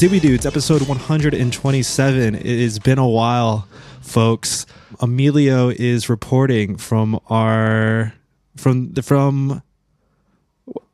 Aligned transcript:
Dewy 0.00 0.18
Dudes, 0.18 0.46
episode 0.46 0.80
127. 0.88 2.34
It 2.34 2.62
has 2.62 2.78
been 2.78 2.96
a 2.98 3.06
while, 3.06 3.68
folks. 4.00 4.64
Emilio 4.98 5.68
is 5.68 6.08
reporting 6.08 6.78
from 6.78 7.20
our 7.28 8.14
from 8.56 8.94
the 8.94 9.02
from. 9.02 9.62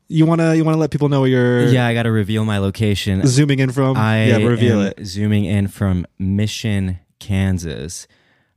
You 0.08 0.26
wanna 0.26 0.56
you 0.56 0.64
wanna 0.64 0.78
let 0.78 0.90
people 0.90 1.08
know 1.08 1.20
where 1.20 1.28
you're 1.30 1.68
Yeah, 1.68 1.86
I 1.86 1.94
got 1.94 2.02
to 2.02 2.10
reveal 2.10 2.44
my 2.44 2.58
location. 2.58 3.24
zooming 3.26 3.60
in 3.60 3.70
from? 3.70 3.96
I 3.96 4.24
yeah, 4.26 4.36
reveal 4.38 4.80
am 4.80 4.86
it. 4.98 5.04
zooming 5.06 5.44
in 5.44 5.68
from 5.68 6.04
Mission, 6.18 6.98
Kansas. 7.20 8.08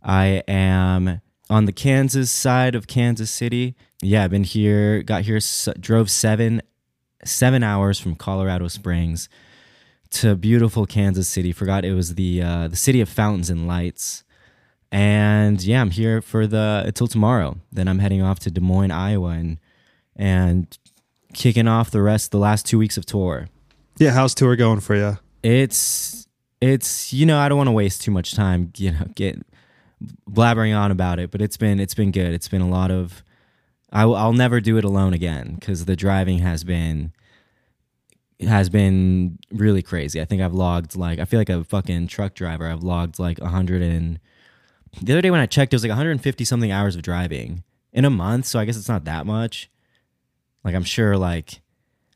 I 0.01 0.41
am 0.47 1.21
on 1.47 1.65
the 1.65 1.71
Kansas 1.71 2.31
side 2.31 2.73
of 2.73 2.87
Kansas 2.87 3.29
City. 3.29 3.75
Yeah, 4.01 4.23
I've 4.23 4.31
been 4.31 4.43
here, 4.45 5.03
got 5.03 5.23
here, 5.23 5.37
s- 5.37 5.69
drove 5.79 6.09
seven 6.09 6.63
seven 7.23 7.61
hours 7.61 7.99
from 7.99 8.15
Colorado 8.15 8.67
Springs 8.67 9.29
to 10.11 10.35
beautiful 10.35 10.85
Kansas 10.85 11.27
City. 11.27 11.51
Forgot 11.51 11.85
it 11.85 11.93
was 11.93 12.15
the 12.15 12.41
uh, 12.41 12.67
the 12.67 12.75
city 12.75 13.01
of 13.01 13.09
fountains 13.09 13.49
and 13.49 13.67
lights. 13.67 14.23
And 14.91 15.61
yeah, 15.63 15.81
I'm 15.81 15.91
here 15.91 16.21
for 16.21 16.47
the 16.47 16.83
until 16.85 17.07
tomorrow. 17.07 17.57
Then 17.71 17.87
I'm 17.87 17.99
heading 17.99 18.21
off 18.21 18.39
to 18.39 18.51
Des 18.51 18.61
Moines, 18.61 18.91
Iowa, 18.91 19.29
and 19.29 19.59
and 20.15 20.77
kicking 21.33 21.67
off 21.67 21.91
the 21.91 22.01
rest 22.01 22.31
the 22.31 22.39
last 22.39 22.65
two 22.65 22.79
weeks 22.79 22.97
of 22.97 23.05
tour 23.05 23.47
Yeah, 23.99 24.11
how's 24.11 24.33
tour 24.33 24.55
going 24.55 24.79
for 24.79 24.95
you? 24.95 25.17
it's 25.43 26.27
it's 26.59 27.13
you 27.13 27.25
know 27.25 27.37
i 27.39 27.47
don't 27.47 27.57
want 27.57 27.67
to 27.69 27.71
waste 27.71 28.01
too 28.01 28.11
much 28.11 28.33
time 28.35 28.73
you 28.75 28.91
know 28.91 29.05
get 29.15 29.39
blabbering 30.29 30.77
on 30.77 30.91
about 30.91 31.17
it 31.19 31.31
but 31.31 31.41
it's 31.41 31.55
been 31.55 31.79
it's 31.79 31.93
been 31.93 32.11
good 32.11 32.33
it's 32.33 32.49
been 32.49 32.59
a 32.61 32.67
lot 32.67 32.91
of 32.91 33.23
I, 33.93 34.05
will- 34.05 34.15
i'll 34.17 34.33
never 34.33 34.59
do 34.59 34.75
it 34.77 34.83
alone 34.83 35.13
again 35.13 35.55
because 35.57 35.85
the 35.85 35.95
driving 35.95 36.39
has 36.39 36.65
been 36.65 37.13
has 38.41 38.69
been 38.69 39.37
really 39.51 39.81
crazy 39.81 40.21
i 40.21 40.25
think 40.25 40.41
i've 40.41 40.53
logged 40.53 40.95
like 40.95 41.19
i 41.19 41.25
feel 41.25 41.39
like 41.39 41.49
a 41.49 41.63
fucking 41.63 42.07
truck 42.07 42.33
driver 42.33 42.67
i've 42.67 42.83
logged 42.83 43.19
like 43.19 43.39
100 43.39 43.81
and 43.81 44.19
the 45.01 45.13
other 45.13 45.21
day 45.21 45.31
when 45.31 45.41
i 45.41 45.45
checked 45.45 45.73
it 45.73 45.75
was 45.75 45.83
like 45.83 45.89
150 45.89 46.45
something 46.45 46.71
hours 46.71 46.95
of 46.95 47.01
driving 47.01 47.63
in 47.91 48.05
a 48.05 48.09
month 48.09 48.45
so 48.45 48.59
i 48.59 48.65
guess 48.65 48.77
it's 48.77 48.89
not 48.89 49.05
that 49.05 49.25
much 49.25 49.69
like 50.63 50.73
i'm 50.73 50.83
sure 50.83 51.17
like 51.17 51.61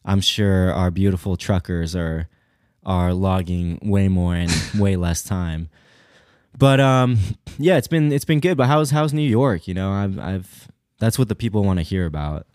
i'm 0.05 0.21
sure 0.21 0.71
our 0.73 0.91
beautiful 0.91 1.35
truckers 1.35 1.95
are 1.95 2.29
are 2.85 3.13
logging 3.13 3.79
way 3.81 4.07
more 4.07 4.35
and 4.35 4.51
way 4.79 4.95
less 4.95 5.23
time. 5.23 5.69
But 6.57 6.79
um, 6.79 7.17
yeah, 7.57 7.77
it's 7.77 7.87
been 7.87 8.11
it's 8.11 8.25
been 8.25 8.39
good. 8.39 8.57
But 8.57 8.67
how's 8.67 8.91
how's 8.91 9.13
New 9.13 9.27
York? 9.27 9.67
You 9.67 9.73
know, 9.73 9.91
I've 9.91 10.19
I've 10.19 10.71
that's 10.99 11.17
what 11.17 11.27
the 11.27 11.35
people 11.35 11.63
want 11.63 11.79
to 11.79 11.83
hear 11.83 12.05
about. 12.05 12.45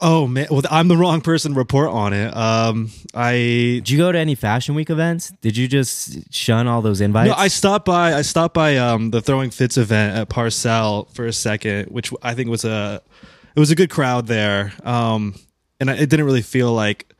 Oh 0.00 0.28
man, 0.28 0.46
well 0.50 0.62
I'm 0.70 0.86
the 0.86 0.96
wrong 0.96 1.20
person 1.20 1.52
to 1.54 1.58
report 1.58 1.90
on 1.90 2.12
it. 2.12 2.36
Um, 2.36 2.90
I 3.14 3.32
Did 3.32 3.90
you 3.90 3.98
go 3.98 4.12
to 4.12 4.18
any 4.18 4.36
Fashion 4.36 4.74
Week 4.76 4.90
events? 4.90 5.32
Did 5.40 5.56
you 5.56 5.66
just 5.66 6.32
shun 6.32 6.68
all 6.68 6.82
those 6.82 7.00
invites? 7.00 7.30
No, 7.30 7.34
I 7.36 7.48
stopped 7.48 7.84
by. 7.84 8.14
I 8.14 8.22
stopped 8.22 8.54
by 8.54 8.76
um, 8.76 9.10
the 9.10 9.20
Throwing 9.20 9.50
Fits 9.50 9.76
event 9.76 10.16
at 10.16 10.28
Parcel 10.28 11.08
for 11.14 11.26
a 11.26 11.32
second, 11.32 11.90
which 11.90 12.12
I 12.22 12.34
think 12.34 12.48
was 12.48 12.64
a 12.64 13.02
it 13.56 13.60
was 13.60 13.72
a 13.72 13.74
good 13.74 13.90
crowd 13.90 14.28
there. 14.28 14.72
Um, 14.84 15.34
and 15.80 15.90
I, 15.90 15.94
it 15.94 16.08
didn't 16.08 16.26
really 16.26 16.42
feel 16.42 16.72
like 16.72 17.12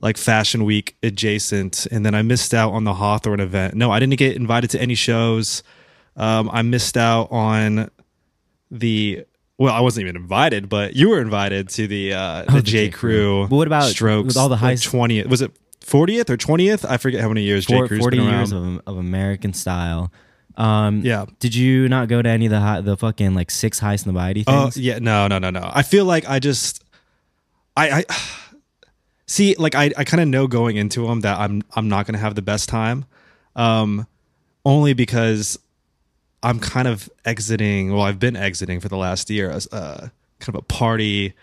like 0.00 0.16
Fashion 0.16 0.64
Week 0.64 0.96
adjacent. 1.02 1.86
And 1.90 2.06
then 2.06 2.14
I 2.14 2.22
missed 2.22 2.54
out 2.54 2.72
on 2.72 2.84
the 2.84 2.94
Hawthorne 2.94 3.40
event. 3.40 3.74
No, 3.74 3.90
I 3.90 4.00
didn't 4.00 4.16
get 4.16 4.36
invited 4.36 4.70
to 4.70 4.80
any 4.80 4.94
shows. 4.94 5.62
Um, 6.16 6.48
I 6.52 6.62
missed 6.62 6.96
out 6.96 7.30
on 7.30 7.90
the. 8.70 9.24
Well, 9.58 9.72
I 9.72 9.80
wasn't 9.80 10.06
even 10.08 10.16
invited, 10.16 10.68
but 10.68 10.96
you 10.96 11.08
were 11.10 11.20
invited 11.20 11.68
to 11.70 11.86
the 11.86 12.12
uh, 12.12 12.42
the, 12.44 12.52
Oh, 12.52 12.54
the 12.56 12.62
J 12.62 12.86
J. 12.86 12.90
Crew. 12.90 13.46
What 13.46 13.66
about 13.66 13.84
Strokes? 13.90 14.26
with 14.26 14.36
all 14.36 14.48
the 14.48 14.56
high- 14.56 14.74
twentieth? 14.76 15.28
Was 15.28 15.42
it 15.42 15.52
fortieth 15.80 16.28
or 16.28 16.36
twentieth? 16.36 16.84
I 16.84 16.96
forget 16.96 17.20
how 17.20 17.28
many 17.28 17.42
years 17.42 17.66
J 17.66 17.76
Four- 17.76 17.86
Crew's 17.88 18.00
forty 18.00 18.18
been 18.18 18.28
years 18.28 18.50
of, 18.52 18.80
of 18.86 18.96
American 18.96 19.52
style. 19.52 20.10
Um, 20.56 21.00
Yeah. 21.04 21.26
Did 21.40 21.54
you 21.54 21.88
not 21.88 22.08
go 22.08 22.22
to 22.22 22.28
any 22.28 22.46
of 22.46 22.50
the 22.50 22.60
high, 22.60 22.80
the 22.80 22.96
fucking 22.96 23.34
like 23.34 23.50
six 23.50 23.80
Highsnobiety 23.80 24.44
Oh 24.46 24.62
things? 24.70 24.76
yeah, 24.78 24.98
no, 25.00 25.26
no, 25.28 25.38
no, 25.38 25.50
no. 25.50 25.68
I 25.72 25.82
feel 25.82 26.04
like 26.04 26.28
I 26.28 26.38
just, 26.38 26.82
I, 27.76 27.90
I 27.90 28.04
see, 29.26 29.54
like 29.58 29.74
I, 29.74 29.90
I 29.96 30.04
kind 30.04 30.20
of 30.20 30.28
know 30.28 30.46
going 30.46 30.76
into 30.76 31.06
them 31.06 31.20
that 31.22 31.38
I'm, 31.38 31.62
I'm 31.74 31.88
not 31.88 32.06
gonna 32.06 32.18
have 32.18 32.34
the 32.36 32.42
best 32.42 32.68
time, 32.68 33.04
um, 33.56 34.06
only 34.64 34.94
because 34.94 35.58
I'm 36.44 36.60
kind 36.60 36.86
of 36.86 37.08
exiting. 37.24 37.92
Well, 37.92 38.02
I've 38.02 38.18
been 38.20 38.36
exiting 38.36 38.80
for 38.80 38.88
the 38.88 38.96
last 38.96 39.30
year 39.30 39.50
as 39.50 39.66
uh, 39.72 40.08
kind 40.40 40.54
of 40.54 40.56
a 40.56 40.62
party 40.62 41.34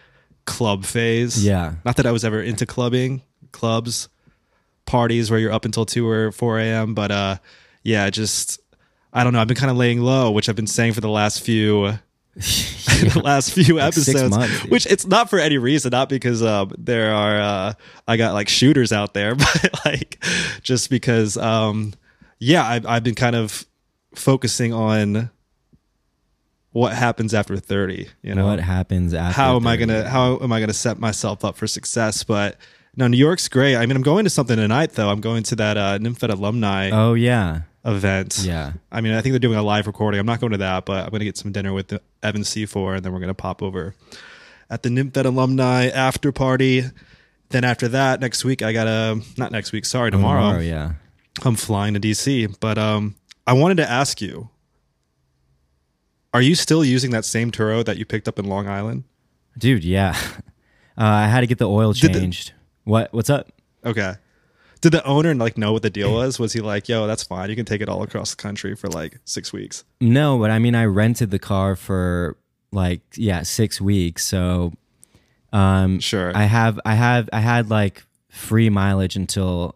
club 0.46 0.86
phase. 0.86 1.44
Yeah. 1.46 1.74
not 1.84 1.98
that 1.98 2.06
I 2.06 2.12
was 2.12 2.24
ever 2.24 2.42
into 2.42 2.66
clubbing, 2.66 3.22
clubs, 3.52 4.08
parties 4.86 5.30
where 5.32 5.40
you're 5.40 5.52
up 5.52 5.66
until 5.66 5.86
two 5.86 6.08
or 6.08 6.32
four 6.32 6.60
a.m. 6.60 6.94
But 6.94 7.12
uh, 7.12 7.36
yeah, 7.84 8.10
just 8.10 8.60
I 9.12 9.24
don't 9.24 9.34
know. 9.34 9.42
I've 9.42 9.48
been 9.48 9.58
kind 9.58 9.72
of 9.72 9.78
laying 9.78 10.02
low, 10.02 10.32
which 10.32 10.48
I've 10.50 10.56
been 10.56 10.68
saying 10.68 10.94
for 10.94 11.02
the 11.02 11.10
last 11.10 11.42
few 11.42 11.94
the 12.36 13.22
last 13.24 13.52
few 13.54 13.76
Like 13.78 13.88
episodes, 13.88 14.30
months, 14.30 14.66
which 14.66 14.86
it's 14.86 15.06
not 15.06 15.30
for 15.30 15.40
any 15.40 15.58
reason, 15.58 15.92
not 15.92 16.08
because 16.10 16.42
um, 16.42 16.72
there 16.78 17.14
are 17.14 17.40
uh, 17.42 17.74
I 18.08 18.18
got 18.18 18.34
like 18.34 18.48
shooters 18.50 18.94
out 18.94 19.14
there, 19.14 19.36
but 19.36 19.70
like 19.86 20.24
just 20.62 20.90
because 20.90 21.38
um, 21.38 21.94
yeah, 22.40 22.66
I've 22.66 22.86
I've 22.86 23.04
been 23.04 23.16
kind 23.16 23.36
of 23.36 23.66
focusing 24.16 24.74
on 24.74 25.30
what 26.72 26.94
happens 26.94 27.34
after 27.34 27.58
thirty. 27.58 28.08
You 28.22 28.36
know, 28.36 28.46
what 28.46 28.60
happens 28.60 29.14
after? 29.14 29.34
how 29.40 29.56
am 29.58 29.68
I 29.68 29.78
gonna 29.78 30.08
how 30.08 30.40
am 30.40 30.52
I 30.54 30.60
gonna 30.60 30.74
set 30.74 31.00
myself 31.00 31.44
up 31.44 31.56
for 31.58 31.68
success? 31.68 32.24
But 32.24 32.58
no, 32.96 33.08
New 33.08 33.18
York's 33.18 33.48
great. 33.48 33.76
I 33.76 33.86
mean, 33.86 33.96
I'm 33.96 34.04
going 34.04 34.24
to 34.26 34.30
something 34.30 34.58
tonight 34.58 34.94
though. 34.94 35.10
I'm 35.10 35.22
going 35.22 35.44
to 35.44 35.56
that 35.58 35.78
uh, 35.78 35.98
Nymphet 36.00 36.30
alumni 36.30 36.90
Oh 36.92 37.14
yeah, 37.14 37.62
event. 37.86 38.40
yeah. 38.44 38.74
I 38.92 39.02
mean, 39.02 39.14
I 39.14 39.22
think 39.22 39.34
they're 39.34 39.40
doing 39.40 39.58
a 39.58 39.64
live 39.64 39.88
recording. 39.88 40.20
I'm 40.20 40.26
not 40.26 40.40
going 40.42 40.52
to 40.52 40.58
that, 40.60 40.86
but 40.86 41.04
I'm 41.06 41.10
going 41.10 41.20
to 41.20 41.26
get 41.26 41.38
some 41.38 41.52
dinner 41.52 41.74
with 41.74 41.88
the 41.90 42.02
Evan 42.24 42.42
C4, 42.42 42.98
and 42.98 43.06
then 43.06 43.12
we're 43.14 43.20
going 43.20 43.30
to 43.30 43.34
pop 43.34 43.62
over 43.64 43.96
at 44.70 44.84
the 44.84 44.90
Nymphet 44.90 45.26
alumni 45.26 45.88
after 45.88 46.32
party. 46.32 46.84
Then 47.50 47.64
after 47.66 47.90
that, 47.90 48.22
next 48.22 48.46
week 48.46 48.62
I 48.62 48.72
got 48.72 48.86
to 48.86 49.22
not 49.38 49.52
next 49.52 49.72
week, 49.74 49.84
sorry, 49.86 50.10
tomorrow. 50.12 50.42
Tomorrow, 50.42 50.62
yeah. 50.62 50.92
I'm 51.44 51.56
flying 51.56 51.94
to 51.96 52.00
DC. 52.00 52.58
But 52.62 52.78
um, 52.78 53.16
I 53.48 53.54
wanted 53.54 53.78
to 53.78 53.90
ask 53.90 54.22
you: 54.22 54.50
Are 56.34 56.42
you 56.42 56.56
still 56.56 56.84
using 56.86 57.12
that 57.12 57.26
same 57.26 57.52
Turo 57.52 57.84
that 57.86 57.98
you 57.98 58.06
picked 58.06 58.28
up 58.28 58.40
in 58.40 58.46
Long 58.46 58.68
Island? 58.68 59.04
Dude, 59.58 59.84
yeah. 59.84 60.16
Uh, 60.98 61.06
I 61.06 61.28
had 61.28 61.40
to 61.40 61.48
get 61.48 61.58
the 61.58 61.68
oil 61.70 61.94
Did 61.94 62.14
the- 62.14 62.20
changed. 62.20 62.52
what? 62.84 63.12
What's 63.14 63.30
up? 63.30 63.50
Okay. 63.84 64.16
Did 64.82 64.92
the 64.92 65.04
owner 65.06 65.34
like 65.34 65.58
know 65.58 65.72
what 65.72 65.84
the 65.84 65.90
deal 65.90 66.14
was? 66.14 66.38
Was 66.38 66.52
he 66.54 66.60
like, 66.60 66.90
"Yo, 66.90 67.08
that's 67.08 67.24
fine. 67.24 67.50
You 67.50 67.56
can 67.56 67.66
take 67.66 67.82
it 67.82 67.88
all 67.90 68.04
across 68.04 68.32
the 68.32 68.36
country 68.36 68.76
for 68.76 68.88
like 68.90 69.18
six 69.24 69.54
weeks"? 69.54 69.86
No, 70.02 70.38
but 70.38 70.52
I 70.52 70.60
mean, 70.60 70.76
I 70.76 70.84
rented 70.86 71.32
the 71.32 71.40
car 71.40 71.76
for 71.78 72.36
like 72.74 73.02
yeah 73.16 73.42
six 73.44 73.80
weeks. 73.80 74.26
So, 74.26 74.74
um, 75.54 76.00
Sure. 76.02 76.36
I 76.36 76.44
have 76.44 76.80
I 76.86 76.96
have 76.96 77.30
I 77.32 77.40
had 77.40 77.70
like 77.70 78.04
free 78.30 78.70
mileage 78.70 79.16
until 79.16 79.76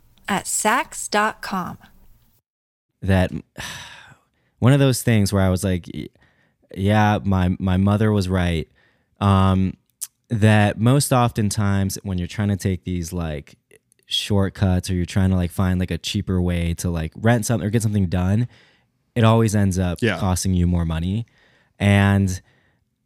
at 0.27 0.45
Saks.com. 0.45 1.77
that 3.01 3.31
one 4.59 4.73
of 4.73 4.79
those 4.79 5.01
things 5.03 5.33
where 5.33 5.41
I 5.41 5.49
was 5.49 5.63
like, 5.63 5.87
yeah, 6.75 7.19
my 7.23 7.55
my 7.59 7.77
mother 7.77 8.11
was 8.11 8.29
right. 8.29 8.67
Um, 9.19 9.75
that 10.29 10.79
most 10.79 11.11
oftentimes 11.11 11.97
when 12.03 12.17
you're 12.17 12.27
trying 12.27 12.47
to 12.49 12.55
take 12.57 12.83
these 12.85 13.11
like 13.11 13.55
shortcuts 14.05 14.89
or 14.89 14.93
you're 14.93 15.05
trying 15.05 15.29
to 15.29 15.35
like 15.35 15.51
find 15.51 15.79
like 15.79 15.91
a 15.91 15.97
cheaper 15.97 16.41
way 16.41 16.73
to 16.75 16.89
like 16.89 17.11
rent 17.15 17.45
something 17.45 17.65
or 17.65 17.69
get 17.69 17.81
something 17.81 18.07
done, 18.07 18.47
it 19.15 19.23
always 19.23 19.55
ends 19.55 19.77
up 19.79 19.99
Yeah. 20.01 20.17
costing 20.19 20.53
you 20.53 20.67
more 20.67 20.85
money. 20.85 21.25
And 21.79 22.41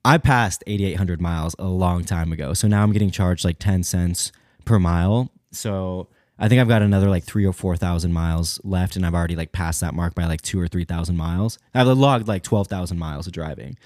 I 0.03 0.17
passed 0.19 0.63
8,800 0.67 1.19
miles 1.21 1.55
a 1.57 1.65
long 1.67 2.03
time 2.03 2.31
ago. 2.31 2.53
So 2.53 2.67
now 2.67 2.83
I'm 2.83 2.91
getting 2.91 3.09
charged 3.11 3.43
like 3.45 3.57
10 3.59 3.83
cents 3.83 4.31
per 4.65 4.77
mile. 4.79 5.31
So 5.51 6.07
I 6.39 6.47
think 6.49 6.61
I've 6.61 6.67
got 6.67 6.81
another 6.81 7.09
like 7.09 7.23
three 7.23 7.45
or 7.45 7.53
4,000 7.53 8.11
miles 8.13 8.59
left. 8.63 8.95
And 8.95 9.05
I've 9.05 9.13
already 9.15 9.35
like 9.35 9.51
passed 9.51 9.81
that 9.81 9.93
mark 9.93 10.15
by 10.15 10.25
like 10.25 10.41
two 10.41 10.59
or 10.59 10.67
3,000 10.67 11.15
miles. 11.15 11.57
I've 11.73 11.87
logged 11.87 12.27
like 12.27 12.43
12,000 12.43 12.97
miles 12.99 13.27
of 13.27 13.33
driving. 13.33 13.77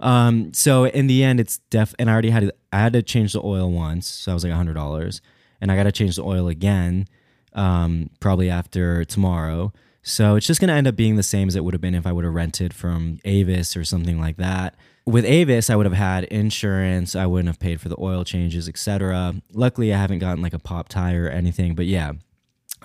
Um, 0.00 0.52
so 0.54 0.84
in 0.84 1.06
the 1.06 1.22
end, 1.22 1.38
it's 1.40 1.58
def, 1.70 1.94
and 1.98 2.10
I 2.10 2.12
already 2.12 2.30
had, 2.30 2.50
I 2.72 2.78
had 2.80 2.92
to 2.94 3.02
change 3.02 3.34
the 3.34 3.42
oil 3.44 3.70
once. 3.70 4.06
So 4.08 4.32
I 4.32 4.34
was 4.34 4.42
like 4.44 4.52
$100 4.52 5.20
and 5.60 5.70
I 5.70 5.76
got 5.76 5.84
to 5.84 5.92
change 5.92 6.16
the 6.16 6.24
oil 6.24 6.48
again. 6.48 7.06
um, 7.54 8.08
probably 8.20 8.48
after 8.50 9.04
tomorrow. 9.04 9.72
So 10.02 10.36
it's 10.36 10.46
just 10.46 10.60
going 10.60 10.68
to 10.68 10.74
end 10.74 10.86
up 10.86 10.96
being 10.96 11.16
the 11.16 11.22
same 11.22 11.48
as 11.48 11.54
it 11.54 11.62
would 11.64 11.74
have 11.74 11.80
been 11.80 11.94
if 11.94 12.06
I 12.06 12.12
would 12.12 12.24
have 12.24 12.34
rented 12.34 12.74
from 12.74 13.18
Avis 13.24 13.76
or 13.76 13.84
something 13.84 14.18
like 14.20 14.36
that. 14.38 14.74
With 15.04 15.24
Avis, 15.24 15.68
I 15.68 15.74
would 15.76 15.86
have 15.86 15.94
had 15.94 16.24
insurance. 16.24 17.16
I 17.16 17.26
wouldn't 17.26 17.48
have 17.48 17.58
paid 17.58 17.80
for 17.80 17.88
the 17.88 17.96
oil 18.00 18.24
changes, 18.24 18.68
etc. 18.68 19.34
Luckily, 19.52 19.92
I 19.92 19.98
haven't 19.98 20.20
gotten 20.20 20.42
like 20.42 20.54
a 20.54 20.58
pop 20.60 20.88
tire 20.88 21.24
or 21.24 21.28
anything. 21.28 21.74
But 21.74 21.86
yeah, 21.86 22.12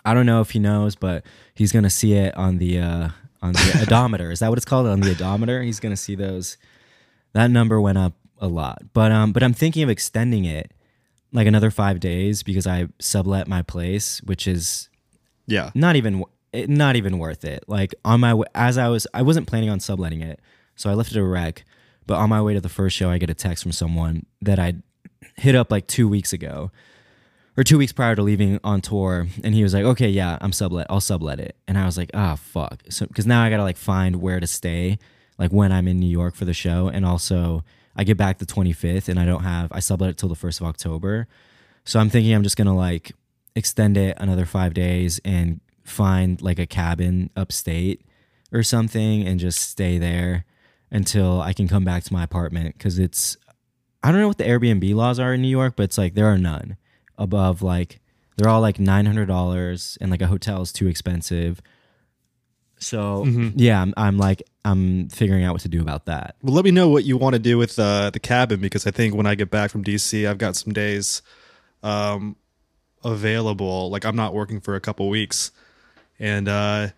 I 0.03 0.13
don't 0.15 0.25
know 0.25 0.41
if 0.41 0.51
he 0.51 0.59
knows, 0.59 0.95
but 0.95 1.23
he's 1.53 1.71
going 1.71 1.83
to 1.83 1.89
see 1.91 2.13
it 2.13 2.35
on 2.35 2.57
the 2.57 2.79
uh, 2.79 3.09
on 3.43 3.53
the 3.53 3.79
odometer. 3.87 4.31
Is 4.31 4.39
that 4.39 4.49
what 4.49 4.57
it's 4.57 4.65
called 4.65 4.87
on 4.87 5.01
the 5.01 5.11
odometer? 5.11 5.61
He's 5.61 5.79
going 5.79 5.91
to 5.93 5.97
see 5.97 6.15
those. 6.15 6.57
That 7.33 7.51
number 7.51 7.79
went 7.79 7.99
up 7.99 8.13
a 8.39 8.47
lot, 8.47 8.81
but 8.93 9.11
um, 9.11 9.31
but 9.31 9.43
I'm 9.43 9.53
thinking 9.53 9.83
of 9.83 9.89
extending 9.89 10.45
it 10.45 10.71
like 11.33 11.45
another 11.45 11.69
five 11.69 11.99
days 11.99 12.41
because 12.41 12.65
I 12.65 12.87
sublet 12.99 13.47
my 13.47 13.61
place, 13.61 14.21
which 14.23 14.47
is 14.47 14.89
Yeah. 15.45 15.69
not 15.75 15.95
even 15.95 16.23
not 16.53 16.95
even 16.95 17.19
worth 17.19 17.45
it. 17.45 17.63
Like 17.67 17.93
on 18.03 18.21
my 18.21 18.41
as 18.55 18.79
I 18.79 18.87
was, 18.87 19.05
I 19.13 19.21
wasn't 19.21 19.45
planning 19.45 19.69
on 19.69 19.79
subletting 19.79 20.21
it, 20.21 20.39
so 20.75 20.89
I 20.89 20.93
left 20.95 21.11
it 21.11 21.17
a 21.19 21.23
wreck. 21.23 21.63
But 22.07 22.15
on 22.15 22.30
my 22.30 22.42
way 22.42 22.54
to 22.54 22.62
the 22.62 22.69
first 22.69 22.95
show, 22.95 23.09
I 23.09 23.18
get 23.18 23.30
a 23.30 23.33
text 23.33 23.63
from 23.63 23.74
someone 23.74 24.25
that 24.42 24.57
I 24.59 24.75
hit 25.36 25.56
up 25.56 25.71
like 25.71 25.88
two 25.88 26.07
weeks 26.07 26.33
ago, 26.33 26.71
or 27.57 27.63
two 27.63 27.77
weeks 27.77 27.92
prior 27.92 28.15
to 28.15 28.21
leaving 28.21 28.59
on 28.63 28.81
tour, 28.81 29.27
and 29.44 29.54
he 29.54 29.62
was 29.62 29.74
like, 29.74 29.83
"Okay, 29.83 30.09
yeah, 30.09 30.38
I'm 30.42 30.54
sublet. 30.54 30.88
I'll 30.89 31.01
sublet 31.01 31.39
it." 31.39 31.57
And 31.68 31.77
I 31.77 31.86
was 31.86 31.98
like, 31.98 32.09
"Ah, 32.13 32.36
fuck." 32.36 32.81
So 32.89 33.06
because 33.06 33.27
now 33.27 33.44
I 33.44 33.50
gotta 33.50 33.63
like 33.63 33.77
find 33.77 34.18
where 34.18 34.39
to 34.39 34.48
stay, 34.48 34.98
like 35.38 35.51
when 35.51 35.71
I'm 35.71 35.88
in 35.88 36.00
New 36.00 36.09
York 36.09 36.33
for 36.33 36.45
the 36.45 36.54
show, 36.54 36.88
and 36.88 37.06
also 37.06 37.63
I 37.95 38.04
get 38.04 38.18
back 38.18 38.38
the 38.38 38.45
25th, 38.45 39.10
and 39.10 39.19
I 39.19 39.25
don't 39.25 39.44
have 39.44 39.71
I 39.71 39.80
sublet 39.81 40.12
it 40.12 40.18
till 40.18 40.30
the 40.30 40.36
first 40.36 40.62
of 40.62 40.68
October. 40.68 41.27
So 41.83 42.00
I'm 42.00 42.10
thinking 42.10 42.33
I'm 42.33 42.44
just 42.44 42.57
gonna 42.57 42.75
like 42.75 43.12
extend 43.56 43.98
it 43.98 44.15
another 44.19 44.45
five 44.45 44.74
days 44.74 45.19
and 45.25 45.60
find 45.83 46.42
like 46.42 46.60
a 46.60 46.65
cabin 46.68 47.31
upstate 47.36 48.06
or 48.53 48.62
something 48.63 49.25
and 49.25 49.39
just 49.39 49.60
stay 49.60 49.98
there 49.98 50.45
until 50.92 51.42
I 51.42 51.54
can 51.54 51.68
come 51.68 51.84
back 51.84 52.04
to 52.06 52.13
my 52.13 52.24
apartment 52.24 52.78
because 52.78 53.00
it's 53.00 53.38
I 54.04 54.12
don't 54.12 54.22
know 54.22 54.28
what 54.28 54.38
the 54.38 54.45
Airbnb 54.45 54.94
laws 54.95 55.19
are 55.19 55.34
in 55.34 55.42
New 55.42 55.48
York, 55.48 55.75
but 55.75 55.84
it's 55.84 55.98
like 55.98 56.13
there 56.13 56.28
are 56.28 56.38
none 56.38 56.78
above 57.18 57.62
like 57.62 58.00
they're 58.38 58.50
all 58.50 58.62
like 58.62 58.80
nine 58.80 59.06
hundred 59.06 59.28
dollars 59.28 59.98
and 60.00 60.12
like 60.12 60.22
a 60.22 60.28
hotel 60.28 60.62
is 60.62 60.72
too 60.72 60.88
expensive. 60.88 61.62
So 62.80 63.25
yeah, 63.56 63.81
I'm, 63.81 63.94
I'm 63.98 64.18
like 64.18 64.44
I'm 64.63 65.10
figuring 65.10 65.44
out 65.44 65.54
what 65.54 65.62
to 65.63 65.69
do 65.69 65.81
about 65.81 66.06
that. 66.06 66.36
Well, 66.44 66.54
let 66.54 66.63
me 66.63 66.72
know 66.72 66.89
what 66.89 67.06
you 67.06 67.18
want 67.18 67.34
to 67.34 67.39
do 67.39 67.57
with 67.57 67.80
uh, 67.80 68.12
the 68.12 68.19
cabin 68.19 68.60
because 68.60 68.86
I 68.86 68.92
think 68.92 69.16
when 69.16 69.25
I 69.25 69.36
get 69.36 69.50
back 69.50 69.72
from 69.72 69.84
DC, 69.84 70.28
I've 70.30 70.38
got 70.38 70.56
some 70.56 70.74
days 70.74 71.22
um, 71.84 72.36
available. 73.04 73.89
Like 73.89 74.06
I'm 74.06 74.16
not 74.16 74.34
working 74.34 74.60
for 74.60 74.75
a 74.75 74.80
couple 74.80 75.10
weeks, 75.10 75.51
and 76.19 76.48
uh, 76.48 76.89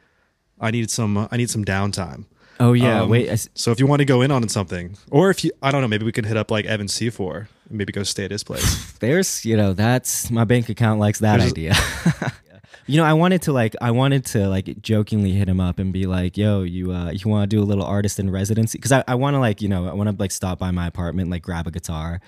I 0.60 0.72
need 0.72 0.92
some 0.92 1.28
I 1.32 1.38
need 1.38 1.50
some 1.50 1.64
downtime. 1.64 2.26
Oh 2.60 2.74
yeah, 2.74 3.02
Um, 3.04 3.10
wait. 3.10 3.30
S- 3.30 3.48
So 3.54 3.72
if 3.72 3.80
you 3.80 3.88
want 3.88 4.00
to 4.02 4.06
go 4.06 4.22
in 4.22 4.32
on 4.32 4.48
something, 4.50 4.98
or 5.12 5.30
if 5.30 5.44
you 5.44 5.52
I 5.62 5.72
don't 5.72 5.82
know, 5.82 5.88
maybe 5.88 6.06
we 6.06 6.12
can 6.12 6.26
hit 6.26 6.36
up 6.38 6.52
like 6.52 6.66
Evan 6.66 6.88
C4 6.88 7.48
and 7.70 7.78
maybe 7.78 7.94
go 7.94 8.04
stay 8.04 8.26
at 8.26 8.32
his 8.32 8.44
place. 8.44 8.92
there's 9.00 9.46
you 9.46 9.56
know 9.56 9.74
that's 9.74 10.30
my 10.30 10.44
bank 10.44 10.68
account 10.70 11.00
likes 11.00 11.20
that 11.20 11.38
There's- 11.38 11.52
idea 11.52 11.74
you 12.88 12.98
know 12.98 13.04
i 13.06 13.14
wanted 13.14 13.42
to 13.44 13.54
like 13.54 13.76
i 13.82 13.92
wanted 13.92 14.26
to 14.26 14.50
like 14.50 14.82
jokingly 14.82 15.32
hit 15.32 15.48
him 15.48 15.60
up 15.60 15.78
and 15.80 15.94
be 15.94 16.06
like 16.08 16.38
yo 16.38 16.64
you 16.64 16.92
uh 16.92 17.12
you 17.12 17.30
want 17.30 17.48
to 17.50 17.56
do 17.56 17.62
a 17.62 17.68
little 17.72 17.84
artist 17.86 18.20
in 18.20 18.30
residency 18.32 18.78
because 18.80 18.92
i, 18.92 19.04
I 19.08 19.14
want 19.16 19.36
to 19.36 19.40
like 19.40 19.62
you 19.62 19.70
know 19.70 19.88
i 19.88 19.94
want 19.94 20.10
to 20.10 20.16
like 20.20 20.32
stop 20.32 20.58
by 20.58 20.72
my 20.72 20.88
apartment 20.88 21.30
like 21.30 21.44
grab 21.44 21.68
a 21.68 21.72
guitar 21.72 22.20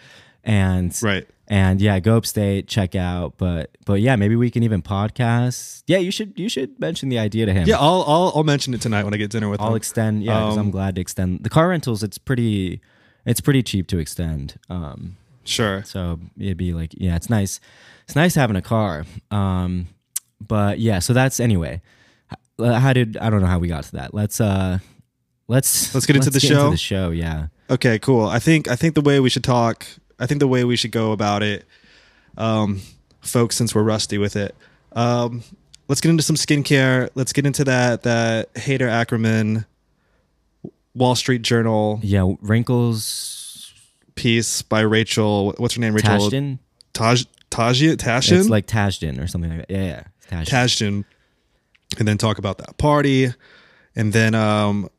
and 0.43 0.97
right. 1.03 1.27
and 1.47 1.79
yeah 1.81 1.99
go 1.99 2.17
upstate 2.17 2.67
check 2.67 2.95
out 2.95 3.33
but 3.37 3.69
but 3.85 4.01
yeah 4.01 4.15
maybe 4.15 4.35
we 4.35 4.49
can 4.49 4.63
even 4.63 4.81
podcast 4.81 5.83
yeah 5.87 5.97
you 5.97 6.11
should 6.11 6.33
you 6.39 6.49
should 6.49 6.79
mention 6.79 7.09
the 7.09 7.19
idea 7.19 7.45
to 7.45 7.53
him 7.53 7.67
Yeah, 7.67 7.77
I'll 7.77 8.03
I'll, 8.07 8.31
I'll 8.35 8.43
mention 8.43 8.73
it 8.73 8.81
tonight 8.81 9.03
when 9.03 9.13
I 9.13 9.17
get 9.17 9.29
dinner 9.31 9.49
with 9.49 9.59
him. 9.59 9.65
I'll 9.65 9.71
him. 9.71 9.77
extend 9.77 10.23
yeah 10.23 10.33
'cause 10.33 10.57
i'm 10.57 10.65
Um, 10.67 10.71
glad 10.71 10.95
to 10.95 11.01
extend 11.01 11.43
the 11.43 11.49
car 11.49 11.69
rentals 11.69 12.01
it's 12.03 12.17
pretty 12.17 12.81
it's 13.25 13.39
pretty 13.41 13.61
cheap 13.63 13.85
to 13.87 13.99
extend 13.99 14.57
um 14.69 15.17
sure. 15.43 15.83
so 15.83 16.19
it'd 16.39 16.57
be 16.57 16.71
like, 16.73 16.93
yeah, 16.97 17.15
it's 17.15 17.29
nice. 17.29 17.59
It's 18.05 18.15
nice 18.15 18.35
having 18.35 18.55
a 18.55 18.61
car. 18.61 19.05
Um, 19.31 19.87
but 20.39 20.79
yeah, 20.79 20.99
so 20.99 21.13
that's 21.13 21.39
anyway. 21.39 21.81
How 22.59 22.93
did 22.93 23.17
I 23.17 23.29
don't 23.29 23.41
know 23.41 23.47
how 23.47 23.57
we 23.59 23.67
got 23.67 23.83
to 23.85 23.91
that. 23.93 24.13
Let's 24.13 24.39
uh, 24.41 24.79
let's 25.47 25.93
Let's 25.93 26.05
get 26.05 26.15
into 26.15 26.29
the 26.29 26.39
show? 26.39 26.69
the 26.71 26.77
show, 26.77 27.09
yeah. 27.11 27.47
Okay, 27.69 27.99
cool. 27.99 28.25
I 28.27 28.39
think 28.39 28.67
I 28.69 28.75
think 28.75 28.95
the 28.95 29.01
way 29.01 29.19
we 29.19 29.29
should 29.29 29.43
talk, 29.43 29.85
I 30.21 30.27
think 30.27 30.39
the 30.39 30.47
way 30.47 30.63
we 30.63 30.75
should 30.75 30.91
go 30.91 31.11
about 31.11 31.43
it, 31.43 31.65
um, 32.37 32.79
folks, 33.21 33.55
since 33.57 33.73
we're 33.75 33.83
rusty 33.83 34.17
with 34.17 34.35
it, 34.35 34.55
um, 34.93 35.43
let's 35.87 35.99
get 35.99 36.09
into 36.09 36.23
some 36.23 36.35
skincare. 36.35 37.09
Let's 37.15 37.33
get 37.33 37.45
into 37.45 37.63
that 37.65 38.03
that 38.03 38.53
Haider 38.53 38.87
Ackermann 38.87 39.65
Wall 40.93 41.15
Street 41.15 41.41
Journal 41.41 41.99
Yeah, 42.03 42.33
wrinkles. 42.41 43.73
piece 44.15 44.61
by 44.61 44.81
Rachel. 44.81 45.53
What's 45.57 45.75
her 45.75 45.81
name? 45.81 45.93
Rachel 45.95 46.17
Tajden. 46.29 46.59
Taj 46.93 47.23
Tajia 47.49 47.95
Tashin. 47.95 48.39
It's 48.39 48.49
like 48.49 48.67
Tajden 48.67 49.21
or 49.21 49.27
something 49.27 49.49
like 49.49 49.67
that. 49.67 49.73
Yeah, 49.73 50.03
yeah. 50.31 50.43
Tajden. 50.43 51.03
And 51.99 52.07
then 52.07 52.17
talk 52.17 52.37
about 52.37 52.57
that 52.59 52.77
party, 52.77 53.33
and 53.97 54.13
then 54.13 54.33
um, 54.33 54.89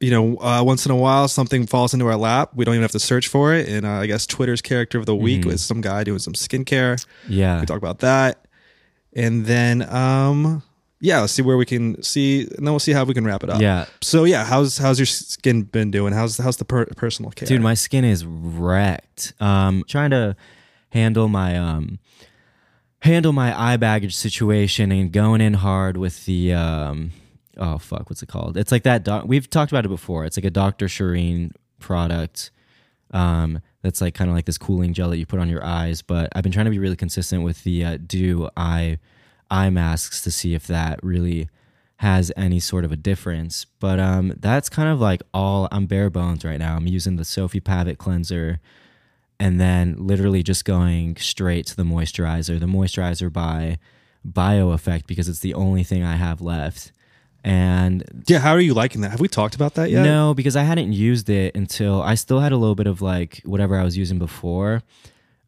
you 0.00 0.10
know, 0.10 0.36
uh, 0.40 0.62
once 0.64 0.86
in 0.86 0.92
a 0.92 0.96
while 0.96 1.28
something 1.28 1.66
falls 1.66 1.92
into 1.94 2.06
our 2.06 2.16
lap. 2.16 2.50
We 2.54 2.64
don't 2.64 2.74
even 2.74 2.82
have 2.82 2.90
to 2.92 2.98
search 2.98 3.28
for 3.28 3.52
it. 3.54 3.68
And 3.68 3.84
uh, 3.84 3.90
I 3.90 4.06
guess 4.06 4.26
Twitter's 4.26 4.62
character 4.62 4.98
of 4.98 5.04
the 5.06 5.14
week 5.14 5.40
Mm-hmm. 5.42 5.50
was 5.50 5.62
some 5.62 5.80
guy 5.82 6.04
doing 6.04 6.18
some 6.18 6.32
skincare. 6.32 7.04
yeah. 7.28 7.60
We 7.60 7.66
talk 7.66 7.76
about 7.78 7.98
that, 8.00 8.46
and 9.14 9.44
then 9.46 9.82
um, 9.92 10.62
yeah, 11.02 11.20
let's 11.20 11.32
see 11.32 11.42
where 11.42 11.56
we 11.56 11.64
can 11.66 12.02
see, 12.02 12.42
and 12.42 12.66
then 12.66 12.72
we'll 12.72 12.78
see 12.78 12.92
how 12.92 13.04
we 13.04 13.14
can 13.14 13.24
wrap 13.24 13.42
it 13.42 13.50
up. 13.50 13.60
Yeah. 13.60 13.86
So 14.02 14.24
yeah, 14.24 14.44
how's 14.44 14.78
how's 14.78 14.98
your 14.98 15.06
skin 15.06 15.62
been 15.62 15.90
doing? 15.90 16.12
How's 16.12 16.38
how's 16.38 16.56
the 16.56 16.64
per- 16.64 16.86
personal 16.86 17.30
care? 17.30 17.46
Dude, 17.46 17.60
my 17.62 17.74
skin 17.74 18.04
is 18.04 18.24
wrecked. 18.24 19.32
Um, 19.40 19.84
trying 19.86 20.10
to 20.10 20.36
handle 20.90 21.28
my 21.28 21.56
um 21.58 21.98
handle 23.02 23.32
my 23.32 23.58
eye 23.58 23.76
baggage 23.76 24.14
situation 24.14 24.92
and 24.92 25.10
going 25.12 25.40
in 25.40 25.54
hard 25.54 25.96
with 25.96 26.26
the 26.26 26.52
um 26.52 27.12
oh 27.56 27.78
fuck, 27.78 28.10
what's 28.10 28.22
it 28.22 28.28
called? 28.28 28.56
It's 28.56 28.72
like 28.72 28.84
that 28.84 29.04
doc- 29.04 29.24
we've 29.26 29.48
talked 29.48 29.72
about 29.72 29.84
it 29.84 29.88
before. 29.88 30.24
It's 30.24 30.36
like 30.36 30.44
a 30.44 30.50
Dr. 30.50 30.86
Shireen 30.86 31.52
product. 31.78 32.50
Um, 33.12 33.60
that's 33.82 34.00
like 34.00 34.14
kind 34.14 34.30
of 34.30 34.36
like 34.36 34.44
this 34.44 34.58
cooling 34.58 34.92
gel 34.92 35.10
that 35.10 35.18
you 35.18 35.26
put 35.26 35.40
on 35.40 35.48
your 35.48 35.64
eyes. 35.64 36.02
But 36.02 36.28
I've 36.34 36.42
been 36.42 36.52
trying 36.52 36.66
to 36.66 36.70
be 36.70 36.78
really 36.78 36.96
consistent 36.96 37.42
with 37.42 37.64
the 37.64 37.84
uh, 37.84 37.98
Dew 38.04 38.48
eye 38.56 38.98
eye 39.50 39.70
masks 39.70 40.20
to 40.22 40.30
see 40.30 40.54
if 40.54 40.66
that 40.68 41.00
really 41.02 41.48
has 41.96 42.32
any 42.36 42.60
sort 42.60 42.84
of 42.84 42.92
a 42.92 42.96
difference. 42.96 43.66
But 43.78 43.98
um, 43.98 44.34
that's 44.38 44.68
kind 44.68 44.88
of 44.88 45.00
like 45.00 45.22
all 45.34 45.68
I'm 45.70 45.86
bare 45.86 46.08
bones 46.08 46.44
right 46.44 46.58
now. 46.58 46.76
I'm 46.76 46.86
using 46.86 47.16
the 47.16 47.24
Sophie 47.24 47.60
Pavitt 47.60 47.98
cleanser 47.98 48.60
and 49.38 49.60
then 49.60 49.96
literally 49.98 50.42
just 50.42 50.64
going 50.64 51.16
straight 51.16 51.66
to 51.66 51.76
the 51.76 51.82
moisturizer. 51.82 52.60
The 52.60 52.66
moisturizer 52.66 53.32
by 53.32 53.78
Bio 54.24 54.70
Effect 54.70 55.06
because 55.06 55.28
it's 55.28 55.40
the 55.40 55.54
only 55.54 55.82
thing 55.82 56.02
I 56.02 56.16
have 56.16 56.40
left. 56.40 56.92
And 57.42 58.24
yeah, 58.26 58.38
how 58.38 58.52
are 58.52 58.60
you 58.60 58.74
liking 58.74 59.00
that? 59.00 59.12
Have 59.12 59.20
we 59.20 59.28
talked 59.28 59.54
about 59.54 59.74
that 59.74 59.90
yet? 59.90 60.02
no, 60.02 60.34
because 60.34 60.56
I 60.56 60.62
hadn't 60.62 60.92
used 60.92 61.30
it 61.30 61.54
until 61.54 62.02
I 62.02 62.14
still 62.14 62.40
had 62.40 62.52
a 62.52 62.56
little 62.56 62.74
bit 62.74 62.86
of 62.86 63.00
like 63.00 63.40
whatever 63.44 63.76
I 63.78 63.84
was 63.84 63.96
using 63.96 64.18
before. 64.18 64.82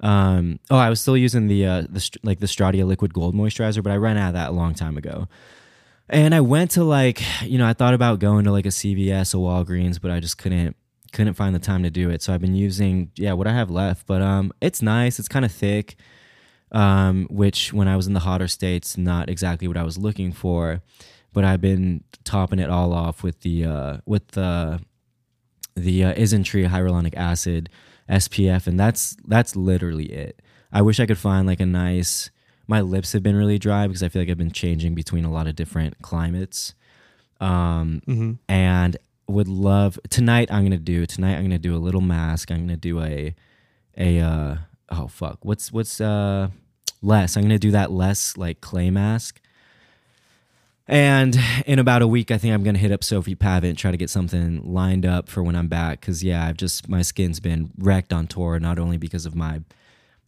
Um, 0.00 0.58
oh, 0.70 0.78
I 0.78 0.90
was 0.90 1.00
still 1.00 1.16
using 1.16 1.46
the 1.46 1.66
uh, 1.66 1.82
the 1.82 2.18
like 2.22 2.40
the 2.40 2.46
Stratia 2.46 2.87
Liquid 2.87 3.12
Gold 3.12 3.34
Moisturizer, 3.34 3.82
but 3.82 3.92
I 3.92 3.96
ran 3.96 4.16
out 4.16 4.28
of 4.28 4.34
that 4.34 4.49
a 4.50 4.52
long 4.52 4.75
time 4.75 4.96
ago. 4.96 5.28
And 6.08 6.34
I 6.34 6.40
went 6.40 6.72
to 6.72 6.84
like 6.84 7.22
you 7.42 7.58
know 7.58 7.66
I 7.66 7.72
thought 7.72 7.94
about 7.94 8.18
going 8.18 8.44
to 8.44 8.52
like 8.52 8.66
a 8.66 8.70
CVS, 8.70 9.34
or 9.34 9.46
Walgreens, 9.46 10.00
but 10.00 10.11
I 10.11 10.18
just 10.18 10.38
couldn't 10.38 10.76
couldn't 11.12 11.34
find 11.34 11.54
the 11.54 11.61
time 11.61 11.82
to 11.82 11.90
do 11.90 12.11
it. 12.11 12.22
So 12.22 12.32
I've 12.32 12.40
been 12.40 12.54
using 12.56 13.11
yeah 13.16 13.34
what 13.34 13.46
I 13.46 13.52
have 13.52 13.70
left, 13.70 14.06
but 14.06 14.22
um 14.22 14.52
it's 14.61 14.82
nice. 14.82 15.18
It's 15.18 15.28
kind 15.28 15.44
of 15.44 15.52
thick, 15.52 15.96
um, 16.72 17.28
which 17.30 17.72
when 17.72 17.87
I 17.87 17.96
was 17.96 18.06
in 18.06 18.14
the 18.14 18.20
hotter 18.20 18.49
states, 18.49 18.96
not 18.96 19.28
exactly 19.28 19.68
what 19.68 19.76
I 19.76 19.84
was 19.84 19.99
looking 19.99 20.32
for. 20.32 20.80
But 21.32 21.44
I've 21.44 21.60
been 21.60 22.04
topping 22.24 22.58
it 22.58 22.68
all 22.70 22.92
off 22.92 23.22
with 23.22 23.40
the 23.40 23.64
uh, 23.64 23.96
with 24.06 24.28
the 24.28 24.80
the 25.74 26.04
uh, 26.04 26.14
Isntree 26.14 26.68
hyaluronic 26.68 27.14
acid 27.16 27.68
SPF, 28.08 28.66
and 28.66 28.78
that's 28.78 29.16
that's 29.26 29.56
literally 29.56 30.06
it. 30.12 30.42
I 30.72 30.82
wish 30.82 31.00
I 31.00 31.06
could 31.06 31.18
find 31.18 31.46
like 31.46 31.60
a 31.60 31.66
nice. 31.66 32.30
My 32.68 32.80
lips 32.80 33.12
have 33.12 33.22
been 33.22 33.36
really 33.36 33.58
dry 33.58 33.86
because 33.86 34.02
I 34.02 34.08
feel 34.08 34.22
like 34.22 34.30
I've 34.30 34.38
been 34.38 34.50
changing 34.52 34.94
between 34.94 35.24
a 35.24 35.30
lot 35.32 35.46
of 35.46 35.56
different 35.56 36.00
climates, 36.02 36.74
um, 37.40 38.02
Mhm. 38.06 38.38
and 38.48 38.96
would 39.28 39.48
love 39.48 39.98
tonight. 40.10 40.48
I'm 40.52 40.62
gonna 40.64 40.76
do 40.78 41.06
tonight. 41.06 41.36
I'm 41.36 41.42
gonna 41.44 41.58
do 41.58 41.74
a 41.74 41.78
little 41.78 42.00
mask. 42.00 42.50
I'm 42.50 42.60
gonna 42.60 42.76
do 42.76 43.00
a 43.02 43.34
a 43.96 44.20
uh, 44.20 44.56
oh 44.90 45.06
fuck. 45.08 45.44
What's 45.44 45.72
what's 45.72 46.00
uh 46.00 46.48
less? 47.00 47.36
I'm 47.36 47.42
gonna 47.42 47.58
do 47.58 47.70
that 47.72 47.90
less 47.90 48.36
like 48.36 48.60
clay 48.60 48.90
mask. 48.90 49.40
And 50.88 51.38
in 51.66 51.78
about 51.78 52.02
a 52.02 52.06
week, 52.06 52.30
I 52.30 52.38
think 52.38 52.52
I'm 52.52 52.64
gonna 52.64 52.78
hit 52.78 52.92
up 52.92 53.04
Sophie 53.04 53.34
Pavitt 53.34 53.70
and 53.70 53.78
try 53.78 53.90
to 53.90 53.96
get 53.96 54.10
something 54.10 54.62
lined 54.64 55.06
up 55.06 55.28
for 55.28 55.42
when 55.42 55.54
I'm 55.54 55.68
back. 55.68 56.00
Cause 56.00 56.22
yeah, 56.22 56.46
I've 56.46 56.56
just 56.56 56.88
my 56.88 57.02
skin's 57.02 57.40
been 57.40 57.70
wrecked 57.78 58.12
on 58.12 58.26
tour, 58.26 58.58
not 58.58 58.78
only 58.78 58.96
because 58.96 59.24
of 59.24 59.34
my 59.34 59.62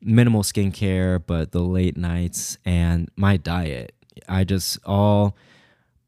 minimal 0.01 0.43
skincare, 0.43 1.23
but 1.25 1.53
the 1.53 1.61
late 1.61 1.97
nights 1.97 2.59
and 2.65 3.09
my 3.17 3.37
diet. 3.37 3.95
I 4.29 4.45
just 4.45 4.79
all 4.85 5.37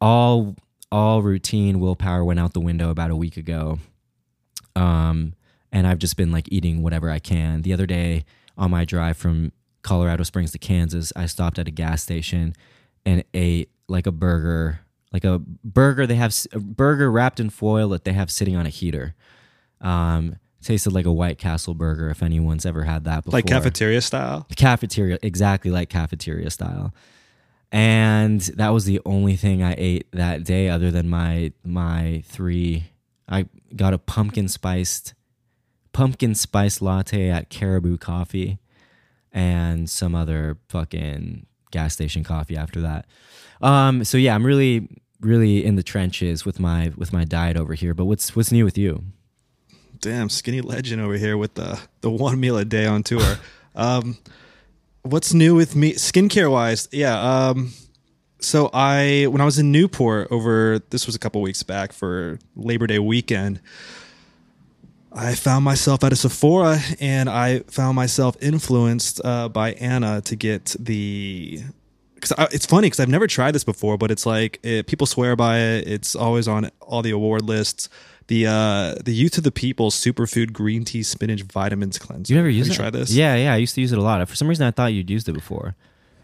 all 0.01 0.55
all 0.93 1.23
routine 1.23 1.81
willpower 1.81 2.25
went 2.25 2.39
out 2.39 2.53
the 2.53 2.61
window 2.61 2.91
about 2.91 3.11
a 3.11 3.17
week 3.17 3.37
ago. 3.37 3.79
Um 4.77 5.35
and 5.73 5.87
I've 5.87 5.99
just 5.99 6.17
been 6.17 6.31
like 6.31 6.51
eating 6.53 6.83
whatever 6.83 7.11
I 7.11 7.19
can. 7.19 7.63
The 7.63 7.73
other 7.73 7.87
day 7.87 8.25
on 8.57 8.71
my 8.71 8.85
drive 8.85 9.17
from 9.17 9.53
Colorado 9.83 10.23
Springs 10.23 10.53
to 10.53 10.59
Kansas, 10.59 11.13
I 11.17 11.27
stopped 11.27 11.59
at 11.59 11.69
a 11.69 11.73
gas 11.73 12.03
station 12.03 12.55
and 13.05 13.25
ate 13.35 13.71
like 13.89 14.07
a 14.07 14.13
burger, 14.13 14.81
like 15.13 15.25
a 15.25 15.39
burger 15.39 16.07
they 16.07 16.17
have 16.17 16.35
a 16.53 16.59
burger 16.59 17.11
wrapped 17.11 17.41
in 17.41 17.51
foil 17.51 17.89
that 17.91 18.05
they 18.05 18.13
have 18.13 18.31
sitting 18.31 18.57
on 18.57 18.67
a 18.67 18.71
heater. 18.71 19.15
Um, 19.81 20.37
tasted 20.67 20.93
like 20.93 21.07
a 21.07 21.13
White 21.13 21.39
Castle 21.39 21.75
burger 21.75 22.11
if 22.11 22.23
anyone's 22.23 22.67
ever 22.67 22.85
had 22.85 23.05
that 23.05 23.25
before. 23.25 23.39
Like 23.39 23.47
cafeteria 23.47 24.01
style. 24.01 24.47
Cafeteria, 24.57 25.19
exactly 25.23 25.71
like 25.71 25.89
cafeteria 25.89 26.51
style. 26.51 26.93
And 27.73 28.41
that 28.41 28.71
was 28.71 28.85
the 28.85 29.01
only 29.05 29.37
thing 29.37 29.63
I 29.63 29.75
ate 29.77 30.11
that 30.13 30.45
day, 30.45 30.69
other 30.69 30.91
than 30.91 31.09
my 31.09 31.53
my 31.65 32.23
three. 32.27 32.91
I 33.29 33.47
got 33.75 33.93
a 33.93 33.99
pumpkin 33.99 34.49
spiced 34.49 35.15
pumpkin 35.93 36.35
spice 36.35 36.81
latte 36.81 37.29
at 37.29 37.51
Caribou 37.51 37.97
Coffee, 37.97 38.59
and 39.33 39.91
some 39.91 40.15
other 40.15 40.59
fucking 40.69 41.47
gas 41.77 41.93
station 41.93 42.25
coffee 42.25 42.57
after 42.57 42.81
that. 42.81 43.07
Um, 43.61 44.05
so 44.05 44.17
yeah, 44.19 44.35
I'm 44.35 44.47
really 44.47 44.89
really 45.21 45.65
in 45.65 45.77
the 45.77 45.83
trenches 45.83 46.45
with 46.45 46.59
my 46.59 46.93
with 46.97 47.13
my 47.13 47.25
diet 47.25 47.57
over 47.57 47.75
here. 47.75 47.95
But 47.95 48.07
what's 48.07 48.35
what's 48.35 48.51
new 48.51 48.65
with 48.65 48.79
you? 48.79 49.05
Damn, 50.01 50.29
skinny 50.29 50.61
legend 50.61 51.03
over 51.03 51.17
here 51.17 51.37
with 51.37 51.55
the 51.55 51.81
the 52.01 52.11
one 52.11 52.41
meal 52.41 52.57
a 52.57 52.65
day 52.65 52.87
on 52.87 53.03
tour. 53.03 53.37
um, 53.75 54.17
what's 55.03 55.35
new 55.35 55.55
with 55.55 55.77
me 55.77 55.93
skincare 55.93 56.51
wise? 56.51 56.89
Yeah. 56.93 57.19
Um, 57.21 57.73
so 58.41 58.71
I 58.73 59.27
when 59.29 59.41
I 59.41 59.45
was 59.45 59.59
in 59.59 59.73
Newport 59.73 60.29
over 60.31 60.81
this 60.91 61.07
was 61.07 61.15
a 61.15 61.19
couple 61.19 61.41
weeks 61.43 61.63
back 61.63 61.93
for 61.93 62.39
Labor 62.55 62.87
Day 62.87 62.99
weekend. 62.99 63.61
I 65.13 65.35
found 65.35 65.65
myself 65.65 66.05
at 66.05 66.13
a 66.13 66.17
Sephora 66.17 66.79
and 67.01 67.29
I 67.29 67.61
found 67.61 67.97
myself 67.97 68.37
influenced 68.41 69.21
uh, 69.25 69.49
by 69.49 69.73
Anna 69.73 70.21
to 70.23 70.37
get 70.37 70.77
the. 70.79 71.63
Because 72.15 72.33
it's 72.53 72.67
funny 72.67 72.87
because 72.87 73.01
I've 73.01 73.09
never 73.09 73.27
tried 73.27 73.53
this 73.53 73.65
before, 73.65 73.99
but 73.99 74.11
it's 74.11 74.27
like 74.27 74.59
it, 74.63 74.87
people 74.87 75.07
swear 75.07 75.37
by 75.37 75.59
it. 75.59 75.87
It's 75.89 76.17
always 76.17 76.49
on 76.49 76.71
all 76.81 77.03
the 77.03 77.11
award 77.11 77.43
lists. 77.43 77.89
The 78.29 78.47
uh, 78.47 78.95
the 79.05 79.13
Youth 79.15 79.33
to 79.33 79.41
the 79.41 79.53
People 79.53 79.91
Superfood 79.91 80.53
Green 80.53 80.85
Tea 80.85 81.03
Spinach 81.03 81.43
Vitamins 81.43 81.99
Cleanser. 81.99 82.33
You 82.33 82.39
never 82.39 82.51
used 82.51 82.71
Have 82.71 82.73
it? 82.73 82.79
you 82.79 82.83
tried 82.91 83.01
this? 83.01 83.13
Yeah, 83.13 83.37
yeah. 83.37 83.53
I 83.53 83.57
used 83.59 83.75
to 83.77 83.81
use 83.81 83.93
it 83.93 83.99
a 83.99 84.03
lot. 84.03 84.27
For 84.29 84.35
some 84.35 84.49
reason, 84.49 84.67
I 84.67 84.71
thought 84.73 84.93
you'd 84.93 85.11
used 85.11 85.29
it 85.29 85.33
before. 85.35 85.77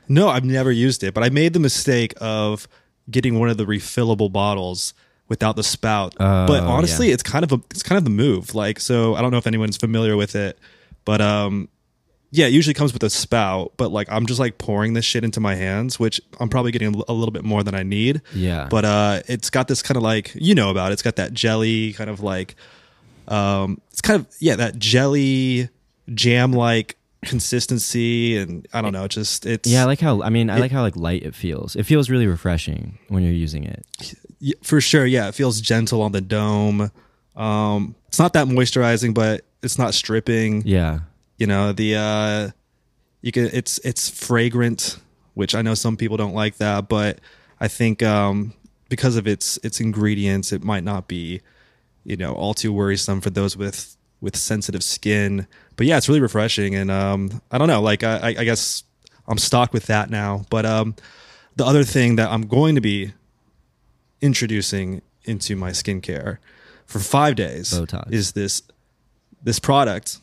No, 0.08 0.28
I've 0.28 0.44
never 0.44 0.72
used 0.72 1.04
it, 1.04 1.14
but 1.14 1.22
I 1.22 1.28
made 1.28 1.52
the 1.52 1.60
mistake 1.60 2.12
of 2.20 2.66
getting 3.10 3.38
one 3.38 3.48
of 3.50 3.56
the 3.56 3.64
refillable 3.64 4.32
bottles 4.32 4.94
without 5.32 5.56
the 5.56 5.62
spout. 5.62 6.14
Oh, 6.20 6.46
but 6.46 6.62
honestly, 6.62 7.08
yeah. 7.08 7.14
it's 7.14 7.22
kind 7.22 7.42
of 7.42 7.52
a 7.52 7.60
it's 7.70 7.82
kind 7.82 7.96
of 7.96 8.04
the 8.04 8.10
move. 8.10 8.54
Like, 8.54 8.78
so 8.78 9.14
I 9.14 9.22
don't 9.22 9.30
know 9.30 9.38
if 9.38 9.46
anyone's 9.46 9.78
familiar 9.78 10.14
with 10.14 10.36
it, 10.36 10.58
but 11.06 11.22
um, 11.22 11.70
yeah, 12.30 12.48
it 12.48 12.52
usually 12.52 12.74
comes 12.74 12.92
with 12.92 13.02
a 13.02 13.08
spout. 13.08 13.72
But 13.78 13.92
like, 13.92 14.12
I'm 14.12 14.26
just 14.26 14.38
like 14.38 14.58
pouring 14.58 14.92
this 14.92 15.06
shit 15.06 15.24
into 15.24 15.40
my 15.40 15.54
hands, 15.54 15.98
which 15.98 16.20
I'm 16.38 16.50
probably 16.50 16.70
getting 16.70 16.94
a 17.08 17.12
little 17.14 17.32
bit 17.32 17.44
more 17.44 17.62
than 17.62 17.74
I 17.74 17.82
need. 17.82 18.20
Yeah. 18.34 18.68
But 18.70 18.84
uh, 18.84 19.22
it's 19.26 19.48
got 19.48 19.68
this 19.68 19.80
kind 19.80 19.96
of 19.96 20.02
like 20.02 20.32
you 20.34 20.54
know 20.54 20.70
about 20.70 20.90
it. 20.90 20.94
It's 20.94 21.02
got 21.02 21.16
that 21.16 21.32
jelly 21.32 21.94
kind 21.94 22.10
of 22.10 22.20
like 22.20 22.54
um, 23.26 23.80
it's 23.90 24.02
kind 24.02 24.20
of 24.20 24.26
yeah 24.38 24.56
that 24.56 24.78
jelly 24.78 25.70
jam 26.12 26.52
like 26.52 26.98
consistency 27.24 28.36
and 28.36 28.66
I 28.72 28.82
don't 28.82 28.92
know, 28.92 29.06
just 29.08 29.46
it's 29.46 29.68
Yeah, 29.68 29.82
I 29.82 29.84
like 29.84 30.00
how. 30.00 30.22
I 30.22 30.30
mean, 30.30 30.50
I 30.50 30.58
like 30.58 30.72
how 30.72 30.82
like 30.82 30.96
light 30.96 31.22
it 31.22 31.34
feels. 31.34 31.76
It 31.76 31.84
feels 31.84 32.10
really 32.10 32.26
refreshing 32.26 32.98
when 33.08 33.22
you're 33.22 33.32
using 33.32 33.64
it. 33.64 33.86
For 34.62 34.80
sure. 34.80 35.06
Yeah, 35.06 35.28
it 35.28 35.34
feels 35.34 35.60
gentle 35.60 36.02
on 36.02 36.12
the 36.12 36.20
dome. 36.20 36.90
Um, 37.36 37.94
it's 38.08 38.18
not 38.18 38.32
that 38.34 38.46
moisturizing, 38.48 39.14
but 39.14 39.44
it's 39.62 39.78
not 39.78 39.94
stripping. 39.94 40.62
Yeah. 40.66 41.00
You 41.38 41.46
know 41.46 41.72
the 41.72 41.96
uh, 41.96 42.50
you 43.22 43.32
can 43.32 43.46
it's 43.52 43.78
it's 43.78 44.08
fragrant, 44.08 44.98
which 45.34 45.54
I 45.54 45.62
know 45.62 45.74
some 45.74 45.96
people 45.96 46.16
don't 46.16 46.34
like 46.34 46.56
that, 46.56 46.88
but 46.88 47.20
I 47.60 47.68
think 47.68 48.02
um, 48.02 48.52
because 48.88 49.16
of 49.16 49.26
its 49.26 49.58
its 49.62 49.80
ingredients, 49.80 50.52
it 50.52 50.62
might 50.62 50.84
not 50.84 51.08
be 51.08 51.40
you 52.04 52.16
know 52.16 52.32
all 52.32 52.54
too 52.54 52.72
worrisome 52.72 53.20
for 53.20 53.30
those 53.30 53.56
with 53.56 53.96
with 54.22 54.36
sensitive 54.36 54.82
skin. 54.82 55.46
But 55.76 55.86
yeah, 55.86 55.98
it's 55.98 56.08
really 56.08 56.20
refreshing, 56.20 56.74
and 56.74 56.90
um, 56.90 57.42
I 57.50 57.58
don't 57.58 57.68
know, 57.68 57.82
like 57.82 58.02
I, 58.02 58.34
I 58.38 58.44
guess 58.44 58.84
I'm 59.28 59.36
stocked 59.38 59.74
with 59.74 59.86
that 59.86 60.08
now. 60.08 60.46
But 60.48 60.64
um, 60.64 60.94
the 61.56 61.66
other 61.66 61.84
thing 61.84 62.16
that 62.16 62.30
I'm 62.30 62.46
going 62.46 62.74
to 62.76 62.80
be 62.80 63.12
introducing 64.20 65.02
into 65.24 65.56
my 65.56 65.70
skincare 65.70 66.38
for 66.86 66.98
five 66.98 67.34
days 67.36 67.72
Botox. 67.72 68.10
is 68.12 68.32
this 68.32 68.62
this 69.42 69.58
product, 69.58 70.18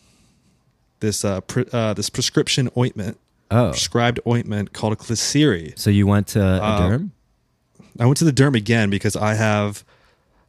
this 0.99 1.25
uh, 1.25 1.41
pre- 1.41 1.65
uh 1.73 1.93
this 1.93 2.09
prescription 2.09 2.69
ointment, 2.77 3.17
Oh. 3.51 3.71
prescribed 3.71 4.19
ointment 4.27 4.73
called 4.73 4.97
Klisyri. 4.99 5.77
So 5.77 5.89
you 5.89 6.05
went 6.07 6.27
to 6.27 6.41
a 6.41 6.57
Uh, 6.61 6.79
derm? 6.81 7.09
I 7.99 8.05
went 8.05 8.17
to 8.17 8.25
the 8.25 8.31
derm 8.33 8.55
again 8.55 8.89
because 8.89 9.15
I 9.15 9.33
have 9.33 9.83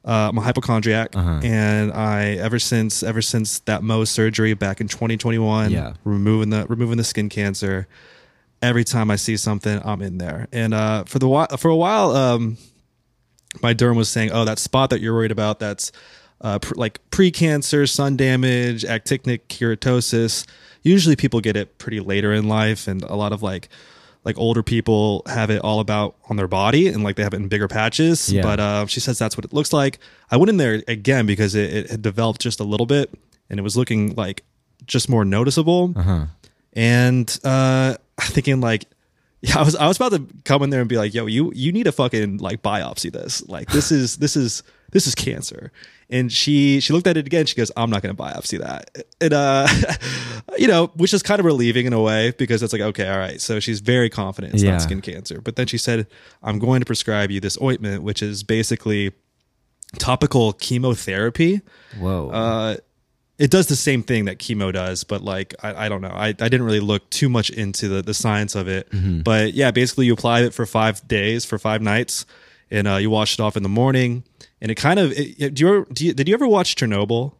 uh, 0.04 0.28
I'm 0.30 0.38
a 0.38 0.40
hypochondriac, 0.40 1.14
Uh-huh. 1.14 1.40
and 1.42 1.92
I 1.92 2.30
ever 2.37 2.59
since 2.59 3.02
ever 3.02 3.21
since 3.23 3.59
that 3.61 3.83
Mohs 3.83 4.09
surgery 4.09 4.54
back 4.54 4.80
in 4.80 4.88
2021, 4.88 5.71
Yeah. 5.71 5.92
removing 6.04 6.50
the 6.50 6.66
removing 6.69 6.97
the 6.97 7.04
skin 7.04 7.28
cancer. 7.28 7.87
Every 8.62 8.85
time 8.85 9.11
I 9.11 9.16
see 9.16 9.37
something, 9.38 9.80
I'm 9.85 10.02
in 10.02 10.19
there. 10.19 10.47
And 10.52 10.75
uh, 10.75 11.04
for 11.04 11.19
the 11.19 11.26
while, 11.28 11.49
for 11.57 11.69
a 11.69 11.76
while, 11.76 12.11
um, 12.14 12.59
my 13.62 13.73
derm 13.75 13.97
was 13.97 14.09
saying, 14.09 14.30
"Oh, 14.33 14.45
that 14.45 14.59
spot 14.59 14.90
that 14.90 15.00
you're 15.00 15.14
worried 15.14 15.33
about, 15.33 15.59
that's 15.61 15.90
uh, 16.42 16.59
pr- 16.59 16.75
like 16.76 17.00
pre-cancer, 17.11 17.87
sun 17.87 18.16
damage, 18.16 18.83
actinic 18.85 19.40
keratosis. 19.49 20.47
Usually, 20.83 21.16
people 21.16 21.40
get 21.40 21.57
it 21.57 21.78
pretty 21.78 22.00
later 22.00 22.33
in 22.33 22.49
life, 22.49 22.87
and 22.88 23.02
a 23.02 23.14
lot 23.16 23.33
of 23.33 23.42
like 23.42 23.69
like 24.25 24.37
older 24.39 24.62
people 24.62 25.23
have 25.27 25.50
it 25.50 25.61
all 25.62 25.81
about 25.81 26.15
on 26.29 26.37
their 26.37 26.49
body, 26.49 26.89
and 26.89 27.03
like 27.03 27.17
they 27.17 27.23
have 27.23 27.33
it 27.35 27.39
in 27.39 27.49
bigger 27.49 27.69
patches. 27.69 28.31
Yeah. 28.33 28.43
But 28.43 28.61
uh, 28.61 28.87
she 28.87 29.00
says 29.00 29.19
that's 29.19 29.37
what 29.37 29.45
it 29.45 29.53
looks 29.53 29.73
like. 29.73 29.99
I 30.31 30.37
went 30.37 30.50
in 30.50 30.57
there 30.59 30.83
again 30.89 31.27
because 31.27 31.55
it, 31.55 31.73
it 31.73 31.91
had 31.91 32.03
developed 32.03 32.41
just 32.41 32.61
a 32.61 32.65
little 32.65 32.87
bit, 32.87 33.11
and 33.49 33.59
it 33.59 33.62
was 33.62 33.77
looking 33.77 34.15
like 34.15 34.43
just 34.87 35.09
more 35.09 35.25
noticeable 35.25 35.93
Uh-huh. 35.97 36.27
and 36.73 37.39
uh 37.45 37.95
thinking 38.21 38.61
like 38.61 38.85
yeah, 39.43 39.59
I 39.59 39.62
was 39.62 39.75
I 39.75 39.87
was 39.89 39.97
about 39.97 40.12
to 40.12 40.27
come 40.45 40.62
in 40.62 40.69
there 40.69 40.81
and 40.81 40.89
be 40.89 40.99
like, 40.99 41.15
"Yo, 41.15 41.25
you 41.25 41.50
you 41.55 41.73
need 41.73 41.85
to 41.85 41.93
fucking 41.93 42.39
like 42.39 42.61
biopsy 42.62 43.11
this. 43.11 43.43
Like 43.49 43.71
this 43.71 43.91
is 43.91 44.17
this 44.19 44.37
is 44.37 44.62
this 44.93 45.07
is 45.07 45.15
cancer." 45.15 45.73
And 46.11 46.33
she 46.33 46.81
she 46.81 46.93
looked 46.93 47.07
at 47.07 47.17
it 47.17 47.26
again. 47.26 47.47
She 47.47 47.55
goes, 47.55 47.71
"I'm 47.76 47.88
not 47.88 48.02
going 48.02 48.14
to 48.14 48.21
biopsy 48.21 48.59
that." 48.59 48.90
And 49.21 49.33
uh, 49.33 49.69
you 50.59 50.67
know, 50.67 50.88
which 50.97 51.14
is 51.14 51.23
kind 51.23 51.38
of 51.38 51.47
relieving 51.47 51.87
in 51.87 51.93
a 51.93 52.00
way 52.02 52.33
because 52.37 52.62
it's 52.64 52.73
like, 52.73 52.83
okay, 52.83 53.09
all 53.09 53.19
right. 53.19 53.40
So 53.40 53.61
she's 53.61 53.79
very 53.81 54.11
confident 54.11 54.55
it's 54.55 54.62
Yeah. 54.62 54.73
not 54.73 54.83
skin 54.83 55.00
cancer. 55.02 55.40
But 55.40 55.55
then 55.57 55.67
she 55.69 55.79
said, 55.79 56.07
"I'm 56.43 56.59
going 56.59 56.81
to 56.81 56.87
prescribe 56.87 57.31
you 57.31 57.38
this 57.38 57.57
ointment, 57.62 58.02
which 58.02 58.23
is 58.23 58.43
basically 58.43 59.12
topical 59.99 60.52
chemotherapy." 60.55 61.61
Whoa. 61.99 62.31
uh, 62.31 62.76
it 63.38 63.50
does 63.50 63.69
the 63.69 63.76
same 63.76 64.02
thing 64.02 64.26
that 64.26 64.38
chemo 64.38 64.71
does, 64.71 65.02
but 65.02 65.23
like 65.23 65.55
I, 65.62 65.87
I 65.87 65.88
don't 65.88 66.02
know. 66.02 66.12
I, 66.12 66.29
I 66.29 66.33
didn't 66.33 66.64
really 66.64 66.81
look 66.81 67.09
too 67.09 67.29
much 67.31 67.49
into 67.49 67.88
the, 67.88 68.02
the 68.02 68.12
science 68.12 68.55
of 68.55 68.69
it. 68.69 68.88
But 69.25 69.55
yeah, 69.55 69.71
basically 69.71 70.05
you 70.07 70.12
apply 70.12 70.43
it 70.43 70.52
for 70.52 70.67
five 70.67 71.07
days, 71.09 71.47
for 71.47 71.59
five 71.59 71.81
nights, 71.81 72.26
and 72.71 72.87
uh, 72.89 72.97
you 72.97 73.11
wash 73.11 73.35
it 73.35 73.41
off 73.41 73.57
in 73.57 73.62
the 73.62 73.69
morning. 73.69 74.25
And 74.61 74.71
it 74.71 74.75
kind 74.77 74.99
of 74.99 75.12
it, 75.12 75.41
it- 75.41 75.55
do 75.55 75.65
you, 75.65 75.69
ever, 75.77 75.87
do 75.93 76.05
you 76.07 76.12
did 76.15 76.29
you 76.29 76.35
ever 76.35 76.47
watch 76.49 76.77
Chernobyl? 76.77 77.33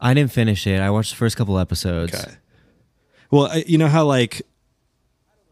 I 0.00 0.14
didn't 0.14 0.32
finish 0.32 0.66
it. 0.66 0.80
I 0.80 0.90
watched 0.90 1.10
the 1.10 1.16
first 1.16 1.36
couple 1.36 1.58
episodes. 1.58 2.14
Okay. 2.14 2.32
Well, 3.30 3.46
I, 3.46 3.64
you 3.66 3.78
know 3.78 3.88
how 3.88 4.04
like 4.04 4.42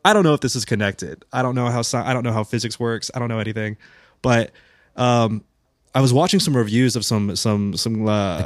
I 0.05 0.13
don't 0.13 0.23
know 0.25 0.35
if 0.35 0.41
this 0.41 0.57
is 0.57 0.65
connected. 0.65 1.25
I 1.33 1.43
don't 1.43 1.55
know 1.55 1.67
how 1.67 1.83
I 1.95 2.13
don't 2.13 2.25
know 2.25 2.33
how 2.33 2.45
physics 2.45 2.79
works. 2.81 3.11
I 3.15 3.19
don't 3.19 3.29
know 3.29 3.39
anything, 3.39 3.77
but 4.23 4.51
um, 4.97 5.45
I 5.95 6.01
was 6.01 6.13
watching 6.13 6.41
some 6.41 6.57
reviews 6.57 6.97
of 6.97 7.05
some 7.05 7.37
some 7.37 7.77
some 7.77 8.07
uh, 8.09 8.39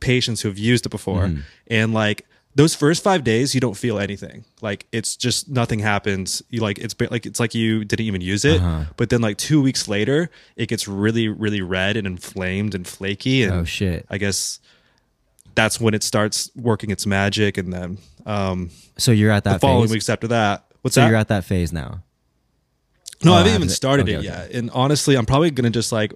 patients 0.00 0.40
who 0.42 0.48
have 0.48 0.58
used 0.58 0.84
it 0.86 0.90
before, 0.90 1.32
and 1.68 1.94
like 1.94 2.26
those 2.54 2.74
first 2.74 3.02
five 3.02 3.24
days, 3.24 3.54
you 3.54 3.60
don't 3.62 3.76
feel 3.76 3.98
anything. 3.98 4.44
Like 4.60 4.86
it's 4.92 5.16
just 5.16 5.48
nothing 5.48 5.78
happens. 5.78 6.42
You 6.50 6.60
like 6.60 6.78
it's 6.78 6.94
like 7.10 7.24
it's 7.26 7.40
like 7.40 7.54
you 7.54 7.84
didn't 7.84 8.04
even 8.06 8.20
use 8.20 8.44
it. 8.44 8.60
But 8.96 9.08
then 9.10 9.20
like 9.22 9.38
two 9.38 9.62
weeks 9.62 9.88
later, 9.88 10.30
it 10.56 10.68
gets 10.68 10.86
really 10.86 11.28
really 11.28 11.62
red 11.62 11.96
and 11.96 12.06
inflamed 12.06 12.74
and 12.74 12.86
flaky. 12.86 13.42
And 13.42 13.52
Oh, 13.52 13.64
shit. 13.64 14.04
I 14.10 14.18
guess 14.18 14.60
that's 15.54 15.80
when 15.80 15.94
it 15.94 16.02
starts 16.02 16.50
working 16.56 16.90
its 16.90 17.06
magic, 17.06 17.56
and 17.58 17.72
then 17.72 17.98
um, 18.26 18.70
So 18.98 19.12
you're 19.12 19.30
at 19.30 19.44
that 19.44 19.54
the 19.54 19.58
following 19.58 19.84
phase. 19.88 19.92
weeks 19.92 20.08
after 20.08 20.28
that. 20.28 20.64
What's 20.82 20.94
so 20.94 21.00
that? 21.02 21.08
you're 21.08 21.16
at 21.16 21.28
that 21.28 21.44
phase 21.44 21.72
now. 21.72 22.02
no, 23.24 23.32
Oh, 23.32 23.34
I 23.34 23.38
haven't 23.38 23.54
even 23.54 23.68
started 23.68 24.04
okay, 24.04 24.14
it 24.14 24.18
okay. 24.18 24.26
yet. 24.26 24.50
And 24.52 24.70
honestly, 24.72 25.14
I'm 25.16 25.26
probably 25.26 25.50
gonna 25.50 25.70
just 25.70 25.92
like, 25.92 26.12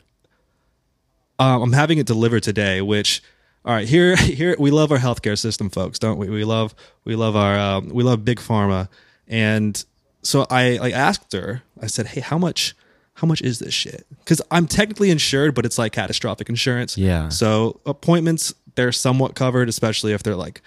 um, 1.38 1.62
I'm 1.62 1.73
having 1.73 1.99
it 1.99 2.07
delivered 2.07 2.43
today. 2.43 2.81
Which, 2.81 3.23
all 3.67 3.75
right, 3.75 3.89
here, 3.89 4.17
here 4.17 4.57
we 4.59 4.71
love 4.71 4.93
our 4.93 4.99
healthcare 4.99 5.39
system, 5.39 5.69
folks, 5.69 5.99
don't 5.99 6.19
we? 6.19 6.31
We 6.31 6.45
love, 6.45 6.75
we 7.05 7.17
love 7.17 7.37
our, 7.37 7.59
um, 7.59 7.89
we 7.89 8.05
love 8.05 8.25
big 8.25 8.39
pharma, 8.39 8.89
and 9.29 9.85
so 10.23 10.47
I 10.49 10.79
like 10.79 10.95
asked 10.95 11.33
her. 11.33 11.63
I 11.81 11.87
said, 11.89 12.07
"Hey, 12.07 12.21
how 12.21 12.39
much? 12.39 12.75
How 13.15 13.27
much 13.27 13.43
is 13.43 13.59
this 13.59 13.75
shit?" 13.75 14.07
Because 14.21 14.41
I'm 14.51 14.67
technically 14.67 15.11
insured, 15.11 15.55
but 15.55 15.67
it's 15.67 15.79
like 15.79 15.93
catastrophic 15.93 16.49
insurance. 16.49 16.97
Yeah. 16.97 17.29
So 17.29 17.81
appointments 17.85 18.55
they're 18.77 18.93
somewhat 18.93 19.35
covered, 19.35 19.69
especially 19.69 20.13
if 20.13 20.23
they're 20.23 20.37
like, 20.37 20.63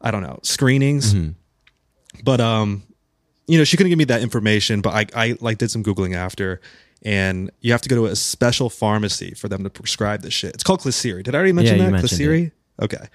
I 0.00 0.10
don't 0.10 0.22
know, 0.22 0.38
screenings. 0.42 1.12
But 2.24 2.40
um, 2.40 2.82
you 3.46 3.58
know, 3.58 3.64
she 3.64 3.76
couldn't 3.76 3.90
give 3.90 3.98
me 3.98 4.04
that 4.04 4.22
information. 4.22 4.80
But 4.80 5.12
I 5.14 5.28
I 5.28 5.36
like 5.40 5.58
did 5.58 5.70
some 5.70 5.84
googling 5.84 6.14
after. 6.14 6.60
And 7.04 7.50
you 7.60 7.72
have 7.72 7.82
to 7.82 7.88
go 7.88 7.96
to 7.96 8.06
a 8.06 8.14
special 8.16 8.70
pharmacy 8.70 9.34
for 9.34 9.48
them 9.48 9.64
to 9.64 9.70
prescribe 9.70 10.22
this 10.22 10.32
shit. 10.34 10.54
It's 10.54 10.62
called 10.62 10.80
Klisyri. 10.80 11.24
Did 11.24 11.34
I 11.34 11.38
already 11.38 11.52
mention 11.52 11.78
Yeah, 11.78 11.90
that? 11.90 12.04
Klisyri? 12.04 12.52
Okay. 12.80 13.06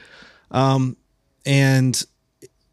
Um, 0.52 0.98
and 1.46 2.04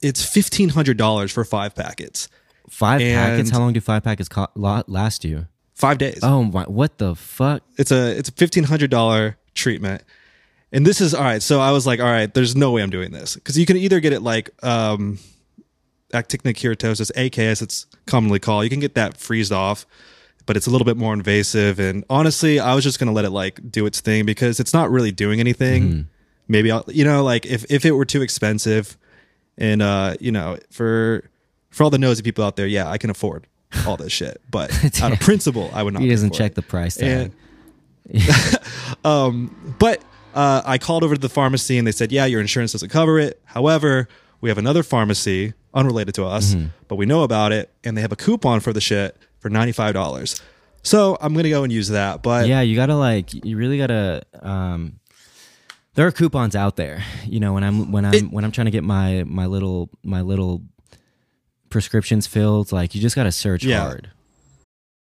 it's 0.00 0.24
fifteen 0.24 0.70
hundred 0.70 0.96
dollars 0.96 1.30
for 1.32 1.44
five 1.44 1.74
packets, 1.74 2.28
Five 2.68 3.00
packets. 3.00 3.50
How 3.50 3.60
long 3.60 3.72
do 3.72 3.80
five 3.80 4.02
packets 4.02 4.28
co- 4.28 4.48
last 4.56 5.24
you? 5.24 5.46
five 5.74 5.98
days. 5.98 6.20
Oh 6.22 6.44
my! 6.44 6.64
What 6.64 6.98
the 6.98 7.14
fuck? 7.14 7.62
It's 7.78 7.90
a 7.92 8.16
it's 8.18 8.28
a 8.28 8.32
fifteen 8.32 8.64
hundred 8.64 8.90
dollar 8.90 9.36
treatment, 9.54 10.02
and 10.72 10.84
this 10.86 11.00
is 11.00 11.14
all 11.14 11.22
right. 11.22 11.42
So 11.42 11.60
I 11.60 11.70
was 11.72 11.86
like, 11.86 12.00
all 12.00 12.06
right, 12.06 12.32
there's 12.32 12.54
no 12.56 12.72
way 12.72 12.82
I'm 12.82 12.90
doing 12.90 13.12
this 13.12 13.34
because 13.36 13.56
you 13.58 13.66
can 13.66 13.76
either 13.76 14.00
get 14.00 14.12
it 14.12 14.20
like 14.22 14.50
um, 14.64 15.18
actinic 16.12 16.56
keratosis, 16.56 17.10
AKS, 17.12 17.62
it's 17.62 17.86
commonly 18.06 18.38
called. 18.40 18.64
You 18.64 18.70
can 18.70 18.80
get 18.80 18.94
that 18.94 19.16
freezed 19.16 19.52
off, 19.52 19.86
but 20.46 20.56
it's 20.56 20.66
a 20.66 20.70
little 20.70 20.84
bit 20.84 20.96
more 20.96 21.12
invasive. 21.14 21.78
And 21.78 22.04
honestly, 22.10 22.60
I 22.60 22.74
was 22.74 22.84
just 22.84 22.98
gonna 22.98 23.12
let 23.12 23.24
it 23.24 23.30
like 23.30 23.60
do 23.70 23.86
its 23.86 24.00
thing 24.00 24.24
because 24.26 24.60
it's 24.60 24.72
not 24.74 24.90
really 24.90 25.12
doing 25.12 25.40
anything. 25.40 26.08
Maybe 26.48 26.70
I'll, 26.70 26.84
you 26.88 27.04
know, 27.04 27.22
like 27.24 27.46
if 27.46 27.64
if 27.70 27.84
it 27.84 27.92
were 27.92 28.04
too 28.04 28.22
expensive, 28.22 28.96
and 29.56 29.80
uh, 29.82 30.14
you 30.20 30.30
know, 30.32 30.58
for 30.70 31.28
for 31.70 31.84
all 31.84 31.90
the 31.90 31.98
nosy 31.98 32.22
people 32.22 32.44
out 32.44 32.56
there, 32.56 32.66
yeah, 32.66 32.88
I 32.88 32.98
can 32.98 33.10
afford 33.10 33.46
all 33.86 33.96
this 33.96 34.12
shit, 34.12 34.40
but 34.50 34.70
out 35.02 35.12
of 35.12 35.20
principle, 35.20 35.70
I 35.72 35.82
would 35.82 35.94
not. 35.94 36.02
He 36.02 36.08
doesn't 36.10 36.34
check 36.34 36.52
it. 36.52 36.54
the 36.54 36.62
price 36.62 36.96
tag. 36.96 37.32
Um, 39.04 39.74
but 39.78 40.02
uh, 40.34 40.62
I 40.64 40.78
called 40.78 41.04
over 41.04 41.14
to 41.14 41.20
the 41.20 41.28
pharmacy 41.28 41.78
and 41.78 41.86
they 41.86 41.92
said, 41.92 42.12
yeah, 42.12 42.24
your 42.26 42.40
insurance 42.40 42.72
doesn't 42.72 42.88
cover 42.88 43.18
it. 43.18 43.40
However, 43.44 44.08
we 44.40 44.48
have 44.48 44.58
another 44.58 44.82
pharmacy 44.82 45.52
unrelated 45.72 46.14
to 46.16 46.24
us, 46.24 46.54
Mm-hmm. 46.54 46.66
but 46.88 46.96
we 46.96 47.06
know 47.06 47.22
about 47.22 47.52
it, 47.52 47.70
and 47.82 47.96
they 47.96 48.00
have 48.02 48.12
a 48.12 48.16
coupon 48.16 48.60
for 48.60 48.72
the 48.72 48.80
shit 48.80 49.16
for 49.44 49.50
ninety 49.50 49.72
five 49.72 49.92
dollars. 49.92 50.40
So 50.82 51.18
I'm 51.20 51.34
gonna 51.34 51.50
go 51.50 51.64
and 51.64 51.70
use 51.72 51.88
that. 51.88 52.22
But 52.22 52.48
yeah, 52.48 52.62
you 52.62 52.74
gotta 52.76 52.96
like, 52.96 53.34
you 53.44 53.58
really 53.58 53.76
gotta. 53.76 54.22
Um, 54.40 55.00
there 55.94 56.06
are 56.06 56.10
coupons 56.12 56.56
out 56.56 56.76
there. 56.76 57.04
You 57.26 57.40
know, 57.40 57.52
when 57.52 57.62
I'm 57.62 57.92
when 57.92 58.06
I'm 58.06 58.14
It- 58.14 58.32
when 58.32 58.42
I'm 58.42 58.52
trying 58.52 58.64
to 58.64 58.70
get 58.70 58.84
my 58.84 59.22
my 59.24 59.44
little 59.44 59.90
my 60.02 60.22
little 60.22 60.62
prescriptions 61.68 62.26
filled, 62.26 62.72
like 62.72 62.94
you 62.94 63.02
just 63.02 63.14
gotta 63.16 63.32
search 63.32 63.64
Yeah. 63.64 63.80
hard. 63.80 64.10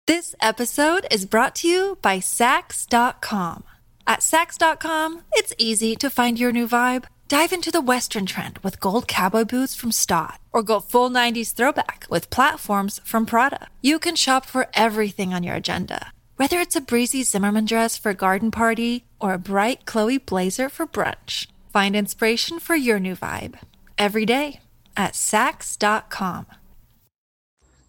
This 0.06 0.36
episode 0.40 1.06
is 1.10 1.24
brought 1.26 1.56
to 1.56 1.68
you 1.68 1.98
by 2.02 2.18
Saks.com. 2.20 3.64
At 4.06 4.20
Saks.com, 4.20 5.22
it's 5.32 5.54
easy 5.58 5.96
to 5.96 6.08
find 6.08 6.38
your 6.38 6.52
new 6.52 6.68
vibe. 6.68 7.04
Dive 7.30 7.52
into 7.52 7.70
the 7.70 7.80
Western 7.80 8.26
trend 8.26 8.58
with 8.58 8.80
gold 8.80 9.06
cowboy 9.06 9.44
boots 9.44 9.76
from 9.76 9.92
Staud, 9.92 10.38
or 10.52 10.64
go 10.64 10.80
full 10.80 11.08
90s 11.08 11.54
throwback 11.54 12.04
with 12.10 12.28
platforms 12.30 13.00
from 13.04 13.24
Prada. 13.24 13.68
You 13.80 14.00
can 14.00 14.16
shop 14.16 14.44
for 14.44 14.66
everything 14.74 15.32
on 15.32 15.44
your 15.44 15.54
agenda, 15.54 16.12
whether 16.36 16.58
it's 16.58 16.74
a 16.74 16.80
breezy 16.80 17.22
Zimmermann 17.22 17.66
dress 17.66 17.96
for 17.96 18.10
a 18.10 18.14
garden 18.14 18.50
party 18.50 19.04
or 19.20 19.32
a 19.34 19.38
bright 19.38 19.86
Chloe 19.86 20.18
blazer 20.18 20.68
for 20.68 20.88
brunch. 20.88 21.46
Find 21.72 21.94
inspiration 21.94 22.58
for 22.58 22.74
your 22.74 22.98
new 22.98 23.14
vibe 23.14 23.54
every 23.96 24.26
day 24.26 24.58
at 24.96 25.12
Saks.com. 25.12 26.46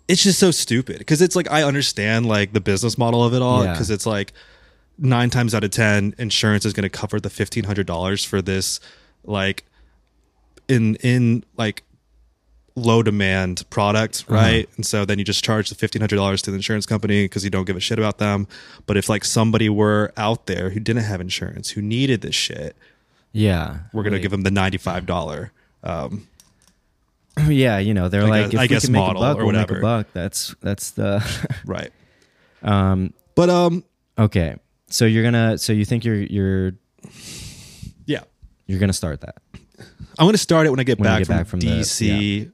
it's 0.07 0.21
just 0.23 0.37
so 0.37 0.51
stupid 0.51 0.99
because 0.99 1.19
it's 1.19 1.35
like 1.35 1.49
I 1.49 1.63
understand 1.63 2.27
like 2.27 2.53
the 2.53 2.61
business 2.61 2.95
model 2.95 3.23
of 3.23 3.33
it 3.33 3.41
all 3.41 3.63
Yeah. 3.63 3.71
because 3.71 3.89
it's 3.89 4.05
like 4.05 4.33
nine 4.99 5.31
times 5.31 5.55
out 5.55 5.63
of 5.63 5.71
ten 5.71 6.13
insurance 6.19 6.63
is 6.63 6.73
going 6.73 6.83
to 6.83 6.89
cover 6.95 7.19
the 7.19 7.29
fifteen 7.31 7.63
hundred 7.63 7.87
dollars 7.87 8.23
for 8.23 8.39
this 8.39 8.79
like 9.23 9.65
in 10.67 10.95
in 10.97 11.43
like 11.57 11.83
low 12.75 13.03
demand 13.03 13.69
product 13.69 14.23
right 14.29 14.69
and 14.77 14.85
so 14.85 15.03
then 15.03 15.19
you 15.19 15.25
just 15.25 15.43
charge 15.43 15.67
the 15.69 15.75
fifteen 15.75 16.01
hundred 16.01 16.15
dollars 16.15 16.41
to 16.41 16.49
the 16.51 16.55
insurance 16.55 16.85
company 16.85 17.25
because 17.25 17.43
you 17.43 17.49
don't 17.49 17.65
give 17.65 17.75
a 17.75 17.81
shit 17.81 17.99
about 17.99 18.17
them 18.17 18.47
but 18.85 18.95
if 18.95 19.09
like 19.09 19.25
somebody 19.25 19.67
were 19.67 20.13
out 20.15 20.45
there 20.45 20.69
who 20.69 20.79
didn't 20.79 21.03
have 21.03 21.19
insurance 21.19 21.71
who 21.71 21.81
needed 21.81 22.21
this 22.21 22.33
shit 22.35 22.75
Yeah, 23.33 23.79
we're 23.93 24.03
going 24.03 24.13
to 24.13 24.19
give 24.19 24.31
them 24.31 24.43
the 24.43 24.51
ninety 24.51 24.77
five 24.77 25.05
dollar 25.05 25.51
um 25.83 26.27
Yeah, 27.47 27.77
you 27.77 27.93
know, 27.93 28.07
they're 28.09 28.23
I 28.23 28.27
like, 28.29 28.51
guess- 28.51 28.53
if 28.53 28.59
I 28.59 28.63
we 28.63 28.67
guess 28.67 28.85
can 28.85 28.91
make 28.93 29.09
a 29.09 29.13
buck, 29.13 29.37
or 29.37 29.45
we'll 29.45 29.53
make 29.55 29.71
a 29.71 29.79
buck. 29.79 30.07
That's 30.13 30.53
that's 30.61 30.91
the. 30.91 31.23
right 31.65 31.91
um. 32.63 33.13
but 33.35 33.49
um 33.49 33.83
Okay, 34.19 34.55
so 34.87 35.05
you're 35.05 35.23
gonna. 35.23 35.57
So 35.57 35.71
you 35.73 35.85
think 35.85 36.03
you're 36.05 36.15
you're 36.21 36.73
you're 38.71 38.79
gonna 38.79 38.93
start 38.93 39.21
that? 39.21 39.35
I'm 40.17 40.31
to 40.31 40.37
start 40.37 40.67
it 40.67 40.69
when 40.69 40.79
I 40.79 40.83
get, 40.83 40.99
When 40.99 41.07
back, 41.07 41.19
get 41.19 41.27
from 41.27 41.37
back 41.37 41.47
from 41.47 41.59
the- 41.61 41.67
DC. 41.67 42.51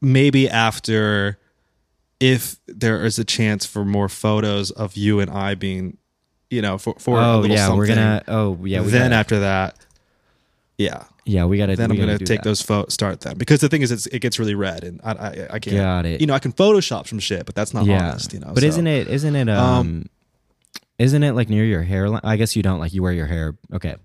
Maybe 0.00 0.48
after, 0.50 1.38
if 2.20 2.56
there 2.66 3.04
is 3.04 3.18
a 3.18 3.24
chance 3.24 3.64
for 3.64 3.84
more 3.84 4.08
photos 4.08 4.70
of 4.70 4.96
you 4.96 5.20
and 5.20 5.30
I 5.30 5.54
being, 5.54 5.96
you 6.50 6.60
know, 6.60 6.76
for 6.76 6.94
for 6.98 7.18
a 7.18 7.24
oh 7.24 7.38
little 7.40 7.56
yeah, 7.56 7.74
we're 7.74 7.86
gonna. 7.86 8.22
Oh 8.28 8.58
yeah, 8.64 8.82
we 8.82 8.88
then 8.88 9.10
gotta, 9.10 9.14
after 9.20 9.40
that, 9.40 9.76
yeah, 10.76 11.04
yeah, 11.24 11.46
we 11.46 11.56
gotta. 11.56 11.74
then 11.76 11.88
we 11.88 11.94
I'm 11.94 11.96
going 11.96 12.08
gotta 12.08 12.18
to 12.18 12.24
take 12.26 12.40
that. 12.40 12.44
those 12.44 12.60
photos, 12.60 12.92
start 12.92 13.20
them 13.20 13.38
because 13.38 13.60
the 13.60 13.68
thing 13.70 13.80
is, 13.80 13.90
it's, 13.90 14.06
it 14.08 14.18
gets 14.20 14.38
really 14.38 14.54
red, 14.54 14.84
and 14.84 15.00
I 15.02 15.12
I, 15.12 15.46
I 15.52 15.58
can't. 15.58 15.76
Got 15.76 16.04
it. 16.06 16.20
You 16.20 16.26
know, 16.26 16.34
I 16.34 16.38
can 16.38 16.52
Photoshop 16.52 17.06
some 17.08 17.18
shit, 17.18 17.46
but 17.46 17.54
that's 17.54 17.72
not 17.72 17.86
yeah, 17.86 18.10
honest. 18.10 18.34
You 18.34 18.40
know, 18.40 18.52
but 18.52 18.60
so- 18.60 18.66
isn't 18.66 18.86
it? 18.86 19.08
Isn't 19.08 19.36
it? 19.36 19.48
Um, 19.48 20.10
isn't 20.98 21.22
it 21.22 21.32
like 21.32 21.48
near 21.48 21.64
your 21.64 21.82
hairline? 21.82 22.20
I 22.24 22.36
guess 22.36 22.56
you 22.56 22.62
don't 22.62 22.78
like 22.78 22.92
you 22.92 23.02
wear 23.02 23.12
your 23.12 23.26
hair. 23.26 23.56
Okay. 23.72 23.96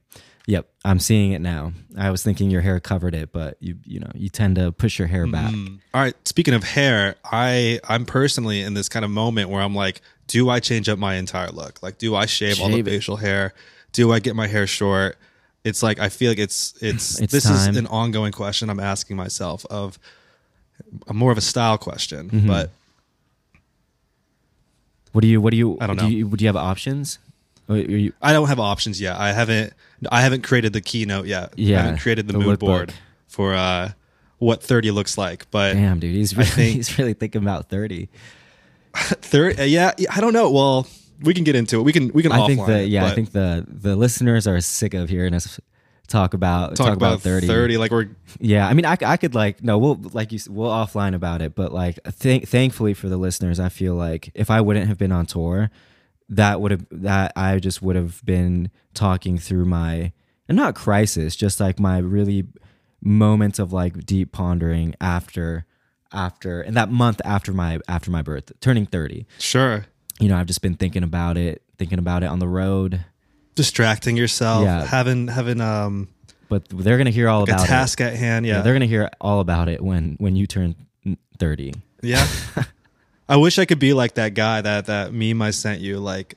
Yep, 0.47 0.67
I'm 0.83 0.99
seeing 0.99 1.31
it 1.33 1.41
now. 1.41 1.73
I 1.97 2.09
was 2.09 2.23
thinking 2.23 2.49
your 2.49 2.61
hair 2.61 2.79
covered 2.79 3.13
it, 3.13 3.31
but 3.31 3.57
you 3.59 3.77
you 3.85 3.99
know 3.99 4.09
you 4.15 4.29
tend 4.29 4.55
to 4.55 4.71
push 4.71 4.97
your 4.97 5.07
hair 5.07 5.27
back. 5.27 5.53
All 5.93 6.01
right. 6.01 6.15
Speaking 6.27 6.53
of 6.55 6.63
hair, 6.63 7.15
I 7.23 7.79
I'm 7.87 8.05
personally 8.05 8.61
in 8.61 8.73
this 8.73 8.89
kind 8.89 9.05
of 9.05 9.11
moment 9.11 9.49
where 9.49 9.61
I'm 9.61 9.75
like, 9.75 10.01
do 10.27 10.49
I 10.49 10.59
change 10.59 10.89
up 10.89 10.97
my 10.97 11.15
entire 11.15 11.49
look? 11.49 11.83
Like, 11.83 11.97
do 11.99 12.15
I 12.15 12.25
shave, 12.25 12.59
all 12.61 12.67
the 12.69 12.75
Shave 12.77 12.87
it. 12.87 12.91
facial 12.91 13.17
hair? 13.17 13.53
Do 13.91 14.11
I 14.11 14.19
get 14.19 14.35
my 14.35 14.47
hair 14.47 14.65
short? 14.65 15.17
It's 15.63 15.83
like 15.83 15.99
I 15.99 16.09
feel 16.09 16.31
like 16.31 16.39
it's 16.39 16.73
it's, 16.81 17.19
It's 17.19 17.31
this 17.31 17.43
time. 17.43 17.69
is 17.69 17.77
an 17.77 17.85
ongoing 17.87 18.31
question 18.31 18.69
I'm 18.71 18.79
asking 18.79 19.17
myself 19.17 19.65
of 19.69 19.99
a 21.07 21.13
more 21.13 21.31
of 21.31 21.37
a 21.37 21.41
style 21.41 21.77
question, 21.77 22.29
Mm-hmm. 22.29 22.47
but 22.47 22.71
What 25.11 25.21
do 25.21 25.27
you? 25.27 25.41
What 25.41 25.51
do 25.51 25.57
you? 25.57 25.77
I 25.81 25.87
don't 25.87 25.97
do 25.97 26.03
know. 26.03 26.09
You, 26.09 26.25
do 26.29 26.43
you 26.43 26.47
have 26.47 26.55
options? 26.55 27.19
You- 27.75 28.13
I 28.21 28.33
don't 28.33 28.47
have 28.47 28.59
options 28.59 28.99
yet. 28.99 29.15
I 29.17 29.31
haven't 29.33 29.73
I 30.11 30.21
haven't 30.21 30.41
created 30.43 30.73
the 30.73 30.81
keynote 30.81 31.25
yet. 31.27 31.53
Yeah, 31.57 31.79
I 31.79 31.81
haven't 31.83 31.99
created 31.99 32.27
the, 32.27 32.33
the 32.33 32.39
mood 32.39 32.59
board 32.59 32.93
for 33.27 33.53
uh 33.53 33.91
what 34.39 34.63
30 34.63 34.91
looks 34.91 35.17
like, 35.17 35.49
but 35.51 35.73
damn, 35.73 35.99
dude, 35.99 36.15
he's 36.15 36.35
really, 36.35 36.49
think- 36.49 36.75
he's 36.77 36.97
really 36.97 37.13
thinking 37.13 37.41
about 37.41 37.69
thirty. 37.69 38.09
third, 38.95 39.59
yeah, 39.59 39.91
yeah, 39.97 40.09
I 40.15 40.21
don't 40.21 40.33
know. 40.33 40.49
Well, 40.49 40.87
we 41.21 41.33
can 41.33 41.43
get 41.43 41.55
into 41.55 41.79
it. 41.79 41.83
We 41.83 41.91
can 41.93 42.09
we 42.13 42.23
can 42.23 42.31
I 42.31 42.39
offline 42.39 42.47
think 42.47 42.65
the 42.65 42.79
it, 42.81 42.85
yeah, 42.89 43.05
I 43.05 43.11
think 43.11 43.31
the 43.31 43.65
the 43.67 43.95
listeners 43.95 44.47
are 44.47 44.59
sick 44.61 44.93
of 44.93 45.09
hearing 45.09 45.33
us 45.33 45.59
talk 46.07 46.33
about 46.33 46.75
talk, 46.75 46.95
about, 46.95 47.21
30. 47.21 47.45
30. 47.45 47.77
like 47.77 47.91
we're 47.91 48.07
Yeah, 48.39 48.67
I 48.67 48.73
mean, 48.73 48.85
I, 48.85 48.97
I 49.05 49.17
could 49.17 49.35
like 49.35 49.63
no, 49.63 49.77
we'll 49.77 49.99
like 50.13 50.31
you, 50.31 50.39
we'll 50.49 50.71
offline 50.71 51.13
about 51.13 51.41
it, 51.43 51.53
but 51.53 51.71
like, 51.71 51.99
th- 52.19 52.45
thankfully 52.47 52.95
for 52.95 53.09
the 53.09 53.17
listeners, 53.17 53.59
I 53.59 53.69
feel 53.69 53.93
like 53.93 54.31
if 54.33 54.49
I 54.49 54.59
wouldn't 54.59 54.87
have 54.87 54.97
been 54.97 55.11
on 55.11 55.27
tour, 55.27 55.69
that 56.29 56.61
would 56.61 56.71
have 56.71 56.85
that 56.91 57.33
I 57.35 57.59
just 57.59 57.81
would 57.81 57.95
have 57.95 58.23
been 58.25 58.69
talking 58.93 59.37
through 59.37 59.65
my 59.65 60.11
and 60.47 60.55
not 60.55 60.75
crisis, 60.75 61.35
just 61.35 61.59
like 61.59 61.79
my 61.79 61.97
really 61.99 62.45
moments 63.01 63.59
of 63.59 63.71
like 63.73 64.05
deep 64.05 64.31
pondering 64.31 64.93
after 64.99 65.65
after 66.11 66.61
and 66.61 66.75
that 66.75 66.89
month 66.91 67.21
after 67.23 67.53
my 67.53 67.79
after 67.87 68.11
my 68.11 68.21
birth, 68.21 68.51
turning 68.61 68.85
thirty. 68.85 69.25
sure 69.37 69.85
You 70.19 70.27
know, 70.27 70.37
I've 70.37 70.47
just 70.47 70.61
been 70.61 70.75
thinking 70.75 71.03
about 71.03 71.37
it, 71.37 71.61
thinking 71.77 71.99
about 71.99 72.23
it 72.23 72.27
on 72.27 72.39
the 72.39 72.47
road. 72.47 73.05
distracting 73.55 74.15
yourself, 74.17 74.63
Yeah. 74.63 74.85
having 74.85 75.27
having 75.27 75.61
um 75.61 76.07
But 76.49 76.67
they're 76.69 76.97
gonna 76.97 77.09
hear 77.11 77.29
all 77.29 77.41
a 77.41 77.43
about 77.43 77.63
it. 77.63 77.67
task 77.67 78.01
at 78.01 78.15
hand. 78.15 78.45
Yeah, 78.45 78.57
Yeah, 78.57 78.61
they're 78.63 78.73
gonna 78.73 78.85
hear 78.85 79.09
all 79.21 79.39
about 79.39 79.69
it 79.69 79.81
when 79.83 80.15
when 80.19 80.35
you 80.35 80.45
turn 80.47 80.75
thirty. 81.37 81.73
yeah. 82.01 82.25
I 83.29 83.37
wish 83.37 83.59
I 83.59 83.65
could 83.65 83.79
be 83.79 83.93
like 83.93 84.15
that 84.15 84.33
guy 84.33 84.59
that 84.61 84.87
that 84.87 85.13
meme 85.13 85.41
I 85.41 85.51
sent 85.51 85.79
you. 85.81 85.99
Like, 85.99 86.35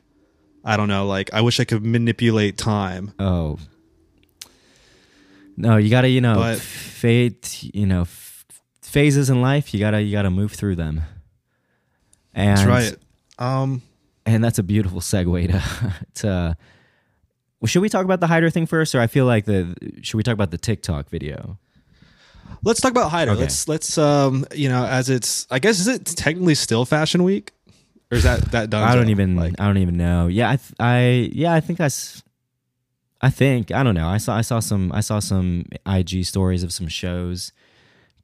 I 0.64 0.76
don't 0.76 0.88
know. 0.88 1.06
Like, 1.06 1.32
I 1.32 1.40
wish 1.40 1.58
I 1.58 1.64
could 1.64 1.84
manipulate 1.84 2.56
time. 2.58 3.12
Oh. 3.18 3.58
No, 5.56 5.76
you 5.76 5.90
gotta, 5.90 6.08
you 6.08 6.20
know, 6.20 6.34
But- 6.36 6.58
fate, 6.58 7.62
you 7.74 7.86
know, 7.86 8.02
f- 8.02 8.44
phases 8.82 9.30
in 9.30 9.40
life. 9.42 9.72
You 9.74 9.80
gotta, 9.80 10.00
you 10.02 10.12
gotta 10.12 10.30
move 10.30 10.52
through 10.52 10.76
them. 10.76 11.02
And 12.34 12.56
That's 12.58 12.66
right. 12.68 12.96
Um, 13.38 13.82
and 14.24 14.42
that's 14.42 14.58
a 14.58 14.62
beautiful 14.62 15.00
segue 15.00 15.50
to 15.50 15.94
to. 16.22 16.56
Well, 17.60 17.66
should 17.68 17.82
we 17.82 17.88
talk 17.88 18.04
about 18.04 18.20
the 18.20 18.26
Haider 18.26 18.52
thing 18.52 18.66
first, 18.66 18.94
or 18.94 19.00
I 19.00 19.06
feel 19.06 19.24
like 19.26 19.44
the 19.44 19.74
should 20.02 20.16
we 20.16 20.22
talk 20.22 20.34
about 20.34 20.50
the 20.50 20.58
TikTok 20.58 21.08
video? 21.10 21.58
Let's 22.64 22.80
talk 22.80 22.92
about 22.92 23.10
Haider. 23.10 23.30
Okay. 23.30 23.40
Let's 23.40 23.68
let's 23.68 23.98
um 23.98 24.46
you 24.54 24.68
know 24.68 24.84
as 24.84 25.08
it's 25.10 25.46
I 25.50 25.58
guess 25.58 25.80
is 25.80 25.88
it 25.88 26.04
technically 26.04 26.54
still 26.54 26.84
Fashion 26.84 27.24
Week 27.24 27.52
or 28.12 28.16
is 28.16 28.24
that 28.24 28.42
that 28.52 28.70
done? 28.70 28.82
I 28.86 28.94
don't 28.94 29.08
even 29.08 29.36
like 29.36 29.54
I 29.58 29.66
don't 29.66 29.78
even 29.78 29.96
know. 29.96 30.26
Yeah, 30.28 30.50
I 30.50 30.56
th- 30.56 30.74
I 30.78 31.30
yeah, 31.32 31.54
I 31.54 31.60
think 31.60 31.80
i 31.80 33.30
think 33.30 33.70
I 33.70 33.82
don't 33.82 33.94
know. 33.94 34.08
I 34.08 34.18
saw 34.18 34.36
I 34.36 34.42
saw 34.42 34.60
some 34.60 34.92
I 34.92 35.00
saw 35.00 35.18
some 35.18 35.64
IG 35.86 36.24
stories 36.24 36.62
of 36.62 36.72
some 36.72 36.88
shows 36.88 37.52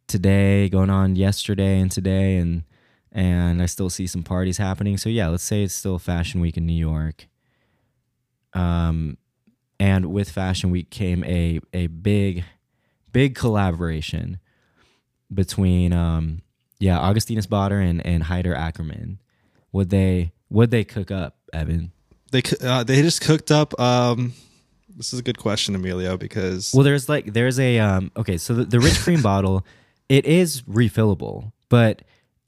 today 0.07 0.68
going 0.68 0.90
on 0.90 1.16
yesterday 1.16 1.81
and 1.81 1.90
today 1.90 2.37
and 2.37 2.64
and 3.11 3.62
I 3.62 3.66
still 3.66 3.88
see 3.88 4.07
some 4.07 4.22
parties 4.22 4.59
happening. 4.59 4.98
So 4.98 5.09
yeah, 5.09 5.28
let's 5.28 5.42
say 5.42 5.62
it's 5.62 5.74
still 5.74 5.98
Fashion 5.98 6.40
Week 6.40 6.57
in 6.57 6.66
New 6.66 6.72
York. 6.72 7.26
Um 8.52 9.16
and 9.81 10.12
with 10.12 10.31
Fashion 10.31 10.70
Week 10.70 10.90
came 10.90 11.24
a 11.24 11.61
a 11.72 11.87
big 11.87 12.44
big 13.12 13.35
collaboration 13.35 14.38
between 15.33 15.92
um 15.92 16.42
yeah, 16.81 16.99
Augustinus 16.99 17.47
Bader 17.47 17.81
and 17.81 18.05
and 18.07 18.25
Haider 18.25 18.57
Ackermann 18.57 19.18
would 19.73 19.90
they 19.90 20.33
would 20.51 20.71
they 20.71 20.85
cook 20.85 21.11
up 21.11 21.37
evan? 21.53 21.92
They 22.31 22.42
uh, 22.62 22.85
they 22.85 23.03
just 23.03 23.21
cooked 23.21 23.51
up 23.51 23.79
um 23.81 24.33
this 24.97 25.12
is 25.12 25.21
a 25.21 25.23
good 25.23 25.38
question 25.38 25.75
Emilio 25.75 26.16
because 26.16 26.73
well 26.75 26.85
there's 26.85 27.09
like 27.09 27.33
there's 27.33 27.59
a 27.59 27.79
um 27.79 28.11
okay 28.16 28.37
so 28.37 28.55
the, 28.55 28.64
the 28.64 28.81
rich 28.81 28.99
cream 29.01 29.23
bottle 29.31 29.64
it 30.09 30.27
is 30.27 30.62
refillable 30.62 31.53
but 31.68 32.03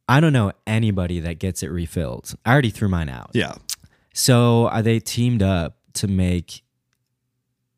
i 0.09 0.19
don't 0.21 0.33
know 0.33 0.53
anybody 0.71 1.21
that 1.21 1.39
gets 1.39 1.63
it 1.63 1.69
refilled. 1.69 2.35
I 2.47 2.53
already 2.53 2.71
threw 2.71 2.89
mine 2.89 3.09
out. 3.09 3.31
Yeah. 3.35 3.55
So 4.15 4.67
uh, 4.67 4.83
they 4.83 5.01
teamed 5.01 5.43
up 5.43 5.77
to 5.95 6.09
make 6.09 6.63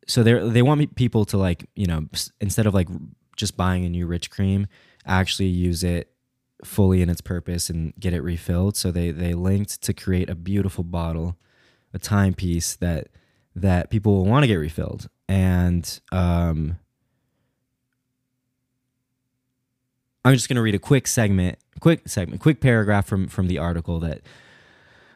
so 0.07 0.23
they 0.23 0.35
they 0.49 0.62
want 0.62 0.95
people 0.97 1.25
to 1.27 1.37
like 1.37 1.69
you 1.75 1.87
know 1.87 2.07
instead 2.41 2.67
of 2.67 2.75
like 2.75 2.88
just 3.37 3.57
buying 3.57 3.85
a 3.85 3.88
new 3.88 4.07
rich 4.07 4.31
cream 4.31 4.67
actually 5.07 5.49
use 5.49 5.83
it 5.83 6.12
fully 6.65 7.03
in 7.03 7.11
its 7.11 7.21
purpose 7.21 7.69
and 7.71 7.93
get 7.99 8.15
it 8.15 8.21
refilled. 8.21 8.77
So 8.77 8.91
they 8.91 9.11
they 9.11 9.35
linked 9.35 9.83
to 9.83 9.93
create 9.93 10.31
a 10.31 10.35
beautiful 10.35 10.85
bottle 10.85 11.37
a 11.95 11.99
timepiece 11.99 12.77
that 12.77 13.09
that 13.55 13.91
people 13.91 14.15
will 14.15 14.25
want 14.25 14.45
to 14.45 14.47
get 14.47 14.55
refilled. 14.57 15.09
And 15.29 16.01
um 16.11 16.79
i'm 20.25 20.35
just 20.35 20.49
going 20.49 20.57
to 20.57 20.62
read 20.62 20.75
a 20.75 20.79
quick 20.79 21.09
segment 21.09 21.59
quick 21.81 22.09
segment 22.09 22.41
quick 22.41 22.61
paragraph 22.61 23.07
from 23.07 23.27
from 23.27 23.49
the 23.49 23.59
article 23.59 23.99
that 23.99 24.21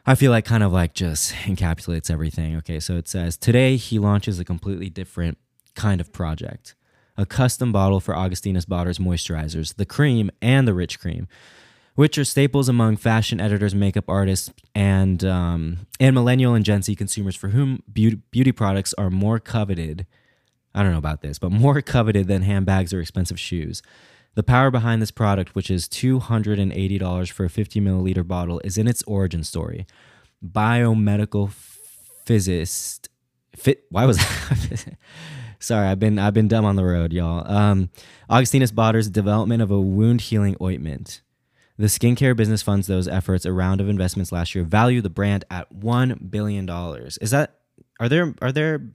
I 0.09 0.15
feel 0.15 0.31
like 0.31 0.45
kind 0.45 0.63
of 0.63 0.71
like 0.71 0.93
just 0.93 1.33
encapsulates 1.43 2.09
everything. 2.09 2.55
Okay, 2.57 2.79
so 2.79 2.95
it 2.95 3.09
says 3.09 3.37
today 3.37 3.75
he 3.75 3.99
launches 3.99 4.39
a 4.39 4.45
completely 4.45 4.89
different 4.89 5.37
kind 5.75 5.99
of 5.99 6.13
project. 6.13 6.73
A 7.17 7.25
custom 7.25 7.71
bottle 7.71 7.99
for 7.99 8.15
Augustinus 8.15 8.65
Bader's 8.65 8.99
moisturizers, 8.99 9.75
the 9.75 9.85
cream 9.85 10.31
and 10.41 10.67
the 10.67 10.73
rich 10.73 10.99
cream, 10.99 11.27
which 11.95 12.17
are 12.17 12.23
staples 12.23 12.69
among 12.69 12.95
fashion 12.97 13.41
editors, 13.41 13.73
makeup 13.75 14.05
artists, 14.07 14.51
and 14.73 15.25
um, 15.25 15.79
and 15.99 16.13
millennial 16.15 16.53
and 16.53 16.63
Gen 16.63 16.83
Z 16.83 16.95
consumers 16.95 17.35
for 17.35 17.49
whom 17.49 17.83
beauty, 17.91 18.21
beauty 18.31 18.51
products 18.51 18.93
are 18.97 19.09
more 19.09 19.39
coveted. 19.39 20.05
I 20.73 20.83
don't 20.83 20.91
know 20.91 20.99
about 20.99 21.21
this, 21.21 21.39
but 21.39 21.51
more 21.51 21.81
coveted 21.81 22.27
than 22.27 22.43
handbags 22.43 22.93
or 22.93 23.01
expensive 23.01 23.39
shoes. 23.39 23.81
The 24.37 24.43
power 24.43 24.69
behind 24.69 25.01
this 25.01 25.09
product, 25.09 25.55
which 25.55 25.71
is 25.71 25.87
$280 25.87 27.31
for 27.31 27.45
a 27.45 27.49
50 27.49 27.81
milliliter 27.81 28.27
bottle, 28.27 28.61
is 28.63 28.77
in 28.77 28.87
its 28.87 29.01
origin 29.07 29.43
story. 29.43 29.87
Biomedical 30.45 31.49
physicist, 32.23 33.09
fit. 33.55 33.85
Why 33.89 34.05
was 34.05 34.17
that? 34.17 34.95
Sorry, 35.59 35.87
I've 35.87 35.97
been 35.97 36.19
I've 36.19 36.35
been 36.35 36.47
dumb 36.47 36.65
on 36.65 36.75
the 36.75 36.85
road, 36.85 37.13
y'all. 37.13 37.51
Um, 37.51 37.89
Augustinus 38.29 38.69
Bader's 38.69 39.09
development 39.09 39.63
of 39.63 39.71
a 39.71 39.81
wound 39.81 40.21
healing 40.21 40.55
ointment. 40.61 41.21
The 41.79 41.87
skincare 41.87 42.35
business 42.35 42.61
funds 42.61 42.85
those 42.85 43.07
efforts. 43.07 43.43
A 43.43 43.51
round 43.51 43.81
of 43.81 43.89
investments 43.89 44.31
last 44.31 44.53
year 44.53 44.63
value 44.63 45.01
the 45.01 45.09
brand 45.09 45.45
at 45.49 45.71
one 45.71 46.27
billion 46.29 46.67
dollars. 46.67 47.17
Is 47.17 47.31
that 47.31 47.55
are 47.99 48.07
there 48.07 48.35
are 48.43 48.51
there? 48.51 48.91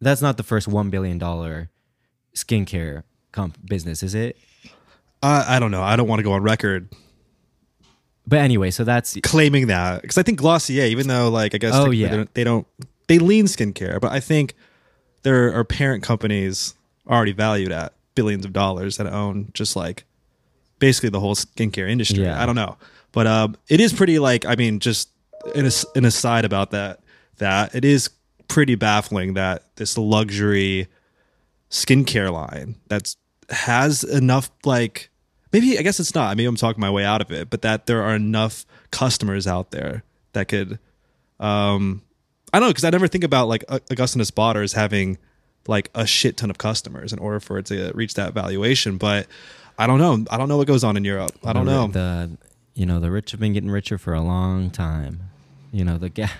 That's 0.00 0.22
not 0.22 0.38
the 0.38 0.42
first 0.42 0.66
one 0.66 0.90
billion 0.90 1.18
dollar 1.18 1.70
skincare 2.34 3.04
comp 3.38 3.56
business, 3.66 4.02
is 4.02 4.14
it? 4.14 4.36
I 5.22 5.56
I 5.56 5.58
don't 5.60 5.70
know 5.70 5.82
I 5.82 5.96
don't 5.96 6.08
want 6.08 6.18
to 6.20 6.24
go 6.24 6.32
on 6.32 6.42
record 6.42 6.88
But 8.26 8.40
anyway, 8.40 8.70
so 8.70 8.84
that's 8.84 9.16
claiming 9.22 9.68
that 9.68 10.02
because 10.02 10.18
I 10.18 10.22
think 10.22 10.38
Glossier 10.40 10.84
even 10.86 11.06
though 11.08 11.28
like 11.30 11.54
I 11.54 11.58
guess 11.58 11.74
Oh, 11.74 11.90
yeah. 11.90 12.08
they, 12.08 12.16
don't, 12.16 12.34
they 12.34 12.44
don't 12.44 12.66
they 13.06 13.18
lean 13.18 13.46
skincare 13.46 14.00
but 14.00 14.12
I 14.12 14.20
think 14.20 14.54
there 15.22 15.52
are 15.54 15.64
parent 15.64 16.02
companies 16.02 16.74
already 17.06 17.32
valued 17.32 17.72
at 17.72 17.92
billions 18.14 18.44
of 18.44 18.52
dollars 18.52 18.96
that 18.98 19.06
own 19.06 19.50
just 19.54 19.76
like 19.76 20.04
basically 20.78 21.08
the 21.10 21.20
whole 21.20 21.34
skincare 21.34 21.88
industry. 21.88 22.24
Yeah. 22.24 22.40
I 22.40 22.46
don't 22.46 22.54
know, 22.56 22.76
but 23.12 23.26
um, 23.26 23.56
it 23.68 23.80
is 23.80 23.92
pretty 23.92 24.18
like 24.18 24.44
I 24.46 24.54
mean, 24.56 24.78
just 24.80 25.08
in 25.54 25.66
a, 25.66 25.70
an 25.96 26.04
aside 26.04 26.44
about 26.44 26.70
that, 26.72 27.00
that 27.38 27.74
it 27.74 27.84
is 27.84 28.10
pretty 28.48 28.74
baffling 28.76 29.34
that 29.34 29.62
this 29.76 29.96
luxury 29.98 30.86
skincare 31.70 32.32
line 32.32 32.76
that's 32.88 33.16
has 33.50 34.04
enough 34.04 34.50
like 34.64 35.10
maybe 35.52 35.78
I 35.78 35.82
guess 35.82 36.00
it's 36.00 36.14
not. 36.14 36.36
Maybe 36.36 36.46
I'm 36.46 36.56
talking 36.56 36.80
my 36.80 36.90
way 36.90 37.04
out 37.04 37.20
of 37.20 37.30
it, 37.32 37.50
but 37.50 37.62
that 37.62 37.86
there 37.86 38.02
are 38.02 38.14
enough 38.14 38.66
customers 38.90 39.46
out 39.46 39.70
there 39.70 40.02
that 40.32 40.48
could 40.48 40.78
um 41.40 42.02
I 42.52 42.58
don't 42.60 42.68
know 42.68 42.70
because 42.70 42.84
I 42.84 42.90
never 42.90 43.08
think 43.08 43.24
about 43.24 43.48
like 43.48 43.64
Augustinus 43.68 44.30
Bader 44.30 44.62
as 44.62 44.72
having 44.72 45.18
like 45.66 45.90
a 45.94 46.06
shit 46.06 46.36
ton 46.36 46.50
of 46.50 46.58
customers 46.58 47.12
in 47.12 47.18
order 47.18 47.40
for 47.40 47.58
it 47.58 47.66
to 47.66 47.92
reach 47.94 48.14
that 48.14 48.32
valuation. 48.32 48.96
But 48.96 49.26
I 49.78 49.86
don't 49.86 49.98
know. 49.98 50.24
I 50.30 50.38
don't 50.38 50.48
know 50.48 50.56
what 50.56 50.66
goes 50.66 50.82
on 50.82 50.96
in 50.96 51.04
Europe. 51.04 51.32
I 51.44 51.52
don't 51.52 51.66
the, 51.66 51.72
know. 51.72 51.86
The 51.88 52.30
you 52.74 52.86
know 52.86 53.00
the 53.00 53.10
rich 53.10 53.30
have 53.32 53.40
been 53.40 53.52
getting 53.52 53.70
richer 53.70 53.98
for 53.98 54.14
a 54.14 54.20
long 54.20 54.70
time. 54.70 55.20
You 55.72 55.84
know 55.84 55.98
the 55.98 56.08
gap, 56.08 56.30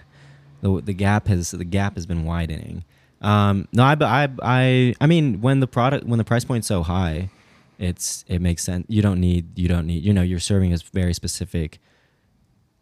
the 0.62 0.80
the 0.80 0.94
gap 0.94 1.28
has 1.28 1.50
the 1.50 1.64
gap 1.64 1.94
has 1.94 2.06
been 2.06 2.24
widening. 2.24 2.84
Um, 3.20 3.66
no, 3.72 3.82
I, 3.82 3.96
I 4.00 4.28
I 4.42 4.94
I 5.00 5.06
mean 5.06 5.40
when 5.40 5.60
the 5.60 5.66
product 5.66 6.06
when 6.06 6.18
the 6.18 6.24
price 6.24 6.44
point's 6.44 6.66
so 6.68 6.82
high, 6.82 7.30
it's 7.78 8.24
it 8.28 8.40
makes 8.40 8.62
sense. 8.62 8.86
You 8.88 9.02
don't 9.02 9.20
need 9.20 9.58
you 9.58 9.68
don't 9.68 9.86
need 9.86 10.04
you 10.04 10.12
know 10.12 10.22
you're 10.22 10.38
serving 10.40 10.72
a 10.72 10.78
very 10.92 11.14
specific 11.14 11.78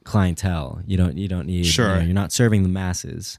clientele. 0.05 0.83
You 0.87 0.97
don't 0.97 1.17
you 1.17 1.29
don't 1.29 1.47
need 1.47 1.67
Sure. 1.67 1.89
you 1.89 1.95
know, 1.95 2.05
you're 2.07 2.15
not 2.15 2.33
serving 2.33 2.63
the 2.63 2.69
masses. 2.69 3.39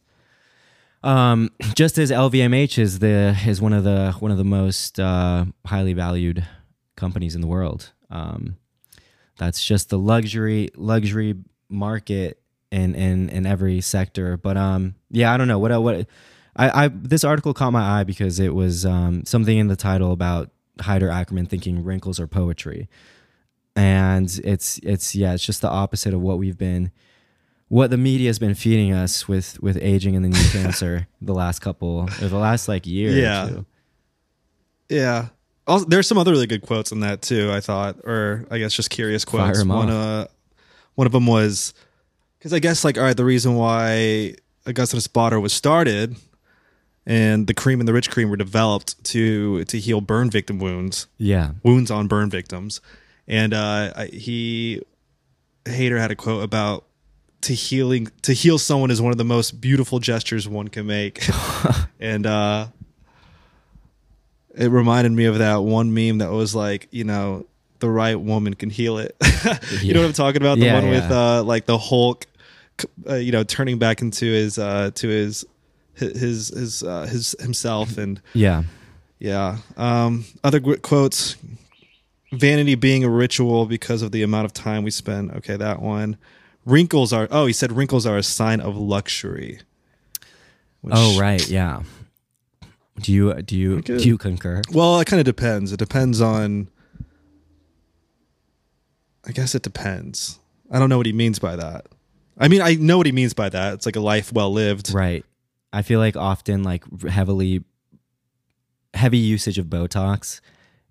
Um, 1.04 1.52
just 1.76 1.98
as 1.98 2.10
LVMH 2.12 2.80
is 2.80 3.00
the 3.00 3.38
is 3.46 3.62
one 3.62 3.74
of 3.74 3.84
the 3.84 4.14
one 4.20 4.32
of 4.32 4.38
the 4.38 4.44
most 4.44 5.00
uh, 5.00 5.46
highly 5.66 5.94
valued 5.94 6.46
companies 6.96 7.36
in 7.36 7.42
the 7.42 7.48
world. 7.48 7.92
Um, 8.10 8.58
that's 9.38 9.64
just 9.64 9.90
the 9.90 10.00
luxury 10.00 10.70
luxury 10.76 11.36
market 11.70 12.42
in 12.72 12.96
in 12.96 13.30
in 13.30 13.46
every 13.46 13.82
sector. 13.82 14.36
But 14.38 14.58
um, 14.58 14.96
yeah, 15.12 15.32
I 15.32 15.38
don't 15.38 15.48
know 15.48 15.60
what 15.60 15.80
what 15.82 16.08
I, 16.58 16.86
I 16.86 16.88
this 16.89 17.24
article 17.24 17.54
caught 17.54 17.72
my 17.72 18.00
eye 18.00 18.04
because 18.04 18.39
it 18.39 18.54
was 18.54 18.86
um, 18.86 19.24
something 19.26 19.58
in 19.58 19.67
the 19.67 19.76
title 19.76 20.12
about 20.12 20.50
Haider 20.80 21.12
Ackermann 21.12 21.48
thinking 21.48 21.84
wrinkles 21.84 22.20
are 22.20 22.28
poetry, 22.28 22.89
and 23.76 24.28
it's 24.43 24.80
it's 24.80 25.15
yeah, 25.15 25.34
it's 25.34 25.46
just 25.46 25.62
the 25.62 25.70
opposite 25.70 26.13
of 26.13 26.22
what 26.22 26.38
we've 26.38 26.58
been 26.58 26.91
what 27.70 27.89
the 27.89 27.98
media 27.98 28.30
has 28.30 28.39
been 28.39 28.56
feeding 28.56 28.93
us 28.93 29.28
with 29.28 29.62
with 29.62 29.78
aging 29.82 30.15
and 30.15 30.24
the 30.24 30.30
new 30.30 30.50
cancer 30.52 31.08
the 31.22 31.34
last 31.34 31.60
couple 31.60 32.10
or 32.22 32.28
the 32.28 32.38
last 32.38 32.67
like 32.67 32.88
year 32.88 33.12
Yeah. 33.12 33.50
Yeah. 34.89 35.28
Also, 35.65 35.86
there's 35.86 36.08
some 36.08 36.17
other 36.17 36.32
really 36.32 36.48
good 36.48 36.62
quotes 36.62 36.93
in 36.93 37.02
that 37.02 37.22
too. 37.22 37.52
I 37.52 37.60
thought, 37.60 37.98
or 38.06 38.46
I 38.50 38.58
guess 38.58 38.72
just 38.72 38.89
curious 38.89 39.26
quotes. 39.26 39.60
One, 39.65 39.89
uh, 39.89 40.28
one 40.96 41.08
of 41.08 41.12
them 41.12 41.28
was 41.28 41.74
because 42.39 42.54
I 42.54 42.60
guess 42.60 42.86
like 42.86 42.98
all 42.98 43.04
right, 43.04 43.17
the 43.17 43.26
reason 43.26 43.56
why 43.56 44.36
Augustus 44.65 45.08
Bader 45.08 45.41
was 45.41 45.52
started 45.52 46.15
and 47.08 47.48
the 47.48 47.54
cream 47.54 47.80
and 47.80 47.88
the 47.88 47.93
rich 47.93 48.12
cream 48.12 48.30
were 48.30 48.36
developed 48.36 49.02
to 49.06 49.63
to 49.63 49.80
heal 49.80 50.02
burn 50.02 50.30
victim 50.30 50.60
wounds, 50.60 51.08
yeah. 51.17 51.52
Wounds 51.63 51.89
on 51.89 52.08
burn 52.08 52.30
victims, 52.30 52.82
and 53.28 53.54
uh, 53.54 53.93
I, 53.96 54.06
he 54.08 54.84
Haider 55.63 55.98
had 55.98 56.12
a 56.12 56.15
quote 56.15 56.43
about 56.43 56.84
to 57.41 57.54
healing 57.54 58.12
to 58.24 58.34
heal 58.34 58.58
someone 58.58 58.91
is 58.91 59.02
one 59.02 59.13
of 59.13 59.17
the 59.17 59.24
most 59.24 59.62
beautiful 59.62 60.00
gestures 60.00 60.50
one 60.50 60.67
can 60.67 60.86
make, 60.86 61.26
and 62.00 62.26
uh, 62.26 62.67
it 64.54 64.70
reminded 64.70 65.13
me 65.13 65.26
of 65.26 65.38
that 65.38 65.63
one 65.63 65.93
meme 65.93 66.17
that 66.17 66.32
was 66.32 66.54
like, 66.54 66.89
you 66.91 67.06
know, 67.06 67.46
the 67.80 67.89
right 67.89 68.20
woman 68.20 68.54
can 68.54 68.70
heal 68.70 68.98
it. 68.98 69.15
you 69.82 69.93
know 69.93 70.02
what 70.02 70.08
I'm 70.08 70.13
talking 70.13 70.41
about? 70.41 70.60
The 70.60 70.65
Yeah, 70.65 70.74
one 70.74 70.89
with 70.89 71.10
uh, 71.10 71.41
like 71.43 71.67
the 71.67 71.78
Hulk, 71.78 72.26
uh, 73.10 73.15
you 73.15 73.32
know, 73.32 73.46
turning 73.46 73.80
back 73.80 74.02
into 74.02 74.26
his 74.26 74.60
uh, 74.60 74.91
to 74.96 75.08
his 75.08 75.46
his 75.98 76.50
his 76.50 76.84
uh, 76.84 77.06
his 77.06 77.36
himself 77.40 77.98
and 77.98 78.22
yeah 78.34 78.64
yeah. 79.20 79.58
Um, 79.78 80.26
other 80.44 80.60
qu- 80.60 80.78
quotes: 80.78 81.38
"Vanity 82.32 82.76
being 82.76 83.04
a 83.04 83.10
ritual 83.10 83.66
because 83.66 84.02
of 84.04 84.12
the 84.12 84.22
amount 84.24 84.46
of 84.46 84.54
time 84.54 84.84
we 84.84 84.92
spend." 84.92 85.32
Okay, 85.32 85.58
that 85.58 85.82
one. 85.82 86.18
Wrinkles 86.66 87.14
are. 87.14 87.28
Oh, 87.32 87.46
he 87.48 87.54
said 87.54 87.72
wrinkles 87.72 88.06
are 88.06 88.18
a 88.18 88.24
sign 88.24 88.60
of 88.60 88.76
luxury. 88.78 89.60
Which, 90.82 90.94
oh 90.96 91.20
right 91.20 91.46
yeah 91.50 91.82
Do 93.02 93.12
you 93.12 93.34
do 93.42 93.58
you 93.58 93.82
good. 93.82 94.00
do 94.02 94.08
you 94.08 94.18
concur? 94.18 94.62
Well, 94.72 95.00
it 95.00 95.06
kind 95.06 95.20
of 95.20 95.26
depends. 95.26 95.74
It 95.74 95.78
depends 95.80 96.22
on. 96.22 96.68
I 99.26 99.32
guess 99.32 99.56
it 99.56 99.64
depends. 99.64 100.40
I 100.72 100.80
don't 100.80 100.90
know 100.90 100.98
what 100.98 101.06
he 101.06 101.14
means 101.14 101.40
by 101.40 101.56
that. 101.56 101.88
I 102.38 102.48
mean, 102.48 102.62
I 102.62 102.76
know 102.76 102.98
what 102.98 103.06
he 103.08 103.12
means 103.12 103.34
by 103.34 103.50
that. 103.50 103.74
It's 103.74 103.86
like 103.86 103.96
a 103.96 104.00
life 104.02 104.32
well 104.32 104.52
lived. 104.52 104.94
Right. 104.94 105.26
I 105.73 105.82
feel 105.82 105.99
like 105.99 106.15
often 106.17 106.63
like 106.63 106.84
heavily 107.08 107.63
heavy 108.93 109.17
usage 109.17 109.58
of 109.60 109.67
Botox 109.67 110.39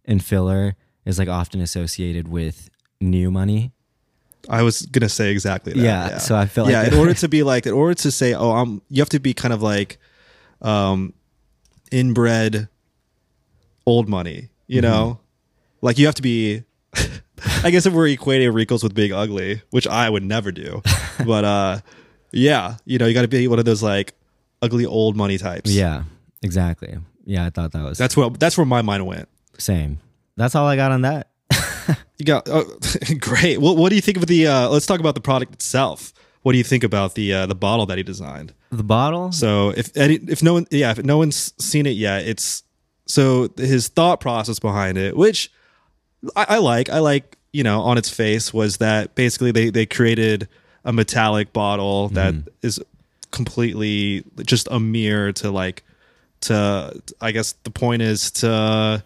and 0.05 0.23
filler 0.25 0.77
is 1.05 1.19
like 1.19 1.29
often 1.29 1.61
associated 1.61 2.29
with 2.29 2.69
new 3.01 3.31
money. 3.31 3.73
I 4.49 4.63
was 4.63 4.83
gonna 4.87 5.09
say 5.09 5.31
exactly 5.31 5.73
that. 5.73 5.81
Yeah, 5.81 6.19
so 6.19 6.37
I 6.37 6.47
felt 6.47 6.69
yeah. 6.71 6.83
like- 6.83 6.93
in 6.93 6.99
order 6.99 7.15
to 7.25 7.29
be 7.29 7.43
like, 7.43 7.67
in 7.67 7.73
order 7.73 7.95
to 7.95 8.11
say, 8.13 8.35
oh, 8.35 8.53
I'm, 8.53 8.81
you 8.89 9.01
have 9.03 9.09
to 9.11 9.19
be 9.19 9.35
kind 9.35 9.53
of 9.53 9.63
like, 9.63 9.99
um, 10.63 11.15
inbred, 11.91 12.69
old 13.87 14.09
money. 14.09 14.51
You 14.69 14.83
Mm-hmm. 14.83 14.91
know, 14.91 15.21
like 15.81 15.99
you 15.99 16.07
have 16.07 16.15
to 16.17 16.23
be. 16.23 16.63
I 17.63 17.71
guess 17.71 17.87
if 17.87 17.93
we're 17.93 18.09
equating 18.09 18.53
wrinkles 18.55 18.83
with 18.83 18.95
being 18.95 19.13
ugly, 19.13 19.63
which 19.71 19.87
I 19.87 20.09
would 20.11 20.23
never 20.25 20.51
do, 20.51 20.83
but 21.27 21.45
uh, 21.45 21.79
yeah, 22.33 22.77
you 22.85 22.99
know, 22.99 23.07
you 23.07 23.15
got 23.15 23.23
to 23.23 23.29
be 23.29 23.47
one 23.49 23.59
of 23.59 23.65
those 23.65 23.83
like 23.83 24.15
ugly 24.67 24.85
old 24.87 25.17
money 25.17 25.39
types. 25.39 25.71
Yeah, 25.71 26.05
exactly. 26.43 26.99
Yeah, 27.25 27.47
I 27.47 27.51
thought 27.51 27.73
that 27.73 27.83
was 27.83 27.99
that's 27.99 28.17
what 28.17 28.39
that's 28.39 28.59
where 28.59 28.67
my 28.67 28.83
mind 28.83 29.07
went. 29.07 29.29
same. 29.59 29.99
That's 30.37 30.55
all 30.55 30.67
I 30.67 30.77
got 30.77 30.93
on 30.93 31.03
that. 31.03 31.29
You 32.19 32.25
got 32.25 32.49
oh, 32.49 32.65
great. 33.21 33.59
Well, 33.61 33.77
what 33.77 33.91
do 33.91 33.95
you 33.95 34.01
think 34.01 34.17
of 34.17 34.27
the? 34.27 34.47
Uh, 34.47 34.69
let's 34.69 34.87
talk 34.87 35.01
about 35.01 35.15
the 35.15 35.21
product 35.21 35.53
itself. 35.53 36.13
What 36.43 36.53
do 36.53 36.59
you 36.59 36.65
think 36.65 36.85
about 36.85 37.15
the 37.15 37.33
uh, 37.33 37.47
the 37.47 37.55
bottle 37.55 37.87
that 37.87 37.99
he 37.99 38.05
designed? 38.05 38.55
The 38.71 38.85
bottle? 38.85 39.33
So 39.33 39.71
if 39.71 39.95
any, 39.97 40.15
if 40.15 40.43
no 40.43 40.55
one 40.55 40.67
yeah 40.71 40.93
if 40.93 41.05
no 41.05 41.19
one's 41.19 41.53
seen 41.63 41.87
it 41.87 41.97
yet, 41.97 42.27
it's 42.27 42.63
so 43.07 43.51
his 43.57 43.89
thought 43.89 44.21
process 44.21 44.59
behind 44.59 44.97
it, 44.97 45.17
which 45.17 45.51
I, 46.35 46.47
I 46.51 46.59
like. 46.59 46.89
I 46.89 47.01
like 47.01 47.37
you 47.53 47.63
know 47.63 47.83
on 47.83 47.99
its 47.99 48.09
face 48.09 48.55
was 48.55 48.79
that 48.79 49.15
basically 49.15 49.53
they 49.53 49.71
they 49.71 49.85
created 49.85 50.49
a 50.85 50.93
metallic 50.93 51.53
bottle 51.53 52.09
that 52.11 52.35
is 52.63 52.81
completely 53.37 54.25
just 54.45 54.67
a 54.71 54.81
mirror 54.81 55.31
to 55.31 55.51
like 55.51 55.85
to 56.41 57.03
I 57.21 57.33
guess 57.33 57.53
the 57.65 57.71
point 57.71 58.01
is 58.01 58.31
to 58.33 59.05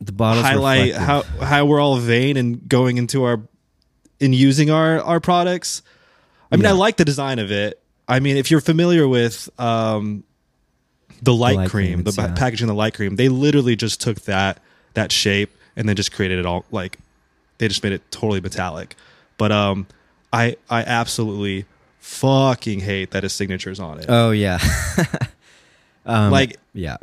The 0.00 0.12
bottle's 0.12 0.44
highlight 0.44 0.94
reflective. 0.94 1.38
how 1.38 1.46
how 1.46 1.66
we're 1.66 1.80
all 1.80 1.96
vain 1.98 2.36
and 2.36 2.68
going 2.68 2.98
into 2.98 3.22
our 3.24 3.40
in 4.18 4.32
using 4.32 4.70
our 4.70 5.00
our 5.00 5.20
products. 5.20 5.82
I 6.50 6.56
mean, 6.56 6.66
I 6.66 6.72
like 6.72 6.96
the 6.96 7.04
design 7.04 7.38
of 7.38 7.52
it. 7.52 7.80
I 8.08 8.20
mean, 8.20 8.36
if 8.36 8.50
you're 8.50 8.62
familiar 8.62 9.06
with 9.06 9.50
um, 9.60 10.24
the 11.22 11.34
light, 11.34 11.56
light 11.56 11.70
cream, 11.70 12.02
cream, 12.02 12.04
the 12.04 12.14
yeah. 12.16 12.34
packaging 12.34 12.66
the 12.66 12.74
light 12.74 12.94
cream, 12.94 13.16
they 13.16 13.28
literally 13.28 13.76
just 13.76 14.00
took 14.00 14.22
that 14.22 14.60
that 14.94 15.12
shape 15.12 15.50
and 15.76 15.88
then 15.88 15.94
just 15.94 16.10
created 16.10 16.38
it 16.38 16.46
all 16.46 16.64
like 16.70 16.98
they 17.58 17.68
just 17.68 17.84
made 17.84 17.92
it 17.92 18.02
totally 18.10 18.40
metallic. 18.40 18.96
But 19.36 19.52
um, 19.52 19.86
I 20.32 20.56
I 20.68 20.82
absolutely 20.82 21.66
fucking 22.08 22.80
hate 22.80 23.10
that 23.10 23.22
his 23.22 23.34
signature's 23.34 23.78
on 23.78 24.00
it. 24.00 24.06
Oh 24.08 24.30
yeah. 24.30 24.58
um, 26.06 26.32
like 26.32 26.56
yeah. 26.72 26.96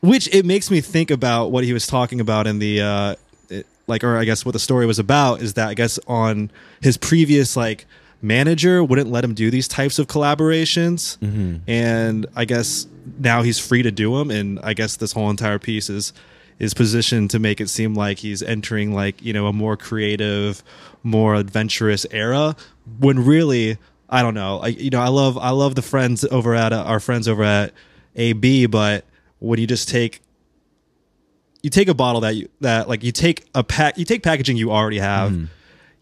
which 0.00 0.32
it 0.34 0.44
makes 0.44 0.70
me 0.70 0.80
think 0.80 1.10
about 1.10 1.52
what 1.52 1.62
he 1.62 1.72
was 1.72 1.86
talking 1.86 2.20
about 2.20 2.46
in 2.46 2.58
the 2.58 2.80
uh 2.82 3.14
it, 3.48 3.66
like 3.86 4.02
or 4.02 4.18
i 4.18 4.24
guess 4.24 4.44
what 4.44 4.52
the 4.52 4.58
story 4.58 4.86
was 4.86 4.98
about 4.98 5.40
is 5.40 5.54
that 5.54 5.68
i 5.68 5.74
guess 5.74 5.98
on 6.08 6.50
his 6.80 6.96
previous 6.96 7.56
like 7.56 7.86
manager 8.20 8.82
wouldn't 8.82 9.10
let 9.10 9.22
him 9.22 9.34
do 9.34 9.50
these 9.50 9.68
types 9.68 9.98
of 9.98 10.08
collaborations 10.08 11.16
and 11.68 12.26
i 12.34 12.44
guess 12.44 12.86
now 13.18 13.42
he's 13.42 13.58
free 13.58 13.82
to 13.82 13.90
do 13.92 14.16
them 14.18 14.30
and 14.30 14.58
i 14.62 14.74
guess 14.74 14.96
this 14.96 15.12
whole 15.12 15.30
entire 15.30 15.58
piece 15.58 15.88
is 15.88 16.12
is 16.58 16.74
positioned 16.74 17.30
to 17.30 17.38
make 17.38 17.60
it 17.60 17.68
seem 17.68 17.94
like 17.94 18.18
he's 18.18 18.42
entering 18.42 18.94
like 18.94 19.20
you 19.22 19.32
know 19.32 19.46
a 19.46 19.52
more 19.52 19.76
creative 19.76 20.62
more 21.02 21.34
adventurous 21.34 22.06
era 22.10 22.56
when 22.98 23.24
really 23.24 23.76
i 24.08 24.22
don't 24.22 24.34
know 24.34 24.60
I, 24.60 24.68
you 24.68 24.90
know 24.90 25.00
i 25.00 25.08
love 25.08 25.36
i 25.38 25.50
love 25.50 25.74
the 25.74 25.82
friends 25.82 26.24
over 26.24 26.54
at 26.54 26.72
uh, 26.72 26.82
our 26.84 27.00
friends 27.00 27.28
over 27.28 27.42
at 27.42 27.72
ab 28.16 28.66
but 28.70 29.04
when 29.40 29.58
you 29.58 29.66
just 29.66 29.88
take 29.88 30.20
you 31.62 31.70
take 31.70 31.88
a 31.88 31.94
bottle 31.94 32.20
that 32.22 32.36
you 32.36 32.48
that 32.60 32.88
like 32.88 33.02
you 33.02 33.12
take 33.12 33.44
a 33.54 33.64
pack 33.64 33.98
you 33.98 34.04
take 34.04 34.22
packaging 34.22 34.56
you 34.56 34.70
already 34.70 34.98
have 34.98 35.32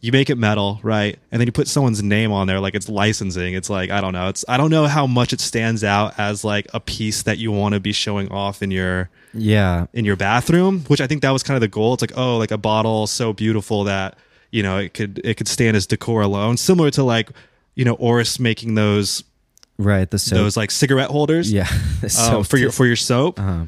you 0.03 0.11
make 0.13 0.29
it 0.29 0.37
metal 0.37 0.79
right 0.83 1.19
and 1.31 1.41
then 1.41 1.47
you 1.47 1.53
put 1.53 1.67
someone's 1.69 2.03
name 2.03 2.31
on 2.33 2.47
there 2.49 2.59
like 2.61 2.75
it's 2.75 2.89
licensing 2.89 3.55
it's 3.55 3.71
like 3.71 3.89
i 3.91 4.01
don't 4.01 4.13
know 4.13 4.29
it's 4.29 4.45
i 4.49 4.57
don't 4.57 4.71
know 4.71 4.87
how 4.87 5.07
much 5.07 5.33
it 5.33 5.41
stands 5.41 5.83
out 5.85 6.13
as 6.19 6.45
like 6.45 6.67
a 6.75 6.81
piece 6.81 7.23
that 7.23 7.39
you 7.39 7.51
want 7.53 7.73
to 7.75 7.81
be 7.81 7.93
showing 7.93 8.29
off 8.33 8.63
in 8.63 8.71
your 8.73 9.09
Yeah. 9.33 9.87
in 9.95 10.05
your 10.05 10.17
bathroom 10.17 10.81
which 10.89 11.01
i 11.01 11.07
think 11.07 11.23
that 11.23 11.31
was 11.31 11.43
kind 11.45 11.55
of 11.57 11.61
the 11.61 11.69
goal 11.69 11.95
it's 11.95 12.03
like 12.03 12.17
oh 12.19 12.37
like 12.37 12.51
a 12.51 12.59
bottle 12.59 13.07
so 13.07 13.33
beautiful 13.33 13.85
that 13.85 14.19
you 14.51 14.63
know 14.63 14.77
it 14.79 14.93
could 14.93 15.21
it 15.25 15.37
could 15.37 15.49
stand 15.49 15.77
as 15.77 15.87
decor 15.87 16.21
alone 16.23 16.57
similar 16.57 16.91
to 16.91 17.03
like 17.05 17.31
you 17.77 17.85
know 17.85 17.95
oris 17.95 18.39
making 18.41 18.75
those 18.75 19.25
Right. 19.79 20.09
The 20.09 20.19
soap. 20.19 20.37
those 20.37 20.57
like 20.57 20.71
cigarette 20.71 21.09
holders 21.11 21.51
yeah. 21.51 21.67
Um, 22.21 22.45
for 22.45 22.57
your 22.59 22.71
for 22.71 22.87
your 22.87 22.95
soap 22.97 23.41
Uh-huh. 23.41 23.65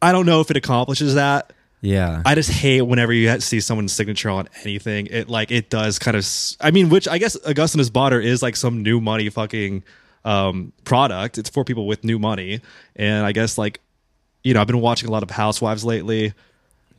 i 0.00 0.10
don't 0.12 0.26
know 0.26 0.40
if 0.40 0.50
it 0.50 0.56
accomplishes 0.56 1.14
that 1.16 1.51
Yeah. 1.82 2.22
I 2.24 2.36
just 2.36 2.50
hate 2.50 2.82
whenever 2.82 3.12
you 3.12 3.40
see 3.40 3.60
someone's 3.60 3.92
signature 3.92 4.30
on 4.30 4.48
anything. 4.62 5.08
It 5.08 5.28
like 5.28 5.50
it 5.50 5.68
does 5.68 5.98
kind 5.98 6.16
of. 6.16 6.26
I 6.60 6.70
mean, 6.70 6.88
which 6.88 7.08
I 7.08 7.18
guess 7.18 7.36
Augustinus 7.44 7.90
Bader 7.90 8.20
is 8.20 8.40
like 8.40 8.56
some 8.56 8.82
new 8.82 9.00
money 9.00 9.28
fucking 9.28 9.82
um, 10.24 10.72
product. 10.84 11.38
It's 11.38 11.50
for 11.50 11.64
people 11.64 11.86
with 11.86 12.04
new 12.04 12.18
money, 12.20 12.60
and 12.94 13.26
I 13.26 13.32
guess 13.32 13.58
like 13.58 13.80
you 14.44 14.54
know 14.54 14.60
I've 14.60 14.68
been 14.68 14.80
watching 14.80 15.08
a 15.08 15.12
lot 15.12 15.24
of 15.24 15.30
Housewives 15.30 15.84
lately. 15.84 16.32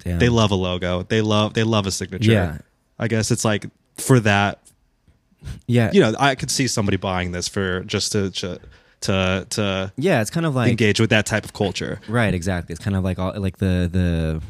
Damn. 0.04 0.20
They 0.20 0.28
love 0.30 0.52
a 0.52 0.56
logo. 0.56 1.04
They 1.04 1.22
love 1.22 1.54
they 1.54 1.64
love 1.64 1.88
a 1.88 1.92
signature. 1.92 2.32
Yeah. 2.32 2.58
I 3.00 3.08
guess 3.08 3.32
it's 3.32 3.46
like 3.46 3.66
for 3.98 4.20
that. 4.20 4.60
yeah. 5.66 5.92
You 5.94 6.02
know, 6.02 6.14
I 6.20 6.36
could 6.36 6.52
see 6.52 6.68
somebody 6.68 6.98
buying 6.98 7.32
this 7.32 7.48
for 7.48 7.82
just 7.86 8.12
to 8.12 8.32
to 8.32 8.60
to, 9.02 9.48
to 9.52 9.94
yeah. 9.96 10.22
It's 10.22 10.30
kind 10.30 10.46
of 10.46 10.56
like 10.56 10.70
engage 10.70 11.00
with 11.00 11.12
that 11.12 11.26
type 11.26 11.46
of 11.46 11.54
culture. 11.54 12.02
Right, 12.10 12.34
exactly. 12.34 12.74
It's 12.74 12.84
kind 12.84 12.98
of 12.98 13.04
like 13.06 13.18
all 13.18 13.34
like 13.40 13.58
the 13.58 13.90
the 13.92 14.42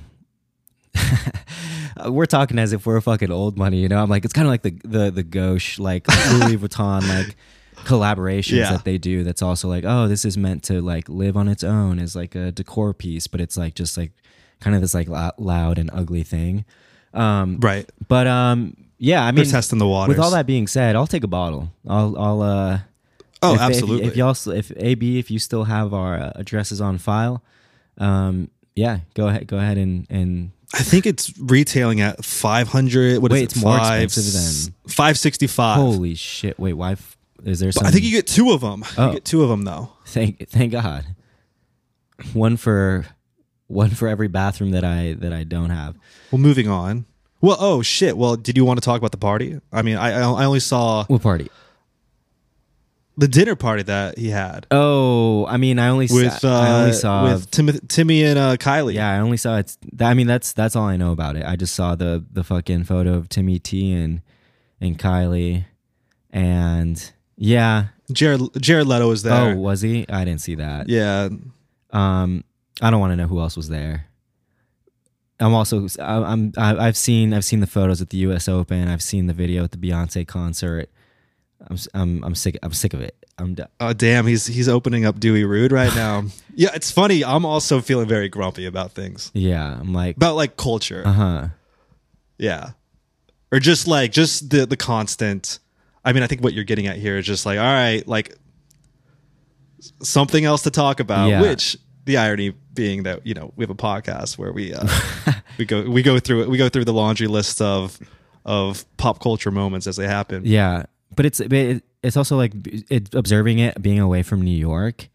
we're 2.07 2.25
talking 2.25 2.59
as 2.59 2.73
if 2.73 2.85
we're 2.85 3.01
fucking 3.01 3.31
old 3.31 3.57
money, 3.57 3.77
you 3.79 3.87
know. 3.89 4.01
I'm 4.01 4.09
like 4.09 4.25
it's 4.25 4.33
kind 4.33 4.47
of 4.47 4.51
like 4.51 4.61
the 4.63 4.71
the 4.83 5.11
the 5.11 5.23
gauche 5.23 5.79
like 5.79 6.07
Louis 6.33 6.57
Vuitton 6.57 7.07
like 7.07 7.35
collaborations 7.85 8.57
Yeah. 8.57 8.71
that 8.71 8.83
they 8.85 8.97
do. 8.97 9.23
That's 9.23 9.41
also 9.41 9.67
like 9.67 9.83
oh, 9.85 10.07
this 10.07 10.25
is 10.25 10.37
meant 10.37 10.63
to 10.63 10.81
like 10.81 11.07
live 11.09 11.37
on 11.37 11.47
its 11.47 11.63
own 11.63 11.99
as 11.99 12.15
like 12.15 12.35
a 12.35 12.51
decor 12.51 12.93
piece, 12.93 13.27
but 13.27 13.41
it's 13.41 13.57
like 13.57 13.75
just 13.75 13.97
like 13.97 14.11
kind 14.59 14.75
of 14.75 14.81
this 14.81 14.93
like 14.93 15.07
loud 15.09 15.77
and 15.77 15.89
ugly 15.93 16.23
thing. 16.23 16.65
Um, 17.13 17.59
Right. 17.59 17.87
but 18.07 18.25
um, 18.27 18.75
yeah, 18.97 19.23
I 19.23 19.31
mean, 19.31 19.45
testing 19.45 19.77
the 19.79 19.87
waters. 19.87 20.15
With 20.15 20.19
all 20.23 20.31
that 20.31 20.47
being 20.47 20.65
said, 20.67 20.95
I'll 20.95 21.07
take 21.07 21.23
a 21.23 21.27
bottle. 21.27 21.71
I'll 21.87 22.17
I'll 22.17 22.41
uh. 22.41 22.79
Oh, 23.45 23.49
if, 23.55 23.55
if- 23.55 23.61
absolutely. 23.61 24.07
If, 24.07 24.15
y'all, 24.15 24.35
if 24.53 24.71
AB, 24.77 25.19
if 25.19 25.29
you 25.29 25.37
still 25.37 25.65
have 25.65 25.93
our 25.93 26.15
uh, 26.17 26.31
addresses 26.35 26.79
on 26.79 26.97
file, 26.97 27.43
um, 27.97 28.49
yeah, 28.73 28.99
go 29.15 29.27
ahead, 29.27 29.47
go 29.47 29.57
ahead 29.57 29.77
and 29.77 30.07
and 30.09 30.51
I 30.73 30.81
think 30.81 31.05
it's 31.05 31.37
retailing 31.39 32.01
at 32.01 32.25
five 32.25 32.67
hundred. 32.67 33.21
What 33.21 33.31
is 33.31 33.35
Wait, 33.35 33.41
it? 33.41 33.43
it's 33.45 33.55
more 33.61 33.77
Five- 33.77 34.03
expensive 34.03 34.73
than- 34.83 34.91
five 34.91 35.17
sixty 35.19 35.47
five. 35.47 35.77
holy 35.77 36.15
shit! 36.15 36.57
Wait, 36.59 36.73
why? 36.73 36.93
f- 36.93 37.17
Is 37.43 37.59
there 37.59 37.71
some? 37.71 37.85
I 37.85 37.91
think 37.91 38.03
you 38.03 38.11
get 38.11 38.25
two 38.27 38.51
of 38.51 38.61
them. 38.61 38.83
Oh. 38.97 39.07
You 39.07 39.11
get 39.13 39.21
oh. 39.21 39.25
two 39.25 39.43
of 39.43 39.49
them 39.49 39.63
though. 39.65 39.91
thank 40.05 40.47
thank 40.49 40.71
God. 40.71 41.05
One 42.33 42.57
for 42.57 43.05
one 43.67 43.91
for 43.91 44.07
every 44.07 44.27
bathroom 44.27 44.71
that 44.71 44.83
I 44.83 45.13
that 45.19 45.31
I 45.33 45.43
don't 45.43 45.69
have. 45.69 45.95
Well, 46.31 46.39
moving 46.39 46.67
on. 46.67 47.05
Well, 47.41 47.57
oh 47.59 47.81
shit. 47.81 48.17
Well, 48.17 48.35
did 48.35 48.55
you 48.57 48.65
want 48.65 48.79
to 48.79 48.85
talk 48.85 48.97
about 48.97 49.11
the 49.11 49.17
party? 49.17 49.59
I 49.71 49.81
mean, 49.81 49.97
I 49.97 50.11
I 50.21 50.45
only 50.45 50.59
saw 50.59 51.05
What 51.05 51.21
party? 51.21 51.49
The 53.17 53.27
dinner 53.27 53.55
party 53.55 53.83
that 53.83 54.17
he 54.17 54.29
had 54.29 54.65
Oh, 54.71 55.45
I 55.47 55.57
mean, 55.57 55.77
I 55.79 55.89
only 55.89 56.07
with 56.09 56.33
saw, 56.39 56.47
uh, 56.55 56.61
I 56.61 56.71
only 56.81 56.93
saw 56.93 57.23
with 57.25 57.51
Tim- 57.51 57.79
Timmy 57.87 58.23
and 58.23 58.39
uh, 58.39 58.57
Kylie. 58.57 58.95
Yeah, 58.95 59.09
I 59.11 59.19
only 59.19 59.37
saw 59.37 59.57
it. 59.57 59.77
I 59.99 60.13
mean, 60.13 60.27
that's 60.27 60.53
that's 60.53 60.75
all 60.75 60.85
I 60.85 60.97
know 60.97 61.11
about 61.11 61.35
it. 61.35 61.45
I 61.45 61.55
just 61.55 61.75
saw 61.75 61.95
the 61.95 62.23
the 62.31 62.43
fucking 62.43 62.85
photo 62.85 63.13
of 63.13 63.29
Timmy 63.29 63.59
T 63.59 63.91
and 63.93 64.21
and 64.81 64.97
Kylie, 64.97 65.65
and 66.31 67.11
yeah. 67.37 67.85
Jared 68.11 68.41
Jared 68.59 68.87
Leto 68.87 69.07
was 69.07 69.23
there. 69.23 69.53
Oh, 69.53 69.55
was 69.57 69.81
he? 69.81 70.05
I 70.09 70.25
didn't 70.25 70.41
see 70.41 70.55
that. 70.55 70.89
yeah. 70.89 71.29
Um, 71.91 72.43
I 72.81 72.89
don't 72.89 72.99
want 72.99 73.11
to 73.11 73.15
know 73.15 73.27
who 73.27 73.39
else 73.39 73.55
was 73.55 73.69
there. 73.69 74.07
I'm 75.39 75.53
also 75.53 75.87
I- 75.99 76.23
I'm 76.31 76.51
I- 76.57 76.87
I've 76.87 76.97
seen 76.97 77.33
I've 77.33 77.45
seen 77.45 77.59
the 77.59 77.67
photos 77.67 78.01
at 78.01 78.09
the 78.09 78.17
U.S. 78.19 78.47
Open. 78.47 78.87
I've 78.87 79.01
seen 79.03 79.27
the 79.27 79.33
video 79.33 79.63
at 79.63 79.71
the 79.71 79.77
Beyonce 79.77 80.27
concert. 80.27 80.89
I'm 81.67 81.77
I'm 81.93 82.23
I'm 82.23 82.35
sick 82.35 82.57
I'm 82.63 82.73
sick 82.73 82.93
of 82.93 83.01
it. 83.01 83.15
I'm 83.37 83.55
done. 83.55 83.67
Oh 83.79 83.93
damn, 83.93 84.27
he's 84.27 84.45
he's 84.45 84.67
opening 84.69 85.05
up 85.05 85.19
Dewy 85.19 85.43
Rude 85.45 85.71
right 85.71 85.93
now. 85.95 86.25
yeah, 86.55 86.69
it's 86.75 86.91
funny. 86.91 87.23
I'm 87.23 87.45
also 87.45 87.81
feeling 87.81 88.07
very 88.07 88.29
grumpy 88.29 88.65
about 88.65 88.91
things 88.91 89.31
Yeah, 89.33 89.77
I'm 89.79 89.93
like 89.93 90.17
about 90.17 90.35
like 90.35 90.57
culture. 90.57 91.03
uh 91.05 91.11
huh. 91.13 91.47
Yeah. 92.37 92.71
Or 93.51 93.59
just 93.59 93.87
like 93.87 94.11
just 94.11 94.49
the 94.49 94.65
the 94.65 94.77
constant 94.77 95.59
I 96.05 96.11
mean, 96.11 96.21
I 96.23 96.27
think 96.27 96.41
what 96.43 96.53
you're 96.53 96.65
getting 96.65 96.87
at 96.87 96.97
here 96.97 97.17
is 97.17 97.25
just 97.25 97.45
like, 97.45 97.57
all 97.59 97.63
right, 97.65 98.05
like 98.07 98.35
something 100.01 100.43
else 100.45 100.63
to 100.63 100.71
talk 100.71 100.99
about. 100.99 101.27
Yeah. 101.29 101.41
Which 101.41 101.77
the 102.05 102.17
irony 102.17 102.53
being 102.73 103.03
that 103.03 103.25
you 103.25 103.33
know 103.33 103.53
we 103.55 103.63
have 103.63 103.69
a 103.69 103.75
podcast 103.75 104.37
where 104.37 104.51
we 104.51 104.73
uh, 104.73 104.87
we 105.57 105.65
go 105.65 105.89
we 105.89 106.01
go 106.01 106.19
through 106.19 106.43
it 106.43 106.49
we 106.49 106.57
go 106.57 106.67
through 106.67 106.83
the 106.85 106.93
laundry 106.93 107.27
list 107.27 107.61
of 107.61 107.97
of 108.45 108.85
pop 108.97 109.21
culture 109.21 109.51
moments 109.51 109.87
as 109.87 109.95
they 109.95 110.07
happen. 110.07 110.41
Yeah, 110.45 110.83
but 111.15 111.25
it's 111.25 111.39
it's 111.39 112.17
also 112.17 112.37
like 112.37 112.53
it, 112.89 113.13
observing 113.13 113.59
it 113.59 113.81
being 113.81 113.99
away 113.99 114.23
from 114.23 114.41
New 114.41 114.55
York. 114.57 115.09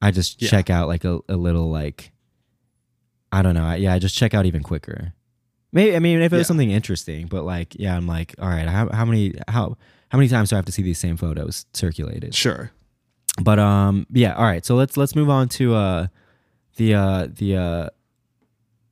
I 0.00 0.10
just 0.10 0.40
Yeah. 0.42 0.48
check 0.50 0.70
out 0.70 0.88
like 0.88 1.04
a, 1.04 1.20
a 1.28 1.36
little 1.36 1.70
like 1.70 2.12
I 3.30 3.42
don't 3.42 3.54
know. 3.54 3.64
I, 3.64 3.76
yeah, 3.76 3.94
I 3.94 3.98
just 3.98 4.14
check 4.16 4.34
out 4.34 4.46
even 4.46 4.62
quicker. 4.62 5.14
Maybe 5.72 5.96
I 5.96 6.00
mean 6.00 6.20
if 6.20 6.32
it 6.32 6.36
was 6.36 6.44
Yeah. 6.44 6.48
something 6.48 6.70
interesting, 6.70 7.26
but 7.28 7.44
like 7.44 7.74
yeah, 7.78 7.96
I'm 7.96 8.06
like 8.06 8.34
all 8.40 8.48
right. 8.48 8.68
How 8.68 8.88
how 8.92 9.04
many 9.04 9.34
how 9.48 9.76
how 10.10 10.18
many 10.18 10.28
times 10.28 10.50
do 10.50 10.56
I 10.56 10.58
have 10.58 10.66
to 10.66 10.72
see 10.72 10.82
these 10.82 10.98
same 10.98 11.16
photos 11.16 11.66
circulated? 11.72 12.34
Sure. 12.34 12.70
But 13.40 13.58
um 13.58 14.06
yeah, 14.12 14.34
all 14.34 14.44
right. 14.44 14.64
So 14.64 14.74
let's 14.74 14.96
let's 14.96 15.14
move 15.16 15.30
on 15.30 15.48
to 15.50 15.74
uh 15.74 16.06
the 16.76 16.94
uh 16.94 17.28
the 17.34 17.56
uh 17.56 17.88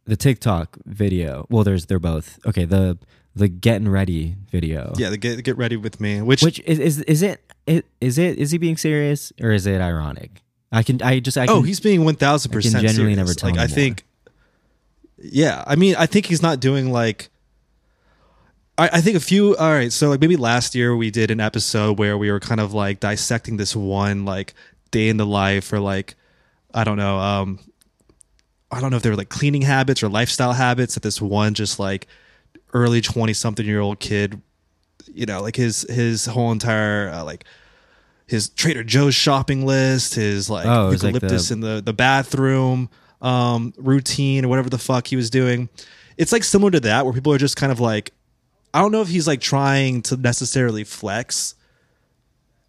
the 0.07 0.17
TikTok 0.17 0.77
video. 0.87 1.47
Well, 1.51 1.63
there's 1.65 1.87
they're 1.87 1.99
both. 1.99 2.39
Okay, 2.47 2.65
the 2.65 2.99
the 3.41 3.49
getting 3.49 3.89
ready 3.89 4.37
video. 4.51 4.93
Yeah, 4.97 5.11
the 5.11 5.17
get 5.17 5.43
get 5.43 5.57
ready 5.57 5.77
with 5.77 6.01
me. 6.01 6.23
Which, 6.23 6.43
Which 6.43 6.61
is 6.61 6.79
is 6.79 7.01
is 7.03 7.23
it 7.23 7.41
is 8.01 8.19
it 8.19 8.39
is 8.39 8.51
he 8.53 8.59
being 8.59 8.77
serious 8.77 9.33
or 9.41 9.51
is 9.53 9.67
it 9.67 9.81
ironic? 9.81 10.43
I 10.71 10.83
can 10.85 11.03
I 11.03 11.19
just 11.21 11.37
I 11.37 11.47
can, 11.47 11.57
oh, 11.57 11.63
he's 11.63 11.81
being 11.81 12.05
one 12.05 12.15
thousand 12.15 12.53
percent. 12.53 12.85
Genuinely 12.87 13.17
never 13.17 13.35
tell 13.35 13.51
Like 13.51 13.59
I 13.59 13.65
anymore. 13.65 13.75
think. 13.75 14.05
Yeah, 15.19 15.65
I 15.67 15.77
mean, 15.77 15.97
I 15.99 16.07
think 16.07 16.27
he's 16.27 16.41
not 16.43 16.61
doing 16.61 16.93
like. 16.93 17.29
I, 18.79 18.89
I 18.95 19.01
think 19.01 19.17
a 19.17 19.21
few. 19.21 19.57
All 19.57 19.71
right, 19.73 19.93
so 19.93 20.09
like 20.09 20.21
maybe 20.21 20.37
last 20.37 20.75
year 20.75 20.97
we 20.97 21.11
did 21.11 21.31
an 21.31 21.41
episode 21.41 21.99
where 21.99 22.17
we 22.17 22.31
were 22.31 22.41
kind 22.41 22.61
of 22.61 22.73
like 22.73 23.01
dissecting 23.01 23.57
this 23.57 23.75
one 23.77 24.25
like 24.25 24.55
day 24.91 25.09
in 25.09 25.17
the 25.19 25.27
life 25.27 25.73
or 25.73 25.81
like 25.81 26.15
I 26.73 26.85
don't 26.85 26.97
know. 26.97 27.19
um 27.19 27.59
I 28.73 28.81
don't 28.81 28.91
know 28.91 28.97
if 28.97 29.03
they 29.03 29.11
were 29.11 29.17
like 29.17 29.29
cleaning 29.29 29.63
habits 29.63 30.03
or 30.03 30.09
lifestyle 30.09 30.53
habits 30.53 30.95
that 30.95 31.03
this 31.03 31.21
one 31.21 31.55
just 31.55 31.79
like 31.81 32.07
early 32.73 33.01
20 33.01 33.33
something 33.33 33.67
year 33.67 33.81
old 33.81 33.99
kid 34.01 34.41
you 35.13 35.27
know 35.27 35.41
like 35.43 35.57
his 35.57 35.83
his 35.91 36.27
whole 36.27 36.53
entire 36.53 37.09
uh, 37.11 37.25
like 37.25 37.45
his 38.27 38.49
Trader 38.51 38.85
Joe's 38.85 39.15
shopping 39.17 39.67
list, 39.67 40.15
his 40.15 40.49
like 40.49 40.65
Oh, 40.67 40.89
was 40.91 41.03
like 41.03 41.15
eucalyptus 41.15 41.49
the- 41.49 41.55
in 41.55 41.61
the 41.61 41.83
the 41.85 41.93
bathroom 41.93 42.89
um 43.21 43.75
routine 43.77 44.45
or 44.45 44.49
whatever 44.49 44.71
the 44.71 44.79
fuck 44.79 45.09
he 45.09 45.17
was 45.17 45.31
doing. 45.31 45.69
It's 46.17 46.31
like 46.33 46.45
similar 46.45 46.71
to 46.71 46.81
that 46.81 47.05
where 47.05 47.13
people 47.13 47.33
are 47.33 47.39
just 47.39 47.57
kind 47.57 47.73
of 47.73 47.81
like 47.81 48.13
I 48.73 48.81
don't 48.81 48.93
know 48.93 49.01
if 49.03 49.09
he's 49.09 49.27
like 49.27 49.41
trying 49.41 50.03
to 50.03 50.17
necessarily 50.17 50.85
flex 50.85 51.57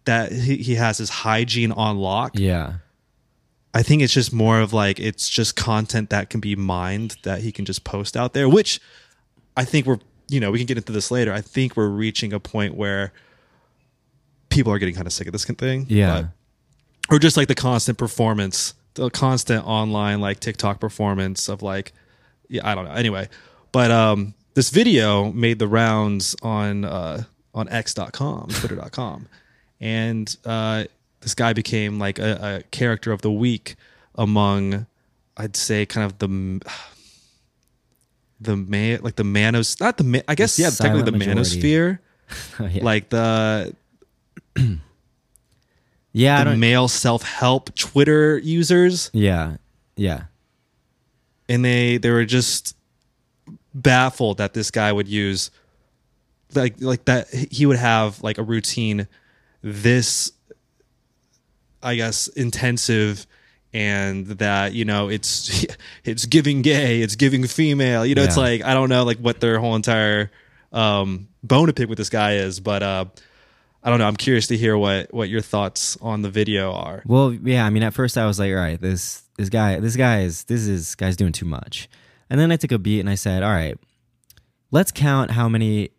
that 0.04 0.32
he, 0.32 0.56
he 0.56 0.74
has 0.74 0.98
his 0.98 1.10
hygiene 1.10 1.70
on 1.72 1.96
lock. 1.98 2.32
yeah. 2.34 2.74
I 3.74 3.82
think 3.82 4.02
it's 4.02 4.12
just 4.12 4.32
more 4.34 4.60
of 4.60 4.72
like 4.74 5.00
it's 5.00 5.30
just 5.30 5.56
content 5.56 6.10
that 6.10 6.28
can 6.28 6.40
be 6.40 6.54
mined 6.56 7.16
that 7.22 7.40
he 7.40 7.52
can 7.52 7.64
just 7.64 7.84
post 7.84 8.16
out 8.18 8.34
there, 8.34 8.46
which 8.48 8.80
I 9.56 9.64
think 9.64 9.86
we're 9.86 9.98
you 10.28 10.40
know 10.40 10.50
we 10.50 10.58
can 10.58 10.66
get 10.66 10.76
into 10.78 10.92
this 10.92 11.10
later. 11.10 11.32
I 11.32 11.40
think 11.40 11.76
we're 11.76 11.88
reaching 11.88 12.32
a 12.32 12.40
point 12.40 12.74
where 12.74 13.12
people 14.48 14.72
are 14.72 14.78
getting 14.78 14.94
kind 14.94 15.06
of 15.06 15.12
sick 15.12 15.26
of 15.26 15.32
this 15.32 15.44
thing. 15.44 15.86
Yeah. 15.88 16.22
But- 16.22 16.28
or 17.10 17.18
just 17.18 17.36
like 17.36 17.48
the 17.48 17.54
constant 17.54 17.98
performance, 17.98 18.74
the 18.94 19.10
constant 19.10 19.66
online 19.66 20.20
like 20.20 20.38
TikTok 20.40 20.80
performance 20.80 21.48
of 21.48 21.60
like 21.62 21.92
yeah 22.48 22.62
I 22.64 22.74
don't 22.74 22.84
know. 22.84 22.92
Anyway, 22.92 23.28
but 23.72 23.90
um 23.90 24.34
this 24.54 24.70
video 24.70 25.32
made 25.32 25.58
the 25.58 25.66
rounds 25.68 26.36
on 26.42 26.84
uh 26.84 27.24
on 27.54 27.68
x.com, 27.68 28.48
twitter.com. 28.50 29.26
And 29.80 30.34
uh 30.44 30.84
this 31.20 31.34
guy 31.34 31.52
became 31.52 31.98
like 31.98 32.18
a, 32.18 32.60
a 32.60 32.62
character 32.70 33.12
of 33.12 33.22
the 33.22 33.32
week 33.32 33.76
among 34.14 34.86
I'd 35.36 35.56
say 35.56 35.86
kind 35.86 36.04
of 36.04 36.18
the 36.18 36.60
the 38.42 38.56
man 38.56 39.00
like 39.02 39.16
the 39.16 39.24
manos 39.24 39.78
not 39.80 39.96
the 39.98 40.24
I 40.28 40.34
guess 40.34 40.56
The 40.56 40.62
yeah 40.64 40.70
technically 40.70 41.10
the 41.10 41.12
majority. 41.18 41.40
manosphere 41.40 41.98
oh, 42.60 42.66
yeah. 42.66 42.84
like 42.84 43.08
the 43.10 43.74
yeah, 46.12 46.44
the 46.44 46.56
male 46.56 46.88
self-help 46.88 47.74
Twitter 47.74 48.38
users 48.38 49.10
Yeah. 49.12 49.56
Yeah. 49.96 50.24
and 51.48 51.64
they 51.64 51.96
they 51.98 52.10
were 52.10 52.24
just 52.24 52.76
baffled 53.74 54.38
that 54.38 54.52
this 54.54 54.70
guy 54.70 54.92
would 54.92 55.08
use 55.08 55.50
like 56.54 56.74
like 56.80 57.04
that 57.06 57.28
he 57.30 57.64
would 57.66 57.78
have 57.78 58.22
like 58.22 58.38
a 58.38 58.42
routine 58.42 59.08
this 59.62 60.32
I 61.82 61.94
guess 61.96 62.28
intensive 62.28 63.26
and 63.72 64.26
that 64.26 64.72
you 64.74 64.84
know 64.84 65.08
it's 65.08 65.66
it's 66.04 66.26
giving 66.26 66.62
gay 66.62 67.00
it's 67.00 67.16
giving 67.16 67.46
female 67.46 68.04
you 68.04 68.14
know 68.14 68.22
it's 68.22 68.36
like 68.36 68.62
I 68.64 68.74
don't 68.74 68.88
know 68.88 69.04
like 69.04 69.18
what 69.18 69.40
their 69.40 69.58
whole 69.58 69.74
entire 69.76 70.30
um 70.72 71.28
bone 71.42 71.66
to 71.68 71.72
pick 71.72 71.88
with 71.88 71.98
this 71.98 72.08
guy 72.10 72.34
is 72.36 72.60
but 72.60 72.82
uh 72.82 73.04
I 73.82 73.90
don't 73.90 73.98
know 73.98 74.06
I'm 74.06 74.16
curious 74.16 74.46
to 74.48 74.56
hear 74.56 74.76
what 74.78 75.12
what 75.12 75.28
your 75.28 75.40
thoughts 75.40 75.96
on 76.00 76.22
the 76.22 76.30
video 76.30 76.72
are 76.72 77.02
Well, 77.06 77.32
yeah, 77.32 77.66
I 77.66 77.70
mean 77.70 77.82
at 77.82 77.94
first 77.94 78.16
I 78.16 78.26
was 78.26 78.38
like, 78.38 78.50
all 78.50 78.56
right, 78.56 78.80
this 78.80 79.22
this 79.38 79.48
guy 79.48 79.80
this 79.80 79.96
guy 79.96 80.20
is 80.22 80.44
this 80.44 80.66
is 80.68 80.94
guy's 80.94 81.16
doing 81.16 81.32
too 81.32 81.46
much. 81.46 81.88
And 82.30 82.38
then 82.40 82.52
I 82.52 82.56
took 82.56 82.72
a 82.72 82.78
beat 82.78 83.00
and 83.00 83.10
I 83.10 83.14
said, 83.16 83.42
all 83.42 83.50
right, 83.50 83.76
let's 84.70 84.92
count 84.92 85.32
how 85.32 85.48
many 85.48 85.90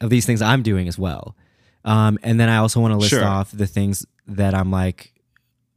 of 0.00 0.10
these 0.10 0.26
things 0.26 0.42
I'm 0.42 0.62
doing 0.62 0.88
as 0.88 0.98
well. 0.98 1.36
Um, 1.84 2.18
and 2.22 2.38
then 2.38 2.48
I 2.48 2.56
also 2.58 2.80
want 2.80 2.92
to 2.92 2.98
list 2.98 3.10
Sure. 3.10 3.24
off 3.24 3.50
the 3.52 3.66
things 3.66 4.04
that 4.26 4.52
I'm 4.54 4.70
like, 4.70 5.12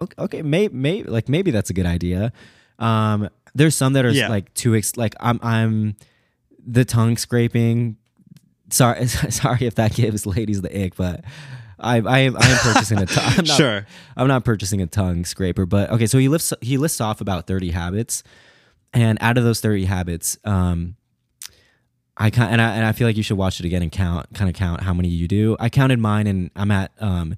okay, 0.02 0.14
okay 0.20 0.42
maybe, 0.42 0.74
maybe 0.74 1.10
like 1.10 1.30
maybe 1.30 1.52
that's 1.52 1.70
a 1.70 1.74
good 1.74 1.86
idea. 1.86 2.32
Um, 2.80 3.30
there's 3.54 3.76
some 3.76 3.94
that 3.94 4.06
are 4.06 4.12
Yeah. 4.12 4.28
like 4.30 4.54
too 4.54 4.76
ex- 4.76 4.98
like 4.98 5.16
I'm 5.20 5.40
I'm 5.44 5.96
the 6.66 6.86
tongue 6.86 7.18
scraping. 7.18 7.98
Sorry, 8.70 9.06
sorry 9.08 9.66
if 9.66 9.76
that 9.76 9.94
gives 9.94 10.26
ladies 10.26 10.62
the 10.62 10.86
ick, 10.86 10.96
but 10.96 11.24
I 11.80 11.98
I 11.98 12.20
am 12.20 12.38
I 12.38 12.46
am 12.46 12.58
purchasing 12.60 13.00
a 13.00 13.06
tongue. 13.08 13.24
I'm 13.40 13.46
not, 13.46 13.58
Sure. 13.58 13.86
I'm 14.16 14.28
not 14.28 14.46
purchasing 14.46 14.82
a 14.82 14.88
tongue 14.88 15.26
scraper, 15.26 15.66
but 15.66 15.90
okay. 15.92 16.08
So 16.08 16.18
he 16.18 16.28
lists 16.30 16.54
he 16.62 16.78
lists 16.78 17.02
off 17.02 17.22
about 17.22 17.48
30 17.48 17.72
habits, 17.72 18.24
and 18.94 19.18
out 19.22 19.38
of 19.38 19.44
those 19.44 19.60
30 19.62 19.86
habits, 19.86 20.38
um, 20.46 20.96
I 22.18 22.30
kind 22.30 22.52
and 22.52 22.62
I 22.62 22.76
and 22.76 22.86
I 22.86 22.92
feel 22.92 23.08
like 23.08 23.18
you 23.18 23.24
should 23.24 23.38
watch 23.38 23.60
it 23.60 23.66
again 23.66 23.82
and 23.82 23.92
count 23.92 24.28
kind 24.34 24.50
of 24.50 24.56
count 24.56 24.82
how 24.82 24.94
many 24.94 25.10
you 25.10 25.28
do. 25.28 25.58
I 25.60 25.70
counted 25.70 26.00
mine, 26.00 26.28
and 26.28 26.52
I'm 26.56 26.72
at 26.72 26.92
um 27.00 27.36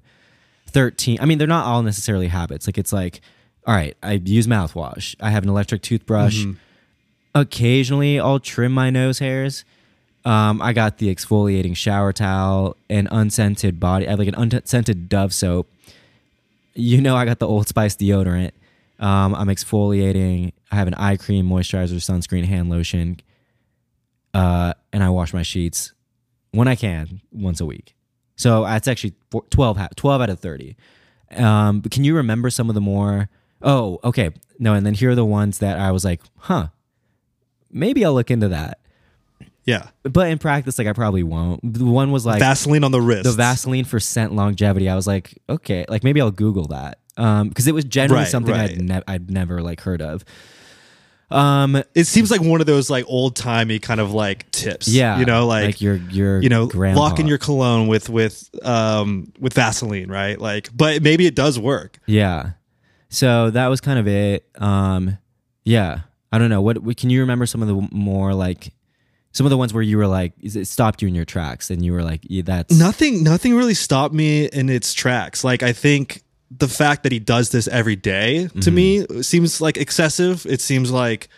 13. 0.74 1.18
I 1.20 1.24
mean, 1.24 1.38
they're 1.38 1.46
not 1.46 1.64
all 1.66 1.82
necessarily 1.82 2.28
habits. 2.28 2.66
Like 2.66 2.76
it's 2.76 2.92
like, 2.92 3.22
all 3.66 3.74
right, 3.74 3.96
I 4.02 4.14
use 4.14 4.46
mouthwash. 4.46 5.14
I 5.20 5.30
have 5.30 5.42
an 5.44 5.48
electric 5.48 5.80
toothbrush. 5.80 6.44
Occasionally, 7.34 8.20
I'll 8.20 8.40
trim 8.40 8.72
my 8.72 8.90
nose 8.90 9.18
hairs. 9.20 9.64
Um, 10.24 10.60
I 10.60 10.72
got 10.72 10.98
the 10.98 11.14
exfoliating 11.14 11.76
shower 11.76 12.12
towel, 12.12 12.76
an 12.88 13.08
unscented 13.10 13.78
body. 13.80 14.06
I 14.06 14.10
have 14.10 14.18
like 14.18 14.28
an 14.28 14.34
unscented 14.34 15.08
Dove 15.08 15.32
soap. 15.32 15.68
You 16.74 17.00
know, 17.00 17.16
I 17.16 17.24
got 17.24 17.38
the 17.38 17.48
Old 17.48 17.68
Spice 17.68 17.96
deodorant. 17.96 18.52
Um, 18.98 19.34
I'm 19.34 19.48
exfoliating. 19.48 20.52
I 20.70 20.76
have 20.76 20.88
an 20.88 20.94
eye 20.94 21.16
cream, 21.16 21.48
moisturizer, 21.48 21.94
sunscreen, 21.94 22.44
hand 22.44 22.70
lotion, 22.70 23.20
uh, 24.32 24.74
and 24.92 25.02
I 25.02 25.10
wash 25.10 25.32
my 25.32 25.42
sheets 25.42 25.92
when 26.52 26.68
I 26.68 26.74
can 26.74 27.20
once 27.32 27.60
a 27.60 27.66
week. 27.66 27.93
So 28.36 28.64
that's 28.64 28.88
actually 28.88 29.14
four- 29.30 29.44
12, 29.50 29.78
12 29.96 30.22
out 30.22 30.30
of 30.30 30.40
30. 30.40 30.76
Um, 31.36 31.80
but 31.80 31.90
can 31.92 32.04
you 32.04 32.14
remember 32.16 32.50
some 32.50 32.68
of 32.68 32.74
the 32.74 32.80
more? 32.80 33.28
Oh, 33.62 33.98
okay. 34.04 34.30
No, 34.58 34.74
and 34.74 34.84
then 34.86 34.94
here 34.94 35.10
are 35.10 35.14
the 35.14 35.24
ones 35.24 35.58
that 35.58 35.78
I 35.78 35.90
was 35.90 36.04
like, 36.04 36.20
huh, 36.38 36.68
maybe 37.70 38.04
I'll 38.04 38.14
look 38.14 38.30
into 38.30 38.48
that. 38.48 38.78
yeah 39.64 39.88
But 40.02 40.28
in 40.30 40.38
practice, 40.38 40.78
like 40.78 40.86
I 40.86 40.92
probably 40.92 41.22
won't. 41.22 41.60
The 41.74 41.84
one 41.84 42.12
was 42.12 42.24
like 42.26 42.38
Vaseline 42.40 42.84
on 42.84 42.92
the 42.92 43.00
wrist 43.00 43.24
the 43.24 43.32
Vaseline 43.32 43.84
for 43.84 43.98
scent 44.00 44.32
longevity. 44.34 44.88
I 44.88 44.94
was 44.94 45.06
like, 45.06 45.38
okay, 45.48 45.84
like 45.88 46.04
maybe 46.04 46.20
I'll 46.20 46.30
Google 46.30 46.66
that 46.68 46.98
Um, 47.16 47.48
because 47.48 47.66
it 47.66 47.72
was 47.74 47.84
generally 47.84 48.22
Right, 48.22 48.28
something 48.30 48.54
right. 48.54 48.70
I'd 48.72 48.82
ne- 48.82 49.02
I'd 49.08 49.30
never 49.30 49.62
like 49.62 49.80
heard 49.80 50.02
of. 50.02 50.24
Um, 51.30 51.82
it 51.94 52.04
seems 52.04 52.30
like 52.30 52.40
one 52.40 52.60
of 52.60 52.66
those 52.66 52.90
like 52.90 53.04
old 53.08 53.34
timey 53.36 53.78
kind 53.78 54.00
of 54.00 54.12
like 54.12 54.50
tips. 54.50 54.88
yeah, 54.88 55.18
you 55.18 55.24
know, 55.24 55.46
like, 55.46 55.66
like 55.66 55.80
your 55.80 55.96
your 55.96 56.42
you 56.42 56.48
know, 56.48 56.66
grandpa. 56.66 57.00
locking 57.00 57.26
your 57.26 57.38
cologne 57.38 57.86
with 57.88 58.08
with 58.08 58.48
um 58.64 59.32
with 59.38 59.54
Vaseline, 59.54 60.10
right? 60.10 60.38
Like, 60.38 60.68
but 60.76 61.02
maybe 61.02 61.26
it 61.26 61.34
does 61.34 61.58
work. 61.58 61.98
Yeah. 62.06 62.52
So 63.08 63.50
that 63.50 63.68
was 63.68 63.80
kind 63.80 63.98
of 63.98 64.08
it. 64.08 64.44
Um, 64.56 65.18
yeah. 65.64 66.00
I 66.32 66.38
don't 66.38 66.50
know. 66.50 66.60
What, 66.60 66.96
can 66.96 67.10
you 67.10 67.20
remember 67.20 67.46
some 67.46 67.62
of 67.62 67.68
the 67.68 67.88
more 67.92 68.34
like 68.34 68.72
some 69.30 69.46
of 69.46 69.50
the 69.50 69.56
ones 69.56 69.72
where 69.72 69.84
you 69.84 69.98
were 69.98 70.08
like 70.08 70.32
it 70.42 70.66
stopped 70.66 71.00
you 71.00 71.06
in 71.06 71.14
your 71.14 71.24
tracks 71.24 71.70
and 71.70 71.84
you 71.84 71.92
were 71.92 72.02
like 72.02 72.22
yeah, 72.24 72.42
that's 72.44 72.76
Nothing, 72.76 73.22
nothing 73.22 73.54
really 73.54 73.74
stopped 73.74 74.12
me 74.12 74.46
in 74.46 74.68
its 74.68 74.92
tracks. 74.92 75.44
Like, 75.44 75.62
I 75.62 75.72
think 75.72 76.23
the 76.58 76.68
fact 76.68 77.02
that 77.02 77.12
he 77.12 77.18
does 77.18 77.50
this 77.50 77.66
every 77.68 77.96
day 77.96 78.48
to 78.60 78.70
me 78.70 79.06
seems 79.22 79.60
like 79.60 79.76
excessive. 79.76 80.46
It 80.46 80.60
seems 80.60 80.90
like 80.90 81.28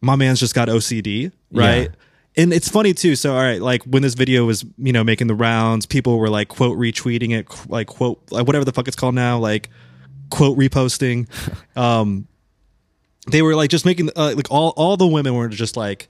my 0.00 0.16
man's 0.16 0.38
just 0.40 0.54
got 0.54 0.68
OCD, 0.68 1.32
right? 1.52 1.90
And 2.36 2.52
it's 2.52 2.68
funny 2.68 2.94
too. 2.94 3.16
So, 3.16 3.34
all 3.34 3.40
right, 3.42 3.60
like 3.60 3.82
when 3.84 4.02
this 4.02 4.14
video 4.14 4.44
was, 4.44 4.64
you 4.76 4.92
know, 4.92 5.02
making 5.02 5.26
the 5.26 5.34
rounds, 5.34 5.86
people 5.86 6.18
were 6.18 6.28
like 6.28 6.48
quote 6.48 6.78
retweeting 6.78 7.36
it, 7.36 7.46
like 7.68 7.88
quote, 7.88 8.20
like 8.30 8.46
whatever 8.46 8.64
the 8.64 8.72
fuck 8.72 8.86
it's 8.86 8.96
called 8.96 9.14
now, 9.16 9.38
like 9.38 9.70
quote 10.30 10.56
reposting. 10.58 11.26
Um, 11.76 12.28
they 13.30 13.42
were 13.42 13.54
like 13.56 13.70
just 13.70 13.84
making 13.84 14.10
uh, 14.16 14.34
like 14.36 14.50
all 14.50 14.70
all 14.76 14.96
the 14.96 15.06
women 15.06 15.34
were 15.34 15.48
just 15.48 15.76
like 15.76 16.08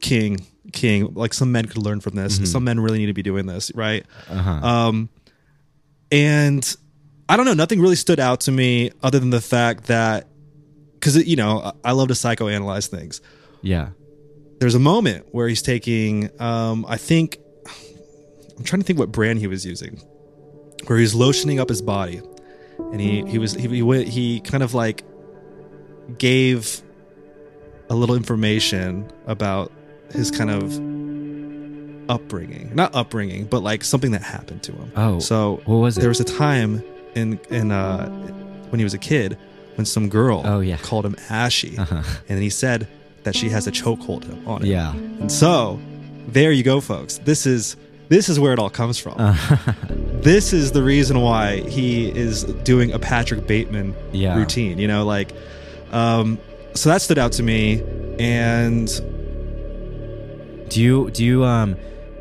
king 0.00 0.44
king 0.72 1.12
like 1.14 1.32
some 1.32 1.50
men 1.52 1.64
could 1.66 1.78
learn 1.82 2.00
from 2.00 2.14
this 2.16 2.50
some 2.50 2.64
men 2.64 2.78
really 2.80 2.98
need 2.98 3.06
to 3.06 3.12
be 3.14 3.22
doing 3.22 3.46
this 3.46 3.70
right 3.74 4.04
Uh-huh. 4.28 4.50
um 4.66 5.08
and 6.10 6.76
i 7.32 7.36
don't 7.36 7.46
know 7.46 7.54
nothing 7.54 7.80
really 7.80 7.96
stood 7.96 8.20
out 8.20 8.40
to 8.42 8.52
me 8.52 8.90
other 9.02 9.18
than 9.18 9.30
the 9.30 9.40
fact 9.40 9.84
that 9.84 10.28
because 10.94 11.16
you 11.26 11.36
know 11.36 11.72
I- 11.84 11.92
love 11.92 12.08
to 12.08 12.14
psychoanalyze 12.14 12.86
things 12.88 13.20
yeah. 13.62 13.90
there's 14.60 14.74
a 14.74 14.80
moment 14.80 15.26
where 15.32 15.48
he's 15.48 15.62
taking 15.62 16.30
um 16.40 16.84
i 16.88 16.96
think 16.96 17.38
i'm 18.58 18.64
trying 18.64 18.80
to 18.80 18.86
think 18.86 18.98
what 18.98 19.10
brand 19.12 19.38
he 19.38 19.46
was 19.46 19.64
using 19.64 20.00
where 20.86 20.98
he's 20.98 21.14
lotioning 21.14 21.58
up 21.60 21.68
his 21.68 21.80
body 21.80 22.20
and 22.78 23.00
he 23.00 23.24
he 23.26 23.38
was 23.38 23.52
he 23.54 23.68
he, 23.68 23.82
went, 23.82 24.08
he 24.08 24.40
kind 24.40 24.62
of 24.62 24.74
like 24.74 25.04
gave 26.18 26.82
a 27.88 27.94
little 27.94 28.16
information 28.16 29.10
about 29.26 29.70
his 30.12 30.30
kind 30.30 30.50
of 30.50 30.72
upbringing 32.10 32.74
not 32.74 32.94
upbringing 32.94 33.44
but 33.46 33.62
like 33.62 33.84
something 33.84 34.10
that 34.10 34.22
happened 34.22 34.62
to 34.62 34.72
him 34.72 34.92
Oh, 34.96 35.18
so 35.20 35.62
what 35.64 35.76
was 35.76 35.96
it? 35.96 36.00
there 36.00 36.08
was 36.10 36.20
a 36.20 36.24
time 36.24 36.82
in 37.14 37.38
in 37.50 37.70
uh 37.72 38.08
when 38.70 38.78
he 38.78 38.84
was 38.84 38.94
a 38.94 38.98
kid 38.98 39.36
when 39.76 39.84
some 39.86 40.08
girl 40.08 40.42
Oh, 40.44 40.60
yeah. 40.60 40.76
called 40.78 41.04
him 41.06 41.16
ashy 41.30 41.76
Uh-huh. 41.78 41.96
and 41.96 42.28
then 42.28 42.42
he 42.42 42.50
said 42.50 42.88
that 43.24 43.34
she 43.36 43.48
has 43.50 43.66
a 43.66 43.70
chokehold 43.72 44.24
on 44.46 44.62
it 44.62 44.68
Yeah. 44.68 44.92
and 44.94 45.30
so 45.30 45.78
there 46.28 46.52
you 46.52 46.62
go 46.62 46.80
folks 46.80 47.18
this 47.18 47.46
is 47.46 47.76
this 48.08 48.28
is 48.28 48.38
where 48.38 48.52
it 48.52 48.58
all 48.58 48.70
comes 48.70 48.98
from 48.98 49.14
Uh-huh. 49.18 49.72
this 50.22 50.52
is 50.52 50.72
the 50.72 50.82
reason 50.82 51.20
why 51.20 51.60
he 51.68 52.08
is 52.10 52.44
doing 52.64 52.92
a 52.92 52.98
patrick 52.98 53.46
bateman 53.46 53.94
Yeah. 54.12 54.36
routine 54.36 54.78
you 54.78 54.88
know 54.88 55.04
like 55.04 55.32
um 55.92 56.38
so 56.74 56.88
that 56.90 57.02
stood 57.02 57.18
out 57.18 57.32
to 57.32 57.42
me 57.42 57.82
and 58.18 58.88
Do 60.68 60.80
you 60.80 61.10
do 61.10 61.24
you 61.24 61.44
um 61.44 61.76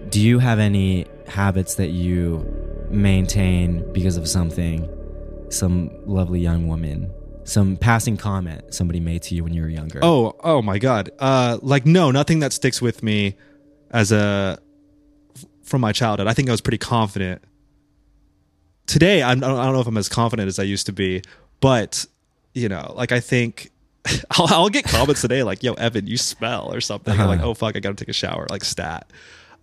do 0.10 0.20
you 0.20 0.40
have 0.40 0.60
any 0.60 1.06
habits 1.28 1.76
that 1.76 1.88
you 1.90 2.44
maintain 2.92 3.92
because 3.94 4.18
of 4.18 4.28
something 4.28 4.88
some 5.50 5.90
lovely 6.06 6.40
young 6.40 6.68
woman 6.68 7.12
some 7.44 7.76
passing 7.76 8.16
comment 8.18 8.74
somebody 8.74 9.00
made 9.00 9.22
to 9.24 9.34
you 9.36 9.44
when 9.44 9.52
you 9.54 9.62
were 9.64 9.70
younger? 9.70 10.00
Oh, 10.04 10.36
oh 10.44 10.62
my 10.62 10.78
god. 10.78 11.10
Uh 11.20 11.58
like 11.62 11.86
no, 11.88 12.12
nothing 12.12 12.40
that 12.40 12.54
sticks 12.54 12.82
with 12.82 13.02
me 13.02 13.36
as 13.90 14.12
a 14.12 14.60
from 15.64 15.82
my 15.82 15.92
childhood. 15.92 16.28
I 16.28 16.34
think 16.34 16.50
I 16.50 16.52
was 16.52 16.62
pretty 16.62 16.78
confident. 16.78 17.42
Today, 18.88 19.24
I'm, 19.24 19.44
I 19.44 19.48
don't 19.48 19.74
know 19.74 19.80
if 19.80 19.88
I'm 19.88 19.98
as 19.98 20.10
confident 20.10 20.48
as 20.48 20.60
I 20.60 20.64
used 20.64 20.86
to 20.88 20.92
be, 20.94 21.22
but 21.62 22.06
you 22.54 22.68
know, 22.70 22.94
like 22.96 23.12
I 23.12 23.20
think 23.22 23.72
I'll, 24.32 24.48
I'll 24.48 24.70
get 24.70 24.86
comments 24.86 25.22
today 25.22 25.44
like, 25.44 25.64
"Yo, 25.64 25.74
Evan, 25.74 26.08
you 26.08 26.18
smell" 26.18 26.74
or 26.74 26.82
something. 26.82 27.14
Or 27.20 27.26
like, 27.26 27.40
Uh-huh. 27.40 27.50
"Oh 27.50 27.54
fuck, 27.54 27.76
I 27.76 27.80
got 27.80 27.90
to 27.90 27.96
take 27.96 28.10
a 28.10 28.14
shower." 28.14 28.48
Like 28.50 28.64
stat, 28.66 29.10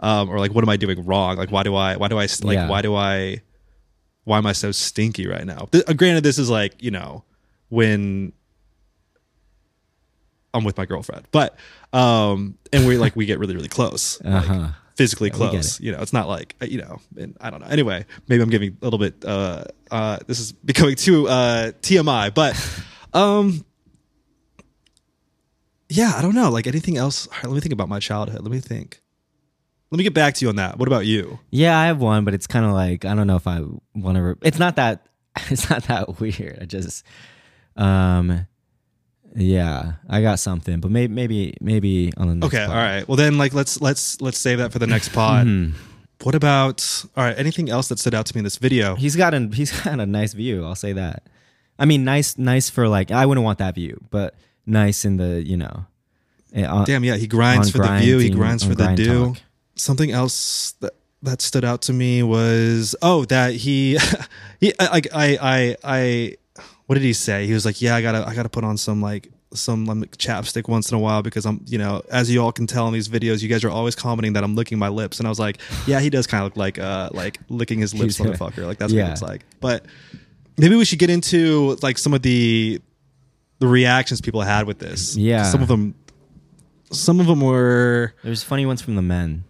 um, 0.00 0.28
or 0.30 0.38
like, 0.38 0.52
"What 0.54 0.64
am 0.64 0.68
I 0.70 0.76
doing 0.76 1.04
wrong?" 1.04 1.36
Like, 1.36 1.50
why 1.50 1.62
do 1.62 1.74
I? 1.74 1.96
Why 1.96 2.08
do 2.08 2.18
I 2.18 2.26
Like, 2.42 2.54
Yeah. 2.56 2.68
why 2.68 2.82
do 2.82 2.94
I? 2.94 3.42
Why 4.24 4.38
am 4.38 4.46
I 4.46 4.52
so 4.52 4.72
stinky 4.72 5.26
right 5.26 5.44
now? 5.46 5.68
Th- 5.72 5.84
uh, 5.88 5.92
granted, 5.94 6.22
this 6.24 6.38
is 6.38 6.50
like 6.50 6.82
you 6.82 6.90
know 6.90 7.24
when 7.70 8.32
I'm 10.54 10.64
with 10.64 10.76
my 10.76 10.86
girlfriend, 10.86 11.26
but 11.30 11.56
um, 11.92 12.56
and 12.72 12.86
we 12.86 12.96
like 12.98 13.14
we 13.16 13.26
get 13.26 13.38
really 13.38 13.54
really 13.54 13.68
close, 13.68 14.20
Uh-huh. 14.24 14.68
physically 14.96 15.30
we 15.30 15.36
close. 15.36 15.78
You 15.80 15.92
know, 15.92 16.00
it's 16.00 16.12
not 16.12 16.28
like 16.28 16.54
uh, 16.60 16.66
you 16.66 16.78
know, 16.78 17.00
and 17.16 17.36
I 17.40 17.50
don't 17.50 17.60
know. 17.60 17.66
Anyway, 17.68 18.04
maybe 18.28 18.42
I'm 18.42 18.50
giving 18.50 18.76
a 18.80 18.84
little 18.84 18.98
bit. 18.98 19.24
Uh, 19.24 19.64
uh, 19.90 20.18
this 20.26 20.40
is 20.40 20.52
becoming 20.52 20.94
too 20.96 21.26
uh 21.28 21.72
TMI, 21.82 22.32
but 22.34 22.54
um, 23.14 23.64
yeah, 25.88 26.12
I 26.16 26.22
don't 26.22 26.34
know. 26.34 26.50
Like 26.50 26.66
anything 26.66 26.96
else? 26.96 27.28
right, 27.32 27.44
let 27.44 27.52
me 27.54 27.60
think 27.60 27.72
about 27.72 27.88
my 27.88 27.98
childhood. 27.98 28.42
Let 28.42 28.50
me 28.50 28.60
think. 28.60 29.00
Let 29.90 29.98
me 29.98 30.04
get 30.04 30.12
back 30.14 30.34
to 30.34 30.44
you 30.44 30.48
on 30.50 30.56
that. 30.56 30.78
What 30.78 30.86
about 30.88 31.06
you? 31.06 31.38
Yeah, 31.50 31.78
I 31.78 31.86
have 31.86 31.98
one, 32.00 32.24
but 32.24 32.34
it's 32.34 32.46
kind 32.46 32.66
of 32.66 32.72
like 32.72 33.04
I 33.04 33.14
don't 33.14 33.26
know 33.26 33.36
if 33.36 33.46
I 33.46 33.62
want 33.94 34.16
to. 34.16 34.22
Re- 34.22 34.34
it's 34.42 34.58
not 34.58 34.76
that. 34.76 35.06
It's 35.50 35.70
not 35.70 35.84
that 35.84 36.18
weird. 36.20 36.58
I 36.60 36.64
just, 36.64 37.04
um, 37.76 38.46
yeah, 39.36 39.92
I 40.08 40.20
got 40.22 40.38
something, 40.40 40.80
but 40.80 40.90
maybe 40.90 41.14
maybe 41.14 41.54
maybe 41.60 42.12
on 42.16 42.28
the 42.28 42.34
next. 42.34 42.54
Okay, 42.54 42.66
pod. 42.66 42.76
all 42.76 42.82
right. 42.82 43.06
Well, 43.08 43.16
then 43.16 43.38
like 43.38 43.54
let's 43.54 43.80
let's 43.80 44.20
let's 44.20 44.38
save 44.38 44.58
that 44.58 44.72
for 44.72 44.78
the 44.78 44.86
next 44.86 45.08
pod. 45.12 45.46
Mhm. 45.46 45.74
What 46.24 46.34
about 46.34 47.04
all 47.16 47.24
right? 47.24 47.38
Anything 47.38 47.70
else 47.70 47.88
that 47.88 47.98
stood 47.98 48.14
out 48.14 48.26
to 48.26 48.34
me 48.34 48.40
in 48.40 48.44
this 48.44 48.56
video? 48.56 48.96
He's 48.96 49.14
got 49.16 49.32
a 49.34 49.48
he's 49.52 49.70
got 49.82 50.00
a 50.00 50.06
nice 50.06 50.32
view. 50.32 50.64
I'll 50.64 50.74
say 50.74 50.92
that. 50.94 51.22
I 51.78 51.84
mean, 51.84 52.02
nice 52.04 52.36
nice 52.36 52.68
for 52.68 52.88
like 52.88 53.10
I 53.12 53.24
wouldn't 53.26 53.44
want 53.44 53.58
that 53.58 53.74
view, 53.76 54.02
but 54.10 54.34
nice 54.66 55.04
in 55.04 55.18
the 55.18 55.42
you 55.46 55.56
know. 55.56 55.86
eh, 56.52 56.64
on- 56.64 56.84
Damn, 56.86 57.04
yeah, 57.04 57.14
he 57.16 57.26
grinds 57.28 57.70
for 57.70 57.78
the 57.78 57.98
view. 57.98 58.18
He 58.18 58.30
grinds 58.30 58.64
for 58.64 58.70
the 58.74 58.84
grind 58.84 58.96
do. 58.96 59.26
talk. 59.34 59.42
Something 59.78 60.10
else 60.10 60.72
that 60.80 60.92
that 61.22 61.40
stood 61.42 61.64
out 61.64 61.82
to 61.82 61.92
me 61.92 62.22
was 62.22 62.94
oh 63.02 63.24
that 63.26 63.52
he 63.54 63.98
he 64.60 64.72
like 64.78 65.08
I 65.14 65.38
I 65.40 65.76
I 65.84 66.36
what 66.86 66.94
did 66.94 67.04
he 67.04 67.12
say? 67.12 67.46
He 67.46 67.52
was 67.52 67.64
like, 67.64 67.80
yeah, 67.82 67.96
I 67.96 68.02
gotta 68.02 68.26
I 68.26 68.34
gotta 68.34 68.48
put 68.48 68.64
on 68.64 68.76
some 68.76 69.00
like 69.02 69.30
some 69.54 69.86
like, 69.86 70.10
chapstick 70.18 70.68
once 70.68 70.90
in 70.92 70.96
a 70.96 71.00
while 71.00 71.22
because 71.22 71.46
I'm 71.46 71.60
you 71.66 71.78
know 71.78 72.02
as 72.10 72.30
you 72.30 72.42
all 72.42 72.52
can 72.52 72.66
tell 72.66 72.86
in 72.86 72.92
these 72.92 73.08
videos, 73.08 73.42
you 73.42 73.48
guys 73.48 73.64
are 73.64 73.70
always 73.70 73.94
commenting 73.94 74.34
that 74.34 74.44
I'm 74.44 74.54
licking 74.54 74.78
my 74.78 74.88
lips, 74.88 75.18
and 75.18 75.26
I 75.26 75.30
was 75.30 75.38
like, 75.38 75.58
yeah, 75.86 76.00
he 76.00 76.10
does 76.10 76.26
kind 76.26 76.42
of 76.42 76.46
look 76.46 76.56
like 76.56 76.78
uh 76.78 77.10
like 77.12 77.38
licking 77.48 77.78
his 77.80 77.94
lips, 77.94 78.18
motherfucker. 78.20 78.66
Like 78.66 78.78
that's 78.78 78.92
what 78.92 78.98
Yeah. 78.98 79.06
it 79.06 79.08
looks 79.10 79.22
like. 79.22 79.44
But 79.60 79.86
maybe 80.56 80.76
we 80.76 80.84
should 80.84 80.98
get 80.98 81.10
into 81.10 81.76
like 81.82 81.98
some 81.98 82.14
of 82.14 82.22
the 82.22 82.80
the 83.58 83.66
reactions 83.66 84.20
people 84.20 84.40
had 84.42 84.66
with 84.66 84.78
this. 84.78 85.16
Yeah. 85.16 85.44
some 85.44 85.62
of 85.62 85.68
them 85.68 85.94
some 86.90 87.20
of 87.20 87.26
them 87.26 87.40
were 87.40 88.14
There's 88.22 88.42
funny 88.42 88.64
ones 88.66 88.80
from 88.82 88.94
the 88.96 89.02
men. 89.02 89.44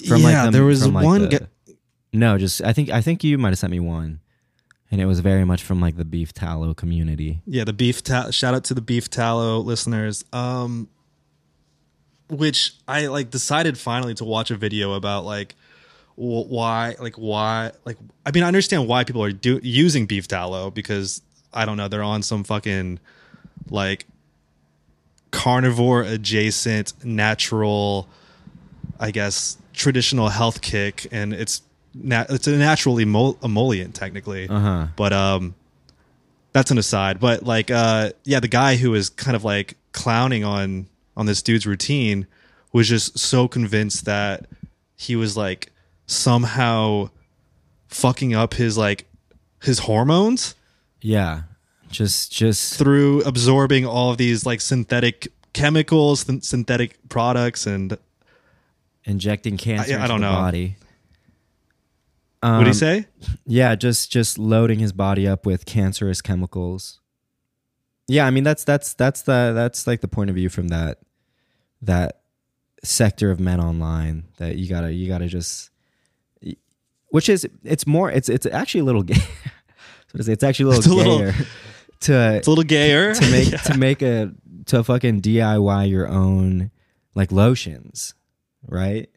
Yeah 0.00 0.44
the- 0.46 0.50
there 0.52 0.64
was 0.64 0.82
from, 0.84 0.94
like, 0.94 1.04
one 1.04 1.22
the- 1.28 1.48
No, 2.12 2.38
just 2.38 2.62
I 2.62 2.72
think 2.72 2.90
I 2.90 3.00
think 3.02 3.22
you 3.24 3.36
might 3.38 3.50
have 3.50 3.58
sent 3.58 3.70
me 3.70 3.80
one, 3.80 4.20
and 4.90 5.00
it 5.00 5.06
was 5.06 5.20
very 5.20 5.44
much 5.44 5.62
from 5.62 5.80
like 5.80 5.96
the 5.96 6.04
beef 6.04 6.32
tallow 6.32 6.72
community. 6.74 7.40
yeah 7.46 7.64
the 7.64 7.72
beef 7.72 8.02
ta- 8.02 8.30
shout 8.30 8.54
out 8.54 8.64
to 8.64 8.74
the 8.74 8.80
beef 8.80 9.10
tallow 9.10 9.58
listeners 9.58 10.24
um 10.32 10.88
which 12.28 12.74
i 12.88 13.06
like 13.06 13.30
decided 13.30 13.78
finally 13.78 14.12
to 14.14 14.24
watch 14.24 14.50
a 14.50 14.56
video 14.56 14.94
about 14.94 15.24
like 15.24 15.54
why 16.16 16.96
like 17.00 17.14
why 17.16 17.70
like 17.84 17.96
i 18.24 18.30
mean 18.32 18.42
i 18.42 18.46
understand 18.48 18.88
why 18.88 19.04
people 19.04 19.22
are 19.22 19.30
do- 19.32 19.60
using 19.62 20.06
beef 20.06 20.26
tallow 20.26 20.70
because 20.70 21.20
i 21.52 21.64
don't 21.64 21.76
know 21.76 21.86
they're 21.86 22.02
on 22.02 22.22
some 22.22 22.42
fucking 22.42 22.98
like 23.70 24.06
carnivore 25.30 26.02
adjacent 26.02 26.92
natural 27.04 28.08
i 28.98 29.10
guess 29.10 29.56
traditional 29.76 30.28
health 30.30 30.60
kick 30.62 31.06
and 31.12 31.32
it's 31.32 31.62
na- 31.94 32.24
it's 32.28 32.46
a 32.48 32.56
natural 32.56 32.98
emo- 33.00 33.38
emollient 33.44 33.94
technically. 33.94 34.48
Uh 34.48 34.58
huh. 34.60 34.86
but 34.96 35.12
um 35.12 35.54
that's 36.52 36.70
an 36.70 36.78
aside. 36.78 37.20
But 37.20 37.44
like 37.44 37.70
uh 37.70 38.10
yeah 38.24 38.40
the 38.40 38.48
guy 38.48 38.76
who 38.76 38.90
was 38.90 39.08
kind 39.10 39.36
of 39.36 39.44
like 39.44 39.76
clowning 39.92 40.42
on 40.44 40.86
on 41.16 41.26
this 41.26 41.42
dude's 41.42 41.66
routine 41.66 42.26
was 42.72 42.88
just 42.88 43.18
so 43.18 43.46
convinced 43.48 44.04
that 44.06 44.46
he 44.96 45.14
was 45.16 45.36
like 45.36 45.70
somehow 46.06 47.10
fucking 47.88 48.34
up 48.34 48.54
his 48.54 48.76
like 48.78 49.06
his 49.62 49.80
hormones. 49.80 50.54
Yeah, 51.00 51.42
just 51.90 52.32
just 52.32 52.78
through 52.78 53.22
absorbing 53.22 53.86
all 53.86 54.10
of 54.10 54.16
these 54.18 54.44
like 54.46 54.60
synthetic 54.60 55.28
chemicals 55.52 56.20
syn- 56.20 56.42
synthetic 56.42 56.96
products 57.08 57.66
and 57.66 57.96
injecting 59.06 59.56
cancer 59.56 59.92
I 59.92 59.96
into 59.96 60.08
don't 60.08 60.20
the 60.20 60.30
know. 60.30 60.36
body. 60.36 60.76
what 62.40 62.58
do 62.58 62.64
you 62.64 62.68
Um, 62.68 62.74
say 62.74 63.06
Yeah, 63.46 63.74
just 63.74 64.10
just 64.12 64.38
loading 64.38 64.78
his 64.78 64.92
body 64.92 65.26
up 65.26 65.46
with 65.46 65.64
cancerous 65.64 66.20
chemicals. 66.20 67.00
Yeah, 68.08 68.26
I 68.26 68.30
mean 68.30 68.44
that's 68.44 68.64
that's 68.64 68.94
that's 68.94 69.22
the 69.22 69.52
that's 69.54 69.86
like 69.86 70.00
the 70.00 70.08
point 70.08 70.30
of 70.30 70.36
view 70.36 70.48
from 70.48 70.68
that 70.68 70.98
that 71.82 72.20
sector 72.84 73.30
of 73.30 73.40
men 73.40 73.60
online 73.60 74.24
that 74.38 74.56
you 74.56 74.68
gotta 74.68 74.92
you 74.92 75.08
gotta 75.08 75.26
just 75.26 75.70
which 77.10 77.28
is 77.28 77.48
it's 77.64 77.86
more 77.86 78.10
it's 78.10 78.28
it's 78.28 78.46
actually 78.46 78.80
a 78.80 78.84
little 78.84 79.02
gay. 79.02 79.14
what? 80.12 80.28
It's 80.28 80.44
actually 80.44 80.74
a 80.74 80.78
It's 80.78 80.86
a 80.86 80.94
little 80.94 81.16
little- 81.16 81.32
gayer 81.32 81.46
to 82.00 82.34
it's 82.36 82.46
a 82.46 82.50
little 82.50 82.64
gayer 82.64 83.14
to 83.14 83.30
make 83.30 83.50
Yeah. 83.50 83.56
to 83.72 83.78
make 83.78 84.02
a 84.02 84.32
to 84.66 84.84
fucking 84.84 85.20
DIY 85.22 85.88
your 85.90 86.08
own 86.08 86.70
like 87.14 87.32
lotions, 87.32 88.14
right? 88.68 89.08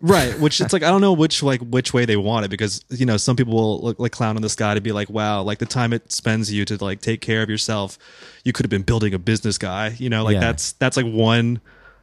right 0.00 0.38
which 0.38 0.60
it's 0.60 0.72
like 0.72 0.84
i 0.84 0.90
don't 0.90 1.00
know 1.00 1.12
which 1.12 1.42
like 1.42 1.60
which 1.60 1.92
way 1.92 2.04
they 2.04 2.16
want 2.16 2.44
it 2.44 2.48
because 2.48 2.84
you 2.88 3.04
know 3.04 3.16
some 3.16 3.34
people 3.34 3.52
will 3.54 3.80
look 3.80 3.98
like 3.98 4.12
clown 4.12 4.36
on 4.36 4.42
this 4.42 4.54
guy 4.54 4.72
to 4.72 4.80
be 4.80 4.92
like 4.92 5.10
wow 5.10 5.42
like 5.42 5.58
the 5.58 5.66
time 5.66 5.92
it 5.92 6.12
spends 6.12 6.52
you 6.52 6.64
to 6.64 6.76
like 6.84 7.00
take 7.00 7.20
care 7.20 7.42
of 7.42 7.50
yourself 7.50 7.98
you 8.44 8.52
could 8.52 8.64
have 8.64 8.70
been 8.70 8.82
building 8.82 9.12
a 9.12 9.18
business 9.18 9.58
guy 9.58 9.88
you 9.98 10.08
know 10.08 10.22
like 10.22 10.34
Yeah. 10.34 10.40
that's 10.40 10.70
that's 10.74 10.96
like 10.96 11.06
one 11.06 11.60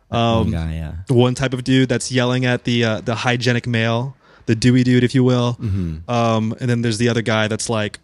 One 0.10 0.20
um 0.22 0.51
guy, 0.51 0.74
yeah. 0.74 0.93
one 1.08 1.36
type 1.36 1.53
of 1.53 1.64
dude 1.64 1.88
that's 1.88 2.12
yelling 2.12 2.43
at 2.45 2.66
the 2.66 2.84
uh, 2.84 2.99
the 2.99 3.16
hygienic 3.16 3.66
male 3.66 4.18
the 4.45 4.56
dewy 4.56 4.84
dude 4.84 5.06
if 5.06 5.16
you 5.16 5.24
will 5.24 5.53
Mm-hmm. 5.62 6.12
um 6.12 6.53
and 6.60 6.70
then 6.70 6.82
there's 6.82 6.97
the 6.97 7.08
other 7.08 7.22
guy 7.22 7.47
that's 7.47 7.70
like 7.70 7.99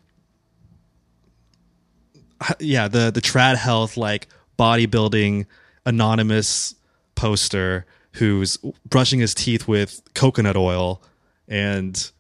yeah 2.60 2.88
the 2.88 3.12
the 3.12 3.22
trad 3.22 3.58
health 3.58 3.98
like 3.98 4.28
bodybuilding 4.58 5.46
anonymous 5.86 6.76
poster 7.22 7.86
who's 8.14 8.58
brushing 8.84 9.20
his 9.20 9.36
teeth 9.36 9.68
with 9.68 10.02
coconut 10.16 10.58
oil 10.58 11.04
and 11.48 12.12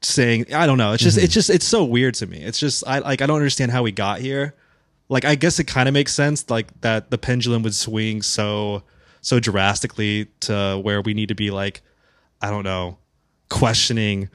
saying 0.00 0.46
I 0.54 0.66
don't 0.66 0.78
know. 0.78 0.92
It's 0.92 1.02
just 1.02 1.18
it's 1.18 1.34
just 1.34 1.50
it's 1.50 1.66
so 1.66 1.84
weird 1.84 2.14
to 2.14 2.26
me. 2.26 2.42
It's 2.42 2.58
just 2.58 2.82
I 2.86 3.00
like 3.00 3.20
I 3.20 3.26
don't 3.26 3.36
understand 3.36 3.70
how 3.70 3.82
we 3.82 3.92
got 3.92 4.20
here. 4.20 4.54
Like 5.10 5.26
I 5.26 5.34
guess 5.34 5.58
it 5.58 5.64
kind 5.64 5.88
of 5.88 5.92
makes 5.92 6.14
sense 6.14 6.48
like 6.48 6.68
that 6.80 7.10
the 7.10 7.18
pendulum 7.18 7.62
would 7.64 7.74
swing 7.74 8.22
so 8.22 8.82
so 9.20 9.38
drastically 9.38 10.28
to 10.40 10.80
where 10.82 11.02
we 11.02 11.12
need 11.12 11.28
to 11.28 11.34
be 11.34 11.50
like 11.50 11.82
I 12.40 12.48
don't 12.48 12.64
know 12.64 12.96
questioning 13.50 14.30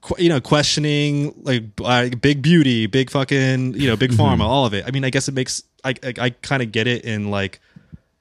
qu- 0.00 0.20
you 0.20 0.28
know 0.28 0.40
questioning 0.40 1.40
like 1.42 1.62
uh, 1.84 2.08
big 2.20 2.42
beauty, 2.42 2.86
big 2.86 3.10
fucking 3.10 3.74
you 3.74 3.86
know 3.86 3.96
big 3.96 4.10
pharma, 4.10 4.42
all 4.42 4.66
of 4.66 4.74
it. 4.74 4.84
I 4.88 4.90
mean, 4.90 5.04
I 5.04 5.10
guess 5.10 5.28
it 5.28 5.34
makes 5.34 5.62
I 5.84 5.94
I, 6.02 6.14
I 6.18 6.30
kind 6.30 6.62
of 6.62 6.72
get 6.72 6.88
it 6.88 7.04
in 7.04 7.30
like 7.30 7.60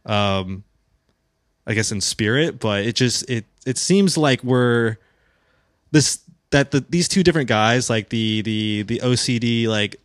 um 0.05 0.63
I 1.67 1.73
guess 1.75 1.91
in 1.91 2.01
spirit, 2.01 2.59
but 2.59 2.85
it 2.85 2.95
just 2.95 3.29
it 3.29 3.45
it 3.65 3.77
seems 3.77 4.17
like 4.17 4.43
we're 4.43 4.97
this 5.91 6.19
that 6.49 6.71
the 6.71 6.83
these 6.89 7.07
two 7.07 7.23
different 7.23 7.47
guys 7.49 7.89
like 7.89 8.09
the 8.09 8.41
the 8.41 8.81
the 8.83 8.99
OCD 8.99 9.67
like 9.67 9.95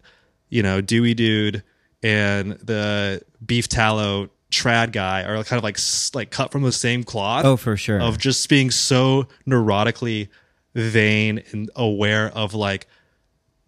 you 0.50 0.62
know 0.62 0.80
Dewy 0.80 1.14
dude 1.14 1.62
and 2.02 2.52
the 2.52 3.22
beef 3.44 3.68
tallow 3.68 4.28
trad 4.52 4.92
guy 4.92 5.22
are 5.24 5.42
kind 5.44 5.58
of 5.58 5.64
like 5.64 5.78
like 6.14 6.30
cut 6.30 6.52
from 6.52 6.62
the 6.62 6.70
same 6.72 7.02
cloth 7.02 7.44
Oh, 7.44 7.56
for 7.56 7.76
sure. 7.76 8.00
of 8.00 8.16
just 8.18 8.48
being 8.48 8.70
so 8.70 9.26
neurotically 9.46 10.28
vain 10.74 11.42
and 11.52 11.70
aware 11.74 12.28
of 12.30 12.54
like 12.54 12.86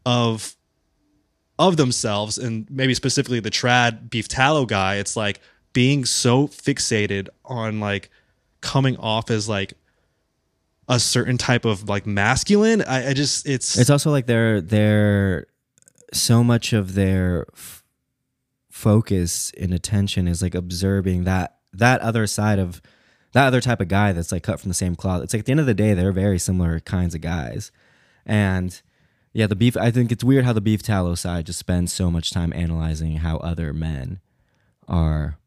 of 0.06 0.54
of 1.58 1.76
themselves 1.76 2.38
and 2.38 2.70
maybe 2.70 2.94
specifically 2.94 3.40
the 3.40 3.50
trad 3.50 4.08
beef 4.10 4.28
tallow 4.28 4.64
guy 4.66 4.96
it's 4.96 5.16
like 5.16 5.40
being 5.78 6.04
so 6.04 6.48
fixated 6.48 7.28
on 7.44 7.78
like 7.78 8.10
coming 8.60 8.96
off 8.96 9.30
as 9.30 9.48
like 9.48 9.74
a 10.88 10.98
certain 10.98 11.38
type 11.38 11.64
of 11.64 11.88
like 11.88 12.04
masculine 12.04 12.82
i, 12.82 13.10
I 13.10 13.12
just 13.12 13.46
it's, 13.46 13.78
It's 13.78 13.88
also 13.88 14.10
like 14.10 14.26
they're 14.26 14.60
they're 14.60 15.46
so 16.12 16.42
much 16.42 16.72
of 16.72 16.96
their 16.96 17.46
f- 17.54 17.84
focus 18.68 19.52
and 19.56 19.72
attention 19.72 20.26
is 20.26 20.42
like 20.42 20.56
observing 20.56 21.22
that 21.24 21.58
that 21.72 22.00
other 22.00 22.26
side 22.26 22.58
of 22.58 22.82
that 23.32 23.46
other 23.46 23.60
type 23.60 23.80
of 23.80 23.86
guy 23.86 24.10
that's 24.10 24.32
like 24.32 24.42
cut 24.42 24.58
from 24.58 24.70
the 24.70 24.74
same 24.74 24.96
cloth. 24.96 25.22
It's 25.22 25.32
like 25.32 25.40
at 25.40 25.46
the 25.46 25.52
end 25.52 25.60
of 25.60 25.66
the 25.66 25.74
day, 25.74 25.94
they're 25.94 26.10
very 26.10 26.40
similar 26.40 26.80
kinds 26.80 27.14
of 27.14 27.20
guys, 27.20 27.70
and 28.26 28.82
yeah, 29.32 29.46
the 29.46 29.54
beef. 29.54 29.76
I 29.76 29.92
think 29.92 30.10
it's 30.10 30.24
weird 30.24 30.44
how 30.44 30.54
the 30.54 30.60
beef 30.60 30.82
tallow 30.82 31.14
side 31.14 31.46
just 31.46 31.58
spends 31.60 31.92
so 31.92 32.10
much 32.10 32.32
time 32.32 32.52
analyzing 32.52 33.18
how 33.18 33.36
other 33.36 33.72
men 33.72 34.20
are 34.88 35.37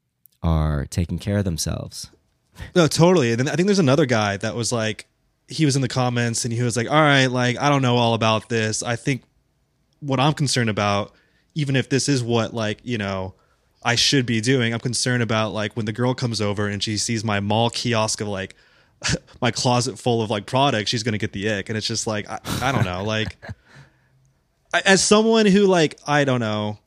are 0.44 0.86
taking 0.88 1.20
care 1.20 1.38
of 1.38 1.46
themselves. 1.46 2.10
No, 2.76 2.88
totally. 2.88 3.32
And 3.32 3.40
then 3.40 3.48
I 3.50 3.56
think 3.56 3.68
there's 3.68 3.80
another 3.80 4.06
guy 4.06 4.38
that 4.38 4.56
was 4.56 4.72
like, 4.72 5.08
he 5.48 5.66
was 5.66 5.76
in 5.76 5.82
the 5.82 5.88
comments 5.88 6.46
and 6.46 6.54
he 6.54 6.62
was 6.62 6.78
like, 6.78 6.90
all 6.90 7.02
right, 7.02 7.28
like, 7.28 7.60
I 7.60 7.70
don't 7.70 7.82
know 7.82 7.98
all 7.98 8.14
about 8.14 8.50
this. 8.50 8.84
I 8.84 8.96
think 8.96 9.24
what 10.00 10.20
I'm 10.20 10.34
concerned 10.34 10.70
about, 10.70 11.14
even 11.56 11.76
if 11.76 11.90
this 11.90 12.08
is 12.08 12.24
what, 12.24 12.54
like, 12.54 12.80
you 12.84 12.98
know, 12.98 13.36
I 13.84 13.96
should 13.96 14.26
be 14.26 14.42
doing, 14.42 14.74
I'm 14.74 14.80
concerned 14.80 15.24
about, 15.24 15.54
like, 15.54 15.76
when 15.76 15.86
the 15.86 15.92
girl 15.92 16.14
comes 16.14 16.40
over 16.40 16.68
and 16.68 16.82
she 16.82 16.98
sees 16.98 17.24
my 17.24 17.40
mall 17.40 17.70
kiosk 17.70 18.22
of, 18.22 18.28
like, 18.28 18.56
my 19.42 19.52
closet 19.52 19.98
full 20.00 20.22
of, 20.22 20.30
like, 20.30 20.46
products, 20.46 20.90
she's 20.90 21.04
going 21.04 21.14
to 21.14 21.18
get 21.18 21.34
the 21.34 21.52
ick. 21.52 21.70
And 21.70 21.78
it's 21.78 21.88
just 21.88 22.08
like, 22.08 22.30
I, 22.30 22.40
I 22.62 22.72
don't 22.72 22.86
know. 22.86 23.04
Like, 23.04 23.36
I, 24.74 24.82
as 24.86 25.04
someone 25.04 25.46
who, 25.46 25.66
like, 25.66 26.00
I 26.08 26.24
don't 26.24 26.40
know, 26.40 26.78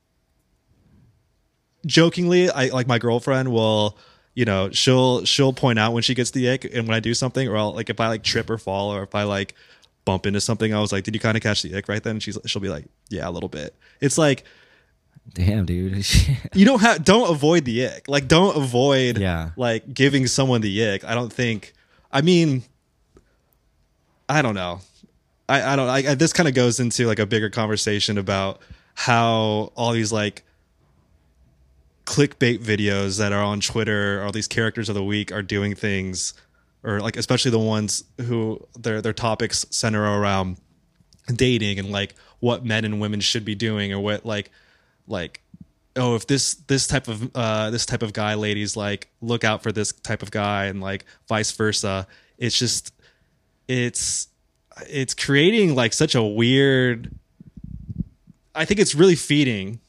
jokingly 1.86 2.50
i 2.50 2.66
like 2.68 2.86
my 2.86 2.98
girlfriend 2.98 3.52
will 3.52 3.96
you 4.34 4.44
know 4.44 4.70
she'll 4.70 5.24
she'll 5.24 5.52
point 5.52 5.78
out 5.78 5.92
when 5.92 6.02
she 6.02 6.14
gets 6.14 6.30
the 6.32 6.48
ick 6.50 6.64
and 6.64 6.88
when 6.88 6.94
i 6.96 7.00
do 7.00 7.14
something 7.14 7.46
or 7.48 7.56
I'll, 7.56 7.72
like 7.74 7.90
if 7.90 8.00
i 8.00 8.08
like 8.08 8.22
trip 8.22 8.48
or 8.50 8.58
fall 8.58 8.90
or 8.94 9.02
if 9.02 9.14
i 9.14 9.22
like 9.24 9.54
bump 10.04 10.26
into 10.26 10.40
something 10.40 10.72
i 10.74 10.80
was 10.80 10.92
like 10.92 11.04
did 11.04 11.14
you 11.14 11.20
kind 11.20 11.36
of 11.36 11.42
catch 11.42 11.62
the 11.62 11.76
ick 11.76 11.88
right 11.88 12.02
then? 12.02 12.12
And 12.16 12.22
she's 12.22 12.38
she'll 12.46 12.60
be 12.62 12.68
like 12.68 12.84
yeah 13.10 13.28
a 13.28 13.30
little 13.30 13.48
bit. 13.48 13.74
It's 14.00 14.18
like 14.18 14.44
Damn, 15.32 15.64
dude. 15.64 16.06
you 16.54 16.66
don't 16.66 16.80
have 16.82 17.02
don't 17.02 17.30
avoid 17.30 17.64
the 17.64 17.86
ick. 17.86 18.08
Like 18.08 18.28
don't 18.28 18.54
avoid 18.56 19.16
Yeah. 19.16 19.50
like 19.56 19.94
giving 19.94 20.26
someone 20.26 20.60
the 20.60 20.86
ick. 20.86 21.04
I 21.04 21.14
don't 21.14 21.32
think 21.32 21.72
i 22.12 22.20
mean 22.20 22.62
i 24.28 24.42
don't 24.42 24.54
know. 24.54 24.80
I 25.48 25.72
i 25.72 25.76
don't 25.76 25.88
I, 25.88 26.10
I 26.10 26.14
this 26.14 26.32
kind 26.32 26.48
of 26.48 26.54
goes 26.54 26.80
into 26.80 27.06
like 27.06 27.18
a 27.18 27.26
bigger 27.26 27.50
conversation 27.50 28.18
about 28.18 28.60
how 28.94 29.72
all 29.76 29.92
these 29.92 30.12
like 30.12 30.44
clickbait 32.04 32.58
videos 32.58 33.18
that 33.18 33.32
are 33.32 33.42
on 33.42 33.60
twitter 33.60 34.22
all 34.24 34.32
these 34.32 34.48
characters 34.48 34.88
of 34.88 34.94
the 34.94 35.04
week 35.04 35.32
are 35.32 35.42
doing 35.42 35.74
things 35.74 36.34
or 36.82 37.00
like 37.00 37.16
especially 37.16 37.50
the 37.50 37.58
ones 37.58 38.04
who 38.26 38.60
their 38.78 39.00
their 39.00 39.12
topics 39.12 39.64
center 39.70 40.02
around 40.02 40.58
dating 41.34 41.78
and 41.78 41.90
like 41.90 42.14
what 42.40 42.64
men 42.64 42.84
and 42.84 43.00
women 43.00 43.20
should 43.20 43.44
be 43.44 43.54
doing 43.54 43.92
or 43.92 43.98
what 43.98 44.26
like 44.26 44.50
like 45.06 45.40
oh 45.96 46.14
if 46.14 46.26
this 46.26 46.54
this 46.66 46.86
type 46.86 47.08
of 47.08 47.34
uh 47.34 47.70
this 47.70 47.86
type 47.86 48.02
of 48.02 48.12
guy 48.12 48.34
ladies 48.34 48.76
like 48.76 49.08
look 49.20 49.44
out 49.44 49.62
for 49.62 49.72
this 49.72 49.92
type 49.92 50.22
of 50.22 50.30
guy 50.30 50.66
and 50.66 50.80
like 50.80 51.04
vice 51.28 51.52
versa. 51.52 52.06
It's 52.36 52.58
just 52.58 52.92
it's 53.68 54.28
it's 54.88 55.14
creating 55.14 55.74
like 55.74 55.92
such 55.92 56.14
a 56.14 56.22
weird 56.22 57.14
i 58.54 58.64
think 58.64 58.80
it's 58.80 58.94
really 58.94 59.14
feeding 59.14 59.80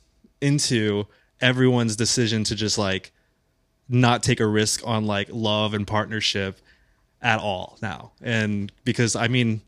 into 0.41 1.05
everyone's 1.41 1.95
decision 1.95 2.43
to 2.45 2.55
just 2.55 2.77
like 2.77 3.11
not 3.89 4.23
take 4.23 4.39
a 4.39 4.45
risk 4.47 4.81
on 4.85 5.05
like 5.05 5.27
love 5.31 5.73
and 5.73 5.85
partnership 5.85 6.59
at 7.21 7.39
all 7.39 7.77
now 7.81 8.11
and 8.21 8.71
because 8.83 9.15
i 9.15 9.27
mean 9.27 9.61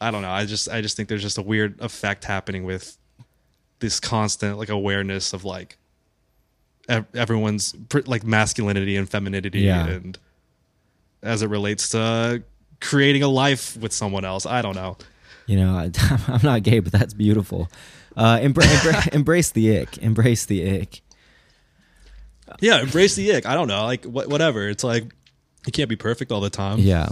i 0.00 0.10
don't 0.10 0.22
know 0.22 0.30
i 0.30 0.44
just 0.44 0.68
i 0.68 0.80
just 0.80 0.96
think 0.96 1.08
there's 1.08 1.22
just 1.22 1.38
a 1.38 1.42
weird 1.42 1.80
effect 1.80 2.24
happening 2.24 2.64
with 2.64 2.96
this 3.78 4.00
constant 4.00 4.58
like 4.58 4.68
awareness 4.68 5.32
of 5.32 5.44
like 5.44 5.76
ev- 6.88 7.06
everyone's 7.14 7.72
pr- 7.88 8.00
like 8.06 8.24
masculinity 8.24 8.96
and 8.96 9.08
femininity 9.08 9.60
Yeah. 9.60 9.86
and 9.86 10.18
as 11.22 11.42
it 11.42 11.48
relates 11.48 11.88
to 11.90 12.42
creating 12.80 13.22
a 13.22 13.28
life 13.28 13.76
with 13.76 13.92
someone 13.92 14.24
else 14.24 14.46
i 14.46 14.60
don't 14.62 14.74
know 14.76 14.96
You 15.46 15.56
know, 15.56 15.74
I, 15.76 15.90
I'm 16.28 16.42
not 16.42 16.64
gay, 16.64 16.80
but 16.80 16.90
that's 16.92 17.14
beautiful. 17.14 17.68
Uh, 18.16 18.38
embra- 18.38 18.62
embra- 18.64 19.12
embrace 19.14 19.50
the 19.50 19.78
ick. 19.78 19.98
Embrace 19.98 20.46
the 20.46 20.80
ick. 20.80 21.02
yeah 22.60 22.80
embrace 22.80 23.16
the 23.16 23.34
ick 23.34 23.44
i 23.44 23.54
don't 23.54 23.66
know 23.68 23.84
like 23.84 24.04
wh- 24.04 24.28
whatever 24.28 24.68
it's 24.68 24.84
like 24.84 25.02
you 25.66 25.72
can't 25.72 25.88
be 25.88 25.96
perfect 25.96 26.30
all 26.32 26.40
the 26.40 26.48
time 26.50 26.78
Yeah. 26.78 27.08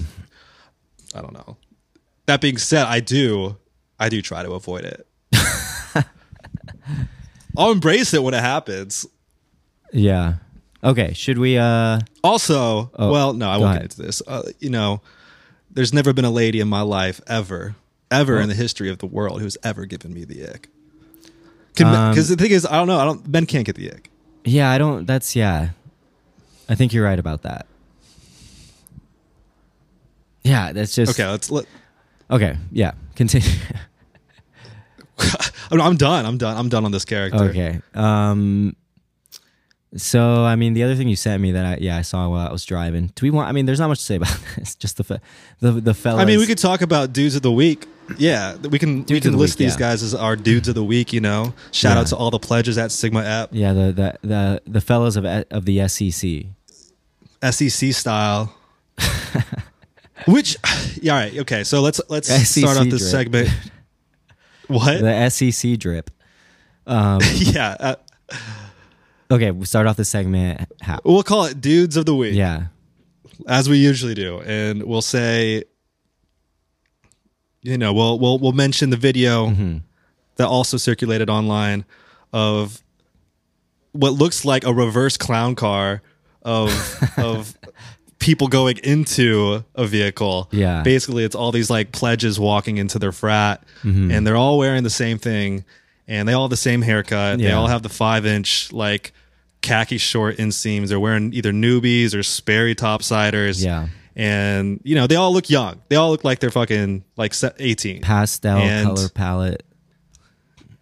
I 1.16 1.20
don't 1.22 1.32
know. 1.32 1.56
That 2.26 2.40
being 2.40 2.56
said, 2.58 2.86
I 2.86 2.98
do, 2.98 3.56
I 4.00 4.08
do 4.08 4.20
try 4.20 4.42
to 4.42 4.50
avoid 4.52 4.84
it. 4.84 5.06
I'll 7.56 7.70
embrace 7.70 8.12
it 8.14 8.22
when 8.22 8.34
it 8.34 8.40
happens. 8.40 9.06
Yeah. 9.92 10.34
Okay. 10.82 11.12
Should 11.12 11.38
we? 11.38 11.56
Uh. 11.56 12.00
Also, 12.24 12.90
Oh, 12.96 13.12
well, 13.12 13.32
no, 13.32 13.48
I 13.48 13.58
won't 13.58 13.70
ahead. 13.76 13.82
get 13.82 13.84
into 13.98 14.02
this. 14.02 14.22
Uh, 14.26 14.42
you 14.58 14.70
know, 14.70 15.02
there's 15.70 15.92
never 15.92 16.12
been 16.12 16.24
a 16.24 16.30
lady 16.32 16.58
in 16.60 16.68
my 16.68 16.80
life 16.80 17.20
ever, 17.28 17.76
ever 18.10 18.40
in 18.40 18.48
the 18.48 18.54
history 18.56 18.90
of 18.90 18.98
the 18.98 19.06
world 19.06 19.40
who's 19.40 19.56
ever 19.62 19.86
given 19.86 20.12
me 20.12 20.24
the 20.24 20.44
ick. 20.48 20.68
Um, 21.82 22.10
Because 22.10 22.28
the 22.28 22.36
thing 22.36 22.50
is, 22.52 22.64
I 22.66 22.72
don't 22.76 22.86
know. 22.86 22.98
I 22.98 23.04
don't. 23.04 23.26
Men 23.26 23.46
can't 23.46 23.64
get 23.66 23.76
the 23.76 23.90
ick. 23.92 24.10
Yeah. 24.44 24.70
I 24.70 24.78
don't. 24.78 25.06
That's 25.06 25.34
yeah. 25.34 25.70
I 26.68 26.74
think 26.74 26.92
you're 26.92 27.04
right 27.04 27.18
about 27.18 27.42
that. 27.42 27.66
Yeah. 30.42 30.72
That's 30.72 30.94
just 30.94 31.18
Okay, 31.18 31.28
let's. 31.28 31.50
Let, 31.50 31.66
Okay. 32.30 32.56
Yeah. 32.72 32.92
Continue. 33.16 33.48
I'm, 35.70 35.80
I'm 35.80 35.96
done. 35.96 36.26
I'm 36.26 36.38
done. 36.38 36.56
I'm 36.56 36.68
done 36.68 36.84
on 36.84 36.92
this 36.92 37.04
character. 37.04 37.44
okay. 37.44 37.80
Um. 37.94 38.76
So 39.96 40.44
I 40.44 40.56
mean, 40.56 40.74
the 40.74 40.82
other 40.82 40.96
thing 40.96 41.08
you 41.08 41.16
sent 41.16 41.40
me 41.40 41.52
that 41.52 41.64
I 41.64 41.76
yeah 41.80 41.96
I 41.96 42.02
saw 42.02 42.28
while 42.28 42.48
I 42.48 42.52
was 42.52 42.64
driving. 42.64 43.12
Do 43.14 43.24
we 43.26 43.30
want? 43.30 43.48
I 43.48 43.52
mean, 43.52 43.64
there's 43.66 43.78
not 43.80 43.88
much 43.88 43.98
to 44.00 44.04
say 44.04 44.16
about 44.16 44.36
this. 44.56 44.74
Just 44.74 44.96
the 44.96 45.04
fe- 45.04 45.20
the 45.60 45.72
the 45.72 45.94
fellas. 45.94 46.20
I 46.20 46.24
mean, 46.24 46.38
we 46.40 46.46
could 46.46 46.58
talk 46.58 46.82
about 46.82 47.12
dudes 47.12 47.36
of 47.36 47.42
the 47.42 47.52
week. 47.52 47.86
Yeah, 48.18 48.56
we 48.56 48.78
can. 48.78 48.98
we 48.98 49.02
Dudes 49.04 49.18
of 49.26 49.30
can 49.30 49.32
the 49.32 49.38
list 49.38 49.58
week, 49.58 49.66
these 49.68 49.74
yeah. 49.74 49.78
guys 49.90 50.02
as 50.02 50.14
our 50.14 50.36
dudes 50.36 50.68
of 50.68 50.74
the 50.74 50.84
week. 50.84 51.12
You 51.12 51.20
know, 51.20 51.54
shout 51.72 51.94
Yeah. 51.94 52.00
out 52.00 52.06
to 52.08 52.16
all 52.16 52.30
the 52.30 52.38
pledges 52.38 52.76
at 52.76 52.92
Sigma 52.92 53.22
app. 53.22 53.48
Yeah. 53.52 53.72
The 53.72 53.92
the 53.92 54.18
the 54.28 54.62
the 54.66 54.80
fellows 54.80 55.16
of 55.16 55.24
of 55.24 55.64
the 55.64 55.86
SEC. 55.88 56.46
SEC 57.52 57.92
style. 57.94 58.54
Which, 60.26 60.56
yeah, 61.02 61.12
all 61.14 61.18
right, 61.20 61.38
okay. 61.40 61.64
So 61.64 61.80
let's 61.82 62.00
let's 62.08 62.28
SEC 62.28 62.62
start 62.64 62.78
off 62.78 62.84
this 62.88 63.00
drip. 63.00 63.10
segment. 63.10 63.48
What? 64.66 65.00
The 65.02 65.28
SEC 65.28 65.78
drip. 65.78 66.10
Um. 66.86 67.20
yeah, 67.34 67.76
uh, 67.78 67.94
Okay. 69.30 69.50
We 69.50 69.64
start 69.66 69.86
off 69.86 69.96
the 69.96 70.04
segment. 70.04 70.60
How? 70.82 71.00
we'll 71.04 71.22
call 71.22 71.44
it 71.46 71.60
dudes 71.60 71.96
of 71.96 72.06
the 72.06 72.14
week, 72.14 72.34
Yeah. 72.34 72.66
as 73.48 73.68
we 73.68 73.78
usually 73.78 74.14
do, 74.14 74.40
and 74.40 74.82
we'll 74.82 75.02
say, 75.02 75.64
you 77.62 77.78
know, 77.78 77.92
we'll 77.92 78.18
we'll 78.18 78.38
we'll 78.38 78.52
mention 78.52 78.90
the 78.90 78.96
video 78.96 79.46
Mm-hmm. 79.48 79.78
that 80.36 80.46
also 80.46 80.76
circulated 80.76 81.30
online 81.30 81.84
of 82.32 82.82
what 83.92 84.12
looks 84.12 84.44
like 84.44 84.64
a 84.64 84.72
reverse 84.72 85.16
clown 85.16 85.54
car 85.54 86.02
of 86.42 86.70
of 87.16 87.56
people 88.18 88.48
going 88.48 88.78
into 88.84 89.64
a 89.74 89.86
vehicle. 89.86 90.48
Yeah. 90.52 90.82
Basically, 90.82 91.24
it's 91.24 91.34
all 91.34 91.52
these 91.52 91.70
like 91.70 91.92
pledges 91.92 92.38
walking 92.38 92.76
into 92.78 92.98
their 92.98 93.12
frat, 93.12 93.64
Mm-hmm. 93.82 94.10
and 94.10 94.26
they're 94.26 94.36
all 94.36 94.58
wearing 94.58 94.82
the 94.82 94.90
same 94.90 95.18
thing, 95.18 95.64
and 96.08 96.28
they 96.28 96.32
all 96.32 96.44
have 96.44 96.50
the 96.50 96.56
same 96.56 96.82
haircut. 96.82 97.38
They 97.38 97.52
all 97.52 97.66
have 97.66 97.82
the 97.82 97.88
five 97.88 98.26
inch 98.26 98.72
like 98.72 99.12
khaki 99.62 99.98
short 99.98 100.36
inseams. 100.36 100.88
They're 100.88 101.00
wearing 101.00 101.32
either 101.32 101.52
newbies 101.52 102.14
or 102.14 102.22
Sperry 102.22 102.74
topsiders. 102.74 103.64
Yeah. 103.64 103.88
And 104.16 104.80
you 104.84 104.94
know 104.94 105.06
they 105.06 105.16
all 105.16 105.32
look 105.32 105.50
young. 105.50 105.80
They 105.88 105.96
all 105.96 106.10
look 106.10 106.22
like 106.24 106.38
they're 106.38 106.50
fucking 106.50 107.04
like 107.16 107.34
eighteen. 107.58 108.02
Pastel 108.02 108.58
And- 108.58 108.86
color 108.86 109.08
palette. 109.08 109.64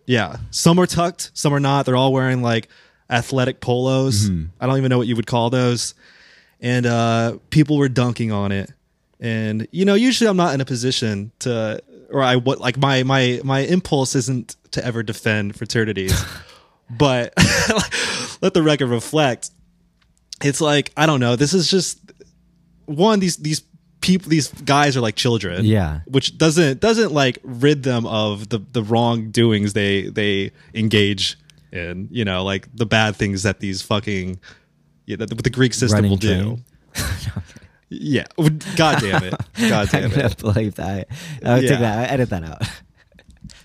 Yeah. 0.07 0.37
Some 0.51 0.79
are 0.81 0.87
tucked, 0.87 1.31
some 1.33 1.55
are 1.55 1.61
not. 1.61 1.87
They're 1.87 1.97
all 1.97 2.13
wearing 2.13 2.43
like 2.43 2.69
athletic 3.09 3.61
polos. 3.61 4.29
I 4.61 4.67
don't 4.67 4.77
even 4.79 4.89
know 4.91 4.99
what 4.99 5.07
you 5.07 5.17
would 5.17 5.27
call 5.27 5.49
those. 5.51 5.95
And 6.61 6.87
uh, 6.87 7.39
people 7.51 7.77
were 7.77 7.89
dunking 7.89 8.33
on 8.33 8.53
it. 8.53 8.71
And 9.21 9.69
you 9.71 9.85
know, 9.85 9.95
usually 9.95 10.29
I'm 10.29 10.37
not 10.37 10.55
in 10.55 10.61
a 10.61 10.65
position 10.65 11.31
to 11.41 11.81
or 12.13 12.23
I 12.23 12.37
what 12.37 12.61
like 12.61 12.77
my 12.77 13.03
my 13.03 13.41
my 13.45 13.61
impulse 13.61 14.15
isn't 14.15 14.57
to 14.73 14.85
ever 14.85 15.03
defend 15.03 15.57
fraternities. 15.57 16.13
but 16.91 17.33
let 18.43 18.55
the 18.55 18.63
record 18.63 18.89
reflect. 18.89 19.51
It's 20.45 20.61
like, 20.61 20.93
I 20.97 21.07
don't 21.07 21.21
know, 21.21 21.37
this 21.37 21.55
is 21.55 21.71
just 21.71 21.99
one 22.87 23.21
these 23.21 23.37
these 23.37 23.63
people 24.01 24.29
these 24.29 24.49
guys 24.49 24.97
are 24.97 25.01
like 25.01 25.15
children 25.15 25.65
Yeah. 25.65 26.01
which 26.07 26.37
doesn't 26.37 26.81
doesn't 26.81 27.13
like 27.13 27.39
rid 27.45 27.85
them 27.85 28.05
of 28.05 28.49
the 28.49 28.59
the 28.59 28.83
wrongdoings 28.83 29.75
they 29.75 30.09
they 30.09 30.51
engage 30.75 31.39
in 31.71 32.09
you 32.11 32.25
know 32.25 32.43
like 32.43 32.67
the 32.75 32.85
bad 32.85 33.15
things 33.15 33.45
that 33.45 33.61
these 33.61 33.81
fucking 33.81 34.41
yeah 35.07 35.15
that 35.17 35.29
the, 35.31 35.37
the 35.37 35.51
greek 35.51 35.73
system 35.73 35.99
Running 35.99 36.11
will 36.11 36.17
do 36.17 36.29
train. 36.35 36.65
yeah 38.01 38.25
god 38.77 39.01
damn 39.01 39.23
it 39.25 39.35
god 39.69 39.95
I'm 39.95 40.01
damn 40.03 40.11
gonna 40.11 40.27
it 40.27 40.37
believe 40.39 40.75
that. 40.77 41.09
I 41.45 41.55
would 41.55 41.63
Yeah. 41.65 41.69
take 41.71 41.79
that. 41.81 41.99
I 41.99 42.05
edit 42.13 42.31
that 42.31 42.45
out. 42.45 42.63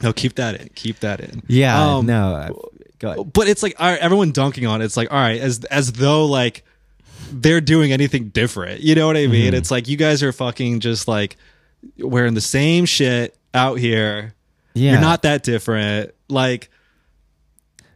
no 0.01 0.13
keep 0.13 0.35
that 0.35 0.59
in 0.61 0.69
keep 0.75 0.99
that 0.99 1.19
in 1.21 1.41
Yeah. 1.47 1.95
Um, 1.97 2.05
no. 2.05 2.69
Go 2.99 3.11
ahead. 3.11 3.33
but 3.33 3.47
it's 3.47 3.61
like 3.61 3.79
right, 3.79 3.99
everyone 3.99 4.31
dunking 4.31 4.65
on 4.65 4.81
it. 4.81 4.85
It's 4.85 4.97
like 4.97 5.11
all 5.11 5.19
right, 5.19 5.39
as 5.39 5.63
as 5.65 5.91
though 5.93 6.25
like 6.25 6.63
they're 7.31 7.61
doing 7.61 7.91
anything 7.91 8.29
different. 8.29 8.81
You 8.81 8.95
know 8.95 9.05
what 9.07 9.17
I 9.17 9.27
mean? 9.27 9.53
It's 9.53 9.69
like 9.69 9.87
you 9.87 9.97
guys 9.97 10.23
are 10.23 10.31
fucking 10.31 10.79
just 10.79 11.07
like 11.07 11.37
wearing 11.99 12.33
the 12.33 12.41
same 12.41 12.85
shit 12.85 13.37
out 13.53 13.77
here. 13.79 14.33
Yeah. 14.73 14.93
You're 14.93 15.01
not 15.01 15.21
that 15.23 15.43
different. 15.43 16.11
Like 16.29 16.69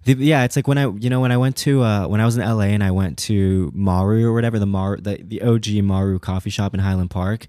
The, 0.04 0.14
yeah, 0.14 0.44
it's 0.44 0.56
like 0.56 0.68
when 0.68 0.78
I, 0.78 0.88
you 0.88 1.10
know, 1.10 1.20
when 1.20 1.32
I 1.32 1.38
went 1.38 1.58
to, 1.58 1.84
uh, 1.84 2.08
when 2.08 2.20
I 2.20 2.26
was 2.26 2.36
in 2.36 2.44
LA 2.44 2.66
and 2.66 2.84
I 2.84 2.92
went 2.92 3.18
to 3.20 3.72
Maru 3.76 4.26
or 4.26 4.34
whatever, 4.34 4.58
the 4.58 4.66
Maru, 4.66 4.98
the, 4.98 5.22
the 5.22 5.42
OG 5.42 5.84
Maru 5.84 6.18
coffee 6.18 6.50
shop 6.50 6.74
in 6.74 6.80
Highland 6.80 7.12
Park, 7.12 7.48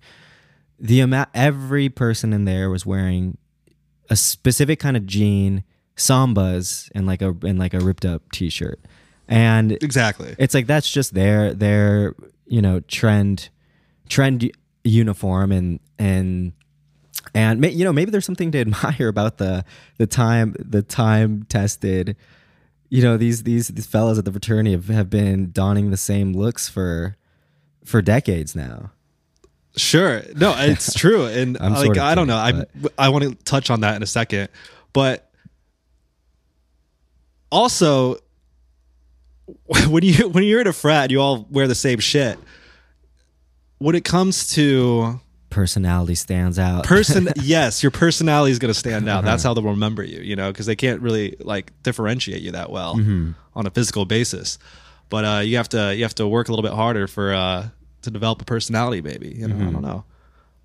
the 0.78 1.00
amount, 1.00 1.30
every 1.32 1.88
person 1.88 2.32
in 2.32 2.44
there 2.44 2.68
was 2.68 2.84
wearing 2.84 3.38
a 4.10 4.16
specific 4.16 4.80
kind 4.80 4.96
of 4.96 5.06
jean, 5.06 5.64
sambas, 5.96 6.90
and 6.94 7.06
like 7.06 7.22
a, 7.22 7.34
and 7.42 7.58
like 7.58 7.72
a 7.72 7.80
ripped 7.80 8.04
up 8.04 8.30
t-shirt. 8.32 8.80
And 9.28 9.72
exactly. 9.72 10.34
it's 10.38 10.52
like, 10.52 10.66
that's 10.66 10.90
just 10.90 11.14
their, 11.14 11.54
their, 11.54 12.14
you 12.46 12.60
know, 12.60 12.80
trend, 12.80 13.48
trend 14.10 14.50
uniform 14.84 15.52
and, 15.52 15.80
and, 15.98 16.52
and 17.34 17.64
you 17.72 17.84
know 17.84 17.92
maybe 17.92 18.10
there's 18.10 18.26
something 18.26 18.50
to 18.50 18.60
admire 18.60 19.08
about 19.08 19.38
the 19.38 19.64
the 19.96 20.06
time 20.06 20.54
the 20.58 20.82
time 20.82 21.44
tested 21.44 22.16
you 22.92 23.02
know 23.02 23.16
these 23.16 23.44
these 23.44 23.68
these 23.68 23.86
fellows 23.86 24.18
at 24.18 24.26
the 24.26 24.30
fraternity 24.30 24.72
have, 24.72 24.88
have 24.88 25.08
been 25.08 25.50
donning 25.50 25.90
the 25.90 25.96
same 25.96 26.34
looks 26.34 26.68
for 26.68 27.16
for 27.84 28.02
decades 28.02 28.54
now 28.54 28.90
Sure. 29.74 30.22
No, 30.36 30.54
it's 30.54 30.92
true. 30.98 31.24
And 31.24 31.58
like 31.58 31.76
sort 31.76 31.96
of 31.96 32.02
I 32.02 32.14
don't 32.14 32.26
know. 32.26 32.44
kidding, 32.44 32.90
I 32.98 33.06
I 33.06 33.08
want 33.08 33.24
to 33.24 33.34
touch 33.44 33.70
on 33.70 33.80
that 33.80 33.96
in 33.96 34.02
a 34.02 34.06
second. 34.06 34.50
But 34.92 35.30
also 37.50 38.18
when 39.88 40.02
you 40.04 40.28
when 40.30 40.44
you're 40.44 40.60
at 40.60 40.66
a 40.66 40.74
frat, 40.74 41.10
you 41.10 41.22
all 41.22 41.46
wear 41.50 41.66
the 41.66 41.74
same 41.74 42.00
shit. 42.00 42.38
When 43.78 43.94
it 43.94 44.04
comes 44.04 44.52
to 44.56 45.20
personality 45.52 46.14
stands 46.16 46.58
out 46.58 46.84
person 46.84 47.28
yes, 47.42 47.82
your 47.82 47.90
personality 47.92 48.50
is 48.50 48.58
going 48.58 48.72
to 48.72 48.78
stand 48.78 49.08
out. 49.08 49.18
Uh-huh. 49.18 49.30
That's 49.30 49.42
how 49.44 49.54
they'll 49.54 49.62
remember 49.64 50.02
you, 50.02 50.20
you 50.20 50.34
know, 50.34 50.50
because 50.50 50.66
they 50.66 50.74
can't 50.76 51.00
really 51.00 51.36
like 51.40 51.72
differentiate 51.84 52.42
you 52.42 52.52
that 52.52 52.70
well 52.70 52.96
Mm-hmm. 52.96 53.32
on 53.54 53.66
a 53.66 53.70
physical 53.70 54.04
basis. 54.06 54.58
But 55.10 55.24
uh, 55.24 55.40
you 55.40 55.58
have 55.58 55.68
to 55.70 55.94
you 55.94 56.04
have 56.04 56.14
to 56.16 56.26
work 56.26 56.48
a 56.48 56.52
little 56.52 56.62
bit 56.62 56.74
harder 56.74 57.06
for 57.06 57.34
uh, 57.34 57.68
to 58.02 58.10
develop 58.10 58.40
a 58.40 58.44
personality, 58.46 59.02
maybe. 59.02 59.28
You 59.28 59.46
know, 59.48 59.54
Mm-hmm. 59.54 59.68
I 59.68 59.72
don't 59.72 59.82
know. 59.82 60.04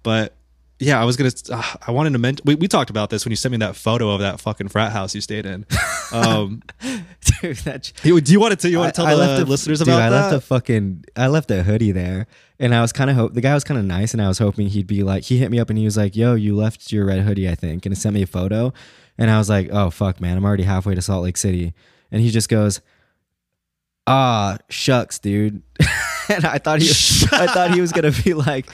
But 0.03 0.36
yeah, 0.79 1.01
I 1.01 1.05
was 1.05 1.17
gonna. 1.17 1.31
Uh, 1.51 1.63
I 1.87 1.91
wanted 1.91 2.13
to 2.13 2.19
mention. 2.19 2.43
We, 2.45 2.55
we 2.55 2.67
talked 2.67 2.89
about 2.89 3.09
this 3.09 3.25
when 3.25 3.31
you 3.31 3.35
sent 3.35 3.51
me 3.51 3.57
that 3.59 3.75
photo 3.75 4.11
of 4.11 4.19
that 4.21 4.39
fucking 4.39 4.67
frat 4.67 4.91
house 4.91 5.15
you 5.15 5.21
stayed 5.21 5.45
in. 5.45 5.65
Um, 6.11 6.61
Dude, 7.41 7.57
that- 7.57 7.91
do 8.03 8.09
you 8.31 8.39
want 8.39 8.51
to 8.51 8.55
tell 8.57 8.69
you 8.71 8.77
want 8.79 8.93
to 8.93 9.01
tell 9.01 9.07
I 9.07 9.11
the 9.15 9.17
left 9.19 9.41
a- 9.41 9.45
listeners 9.45 9.79
dude, 9.79 9.87
about 9.89 10.01
I 10.01 10.09
that? 10.09 10.15
I 10.17 10.21
left 10.31 10.35
a 10.35 10.41
fucking 10.41 11.05
I 11.15 11.27
left 11.27 11.49
a 11.51 11.63
hoodie 11.63 11.91
there, 11.91 12.27
and 12.59 12.73
I 12.75 12.81
was 12.81 12.93
kind 12.93 13.09
of 13.09 13.15
hope 13.15 13.33
the 13.33 13.41
guy 13.41 13.53
was 13.53 13.63
kind 13.63 13.79
of 13.79 13.85
nice, 13.85 14.13
and 14.13 14.21
I 14.21 14.27
was 14.27 14.37
hoping 14.37 14.67
he'd 14.67 14.87
be 14.87 15.03
like 15.03 15.23
he 15.23 15.37
hit 15.37 15.49
me 15.51 15.59
up 15.59 15.69
and 15.69 15.77
he 15.79 15.85
was 15.85 15.97
like, 15.97 16.15
"Yo, 16.15 16.35
you 16.35 16.55
left 16.55 16.91
your 16.91 17.05
red 17.05 17.19
hoodie, 17.21 17.49
I 17.49 17.55
think," 17.55 17.85
and 17.85 17.93
he 17.95 17.99
sent 17.99 18.13
me 18.15 18.21
a 18.21 18.27
photo, 18.27 18.71
and 19.17 19.29
I 19.31 19.37
was 19.39 19.49
like, 19.49 19.69
"Oh 19.71 19.89
fuck, 19.89 20.21
man, 20.21 20.37
I'm 20.37 20.45
already 20.45 20.63
halfway 20.63 20.95
to 20.95 21.01
Salt 21.01 21.23
Lake 21.23 21.37
City," 21.37 21.73
and 22.11 22.21
he 22.21 22.29
just 22.29 22.49
goes, 22.49 22.81
"Ah, 24.05 24.57
shucks, 24.69 25.19
dude," 25.19 25.61
and 26.29 26.45
I 26.45 26.57
thought 26.59 26.81
he 26.81 26.89
I 27.31 27.47
thought 27.47 27.71
he 27.73 27.81
was 27.81 27.91
gonna 27.91 28.11
be 28.11 28.33
like. 28.33 28.67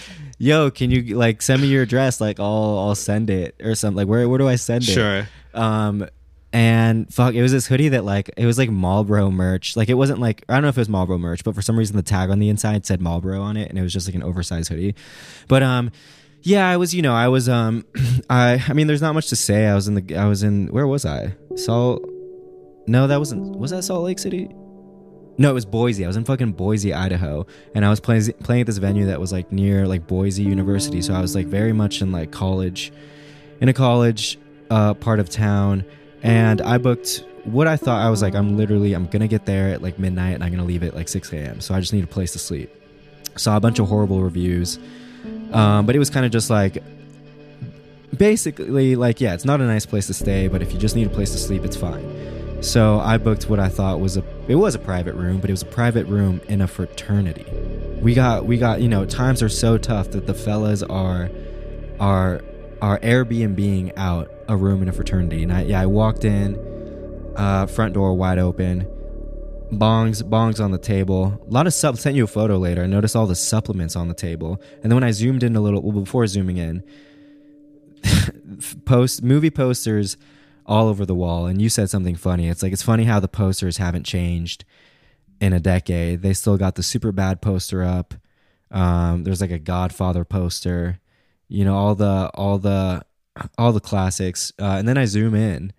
Yo, 0.44 0.70
can 0.70 0.91
you 0.91 1.16
like 1.16 1.41
send 1.41 1.62
me 1.62 1.70
your 1.70 1.84
address? 1.84 2.20
Like, 2.20 2.38
I'll 2.38 2.78
I'll 2.78 2.96
send 2.96 3.30
it 3.30 3.56
or 3.64 3.76
something. 3.76 3.96
Like, 3.96 4.10
where 4.10 4.28
where 4.28 4.38
do 4.38 4.46
I 4.46 4.56
send 4.56 4.84
it? 4.84 4.91
Sure. 4.91 5.26
Um, 5.54 6.06
and 6.52 7.12
fuck, 7.14 7.34
it 7.34 7.41
was 7.41 7.54
this 7.54 7.66
hoodie 7.66 7.88
that 7.89 8.04
like 8.04 8.30
it 8.36 8.46
was 8.46 8.58
like 8.58 8.70
Marlboro 8.70 9.32
merch. 9.32 9.78
Like 9.78 9.88
it 9.88 9.94
wasn't 9.94 10.20
like 10.20 10.44
I 10.50 10.56
don't 10.56 10.64
know 10.64 10.68
if 10.68 10.78
it 10.78 10.82
was 10.82 10.89
Marlboro 10.89 11.18
merch, 11.18 11.46
but 11.46 11.56
for 11.56 11.62
some 11.62 11.80
reason 11.80 11.96
the 11.96 12.04
tag 12.04 12.30
on 12.30 12.39
the 12.39 12.50
inside 12.50 12.86
said 12.86 13.00
Marlboro 13.00 13.41
on 13.41 13.56
it, 13.56 13.70
and 13.70 13.80
it 13.80 13.84
was 13.84 13.94
just 13.94 14.06
like 14.06 14.16
an 14.16 14.22
oversized 14.22 14.68
hoodie. 14.68 14.96
But 15.48 15.64
um, 15.64 15.91
yeah, 16.41 16.68
I 16.68 16.76
was 16.76 16.94
you 16.94 17.02
know 17.02 17.14
I 17.14 17.30
was 17.30 17.48
um, 17.48 17.86
I 18.30 18.62
I 18.68 18.74
mean 18.74 18.88
there's 18.88 19.02
not 19.02 19.14
much 19.14 19.30
to 19.30 19.38
say. 19.38 19.68
I 19.68 19.76
was 19.76 19.88
in 19.88 19.96
the 19.96 20.18
I 20.18 20.26
was 20.26 20.44
in 20.44 20.68
where 20.68 20.88
was 20.88 21.06
I? 21.06 21.38
Salt? 21.56 22.04
No, 22.86 23.08
that 23.08 23.18
wasn't. 23.18 23.58
Was 23.58 23.72
that 23.72 23.84
Salt 23.84 24.04
Lake 24.04 24.20
City? 24.20 24.50
No, 25.38 25.50
it 25.50 25.54
was 25.54 25.66
Boise. 25.66 26.04
I 26.04 26.08
was 26.08 26.16
in 26.16 26.26
fucking 26.26 26.52
Boise, 26.54 26.94
Idaho, 26.94 27.46
and 27.74 27.84
I 27.84 27.90
was 27.90 28.00
playing 28.00 28.32
playing 28.44 28.62
at 28.62 28.68
this 28.68 28.78
venue 28.78 29.08
that 29.08 29.20
was 29.20 29.32
like 29.32 29.52
near 29.52 29.88
like 29.88 30.06
Boise 30.06 30.44
University. 30.44 31.02
So 31.02 31.14
I 31.14 31.22
was 31.22 31.34
like 31.34 31.48
very 31.48 31.74
much 31.74 32.02
in 32.02 32.12
like 32.12 32.32
college, 32.32 32.92
in 33.60 33.68
a 33.68 33.74
college 33.74 34.38
uh, 34.70 34.94
part 34.94 35.20
of 35.20 35.30
town, 35.30 35.86
and 36.22 36.62
I 36.62 36.78
booked 36.78 37.26
what 37.46 37.68
I 37.68 37.76
thought 37.76 38.02
I 38.02 38.10
was 38.10 38.22
like 38.22 38.36
I'm 38.36 38.58
literally 38.58 38.94
I'm 38.94 39.08
gonna 39.08 39.28
get 39.28 39.46
there 39.46 39.70
at 39.70 39.82
like 39.82 40.00
midnight 40.00 40.36
and 40.36 40.44
I'm 40.44 40.52
gonna 40.52 40.64
leave 40.64 40.84
at 40.84 40.96
like 40.96 41.10
6 41.10 41.34
a.m. 41.34 41.62
So 41.62 41.74
I 41.74 41.80
just 41.80 41.94
need 41.94 42.04
a 42.04 42.08
place 42.08 42.32
to 42.34 42.40
sleep. 42.40 42.70
Saw 43.36 43.58
a 43.58 43.60
bunch 43.60 43.80
of 43.80 43.88
horrible 43.88 44.22
reviews, 44.22 44.78
um, 45.52 45.86
but 45.86 45.96
it 45.96 46.00
was 46.00 46.10
kind 46.10 46.26
of 46.26 46.32
just 46.32 46.50
like 46.50 46.84
basically 48.16 48.96
like 48.96 49.20
yeah, 49.20 49.34
it's 49.34 49.46
not 49.46 49.62
a 49.62 49.66
nice 49.66 49.86
place 49.86 50.08
to 50.08 50.14
stay, 50.14 50.48
but 50.48 50.62
if 50.62 50.72
you 50.72 50.80
just 50.80 50.96
need 50.96 51.08
a 51.08 51.10
place 51.10 51.32
to 51.32 51.38
sleep, 51.40 51.66
it's 51.66 51.76
fine. 51.76 52.33
So 52.64 53.01
I 53.01 53.18
booked 53.18 53.49
what 53.49 53.59
I 53.59 53.68
thought 53.68 53.99
was 53.99 54.16
a 54.16 54.24
it 54.47 54.55
was 54.55 54.74
a 54.74 54.80
private 54.80 55.16
room, 55.16 55.41
but 55.41 55.49
it 55.49 55.53
was 55.53 55.64
a 55.64 55.68
private 55.68 56.07
room 56.07 56.39
in 56.47 56.61
a 56.61 56.68
fraternity. 56.68 57.45
We 58.01 58.14
got 58.14 58.45
we 58.45 58.57
got 58.57 58.80
you 58.80 58.88
know 58.88 59.05
times 59.05 59.43
are 59.43 59.49
so 59.49 59.78
tough 59.78 60.11
that 60.11 60.28
the 60.28 60.34
fellas 60.34 60.82
are 60.82 61.30
are 61.99 62.41
are 62.82 62.99
Airbnbing 62.99 63.91
out 63.97 64.32
a 64.47 64.55
room 64.55 64.82
in 64.82 64.88
a 64.88 64.93
fraternity. 64.93 65.43
And 65.43 65.51
I 65.51 65.64
yeah 65.64 65.82
I 65.82 65.88
walked 65.88 66.24
in, 66.24 66.55
uh, 67.36 67.66
front 67.66 67.95
door 67.95 68.14
wide 68.16 68.39
open, 68.39 68.88
bongs 69.70 70.24
bongs 70.24 70.64
on 70.64 70.72
the 70.72 70.78
table. 70.78 71.41
A 71.45 71.51
lot 71.51 71.68
of 71.68 71.74
sub 71.74 71.97
sent 71.97 72.16
you 72.16 72.24
a 72.24 72.28
photo 72.28 72.57
later. 72.57 72.84
I 72.84 72.88
noticed 72.88 73.14
all 73.14 73.28
the 73.28 73.36
supplements 73.36 73.97
on 73.97 74.07
the 74.07 74.14
table, 74.14 74.61
and 74.82 74.89
then 74.89 74.95
when 74.95 75.03
I 75.03 75.11
zoomed 75.11 75.43
in 75.43 75.57
a 75.57 75.61
little 75.61 75.82
well, 75.82 75.99
before 75.99 76.26
zooming 76.28 76.55
in, 76.55 76.82
post 78.86 79.22
movie 79.22 79.51
posters 79.51 80.16
all 80.66 80.88
over 80.88 81.05
the 81.05 81.16
wall. 81.16 81.45
And 81.45 81.61
you 81.61 81.70
said 81.70 81.89
something 81.89 82.16
funny. 82.16 82.47
It's 82.49 82.64
like 82.64 82.74
it's 82.74 82.84
funny 82.84 83.03
how 83.05 83.20
the 83.20 83.28
posters 83.28 83.78
haven't 83.78 84.03
changed 84.05 84.66
in 85.41 85.53
a 85.53 85.59
decade. 85.59 86.22
They 86.22 86.34
still 86.34 86.57
got 86.57 86.76
the 86.76 86.82
Superbad 86.82 87.41
poster 87.41 87.84
up. 87.84 88.14
Um, 88.72 89.24
there's 89.24 89.41
like 89.41 89.51
a 89.51 89.59
godfather 89.59 90.26
poster 90.26 90.99
you 91.49 91.64
know 91.66 91.76
all 91.76 91.93
the 91.93 92.32
all 92.34 92.57
the 92.57 93.05
all 93.57 93.72
the 93.72 93.80
classics. 93.82 94.51
Uh, 94.59 94.78
and 94.80 94.88
then 94.88 94.97
i 94.97 95.05
zoom 95.05 95.36
in 95.36 95.72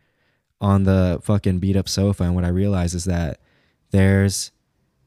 on 0.60 0.84
the 0.84 1.18
fucking 1.24 1.58
beat 1.58 1.74
up 1.76 1.88
sofa 1.88 2.22
and 2.22 2.34
what 2.36 2.44
i 2.44 2.48
realize 2.48 2.94
is 2.94 3.04
that 3.06 3.40
there's 3.90 4.52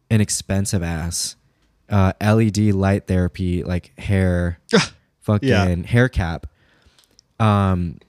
an 0.09 0.19
expensive 0.19 0.83
ass 0.83 1.35
uh, 1.89 2.11
led 2.21 2.57
light 2.73 3.07
therapy 3.07 3.63
like 3.63 3.97
hair 3.97 4.59
fucking 5.21 5.47
Yeah. 5.47 5.75
hair 5.85 6.09
cap. 6.09 6.47
Um 7.39 7.99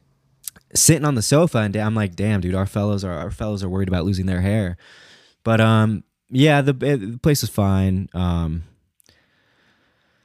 sitting 0.74 1.04
on 1.04 1.14
the 1.14 1.22
sofa 1.22 1.58
and 1.58 1.74
I'm 1.76 1.94
like, 1.94 2.14
damn, 2.14 2.40
dude, 2.40 2.54
our 2.54 2.66
fellows 2.66 3.04
are 3.04 3.12
our 3.12 3.30
fellows 3.30 3.62
are 3.62 3.68
worried 3.68 3.88
about 3.88 4.04
losing 4.04 4.26
their 4.26 4.40
hair. 4.40 4.76
But 5.44 5.60
um, 5.60 6.04
yeah, 6.30 6.60
the, 6.60 6.72
the 6.72 7.18
place 7.22 7.42
is 7.42 7.48
fine. 7.48 8.08
Um, 8.14 8.64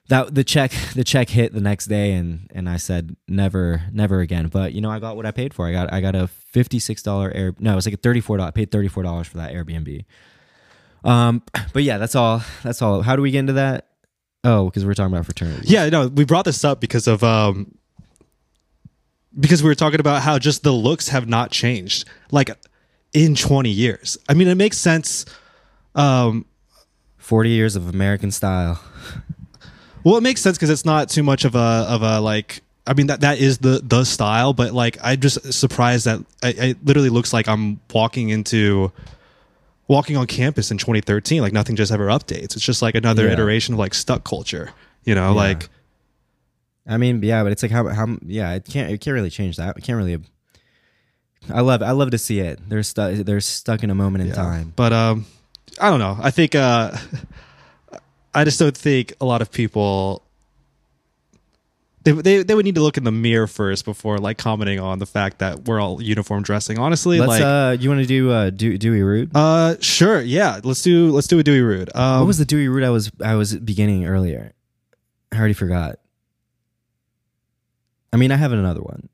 that 0.10 0.36
the 0.36 0.44
check 0.44 0.72
the 0.96 1.04
check 1.04 1.30
hit 1.30 1.54
the 1.54 1.62
next 1.62 1.88
day 1.88 2.14
and 2.14 2.50
and 2.54 2.70
I 2.70 2.78
said 2.78 3.16
never 3.28 3.84
never 3.92 4.20
again. 4.20 4.48
But 4.48 4.74
you 4.74 4.82
know 4.82 4.92
I 4.92 5.00
got 5.00 5.16
what 5.16 5.26
I 5.26 5.32
paid 5.32 5.54
for. 5.54 5.68
I 5.68 5.72
got 5.72 5.94
I 5.94 6.02
got 6.02 6.16
a 6.16 6.28
fifty 6.28 6.80
six 6.80 7.02
dollar 7.02 7.32
air 7.32 7.56
no 7.60 7.74
it 7.74 7.76
was 7.76 7.86
like 7.86 7.96
a 7.96 7.98
thirty 7.98 8.20
four 8.20 8.38
dollar 8.38 8.50
I 8.50 8.52
paid 8.52 8.72
thirty 8.72 8.88
four 8.88 9.04
dollars 9.04 9.28
for 9.28 9.38
that 9.38 9.54
Airbnb. 9.54 10.06
Um, 11.04 11.42
but 11.74 11.84
yeah, 11.84 11.98
that's 11.98 12.16
all. 12.16 12.42
That's 12.64 12.82
all. 12.82 13.02
How 13.02 13.16
do 13.16 13.22
we 13.22 13.32
get 13.32 13.40
into 13.40 13.54
that? 13.54 13.88
Oh, 14.44 14.66
because 14.66 14.86
we're 14.86 14.94
talking 14.94 15.14
about 15.14 15.26
fraternity. 15.26 15.68
Yeah, 15.70 15.88
no, 15.88 16.08
we 16.08 16.26
brought 16.26 16.46
this 16.46 16.66
up 16.66 16.82
because 16.82 17.08
of 17.08 17.24
um 17.24 17.74
because 19.40 19.64
we 19.64 19.68
were 19.70 19.76
talking 19.76 20.00
about 20.00 20.22
how 20.22 20.38
just 20.40 20.64
the 20.64 20.72
looks 20.72 21.10
have 21.10 21.28
not 21.28 21.52
changed 21.52 22.06
like 22.32 22.50
in 23.14 23.36
20 23.36 23.70
years. 23.70 24.18
I 24.30 24.34
mean, 24.34 24.48
it 24.48 24.56
makes 24.56 24.78
sense 24.78 25.26
um 25.96 26.46
forty 27.18 27.52
years 27.52 27.76
of 27.76 27.88
American 27.88 28.32
style. 28.32 28.82
well, 30.04 30.18
it 30.18 30.22
makes 30.22 30.42
sense 30.42 30.58
cuz 30.58 30.70
it's 30.70 30.86
not 30.86 31.10
too 31.10 31.24
much 31.24 31.46
of 31.46 31.56
a 31.56 31.86
of 31.88 32.02
a 32.02 32.20
like 32.20 32.62
I 32.86 32.94
mean 32.94 33.08
that 33.08 33.22
that 33.22 33.38
is 33.40 33.60
the 33.60 33.82
the 33.84 34.04
style, 34.04 34.54
but 34.54 34.74
like 34.74 34.98
I'm 35.02 35.20
just 35.20 35.54
surprised 35.54 36.06
that 36.06 36.20
it, 36.44 36.58
it 36.60 36.86
literally 36.86 37.10
looks 37.10 37.32
like 37.32 37.48
I'm 37.48 37.80
walking 37.94 38.30
into 38.30 38.92
walking 39.88 40.18
on 40.18 40.26
campus 40.28 40.72
in 40.72 40.78
2013 40.78 41.42
like 41.42 41.54
nothing 41.54 41.76
just 41.76 41.92
ever 41.92 42.08
updates. 42.08 42.56
It's 42.56 42.62
just 42.66 42.82
like 42.82 42.96
another 42.96 43.26
Yeah. 43.28 43.34
iteration 43.34 43.74
of 43.76 43.80
like 43.80 43.94
stuck 43.94 44.24
culture, 44.24 44.72
you 45.06 45.14
know, 45.14 45.30
Yeah. 45.30 45.36
like 45.36 45.70
I 46.88 46.98
mean, 46.98 47.22
yeah, 47.24 47.44
but 47.44 47.52
it's 47.52 47.64
like 47.64 47.72
how 47.72 47.88
how 47.88 48.18
yeah, 48.26 48.54
it 48.54 48.66
can't 48.66 48.92
it 48.92 49.00
can't 49.02 49.14
really 49.14 49.30
change 49.30 49.58
that. 49.58 49.78
It 49.78 49.84
can't 49.84 49.98
really. 49.98 50.20
I 51.54 51.62
love 51.62 51.82
I 51.82 51.92
love 51.92 52.12
to 52.12 52.18
see 52.18 52.40
it. 52.40 52.60
They're 52.68 52.84
stuck. 52.84 53.14
They're 53.16 53.42
stuck 53.42 53.84
in 53.84 53.90
a 53.90 53.96
moment 53.96 54.22
in 54.24 54.28
Yeah. 54.30 54.36
time. 54.36 54.74
But 54.76 54.94
um, 54.94 55.26
I 55.80 55.90
don't 55.90 56.00
know. 56.00 56.18
I 56.22 56.32
think 56.32 56.56
uh, 56.56 56.96
I 58.34 58.44
just 58.44 58.60
don't 58.60 58.76
think 58.76 59.14
a 59.22 59.26
lot 59.26 59.42
of 59.42 59.52
people 59.52 60.24
they, 62.04 62.12
they 62.12 62.44
they 62.44 62.54
would 62.56 62.66
need 62.66 62.76
to 62.76 62.82
look 62.82 62.98
in 62.98 63.06
the 63.06 63.12
mirror 63.12 63.48
first 63.48 63.86
before 63.86 64.18
like 64.18 64.38
commenting 64.38 64.80
on 64.80 65.00
the 65.00 65.06
fact 65.06 65.40
that 65.40 65.66
we're 65.66 65.80
all 65.80 66.02
uniform 66.02 66.44
dressing. 66.44 66.78
Honestly, 66.78 67.18
Let's. 67.20 67.30
like 67.30 67.42
uh, 67.42 67.78
you 67.80 67.90
want 67.90 68.02
to 68.02 68.08
do 68.08 68.30
uh, 68.32 68.50
do, 68.50 68.78
Dewy 68.78 69.04
Rude? 69.04 69.32
uh, 69.36 69.76
sure, 69.80 70.20
yeah. 70.22 70.60
Let's 70.64 70.82
do 70.82 71.12
let's 71.12 71.28
do 71.28 71.40
a 71.40 71.44
Dewy 71.44 71.62
Rude. 71.62 71.90
Um, 71.96 72.20
what 72.20 72.28
was 72.28 72.38
the 72.40 72.46
Dewy 72.46 72.68
Rude 72.68 72.84
I 72.84 72.90
was 72.90 73.10
I 73.24 73.36
was 73.36 73.56
beginning 73.56 74.06
earlier? 74.06 74.52
I 75.32 75.38
already 75.38 75.54
forgot. 75.54 76.00
I 78.14 78.18
mean, 78.18 78.32
I 78.32 78.36
have 78.36 78.54
another 78.54 78.82
one. 78.82 79.10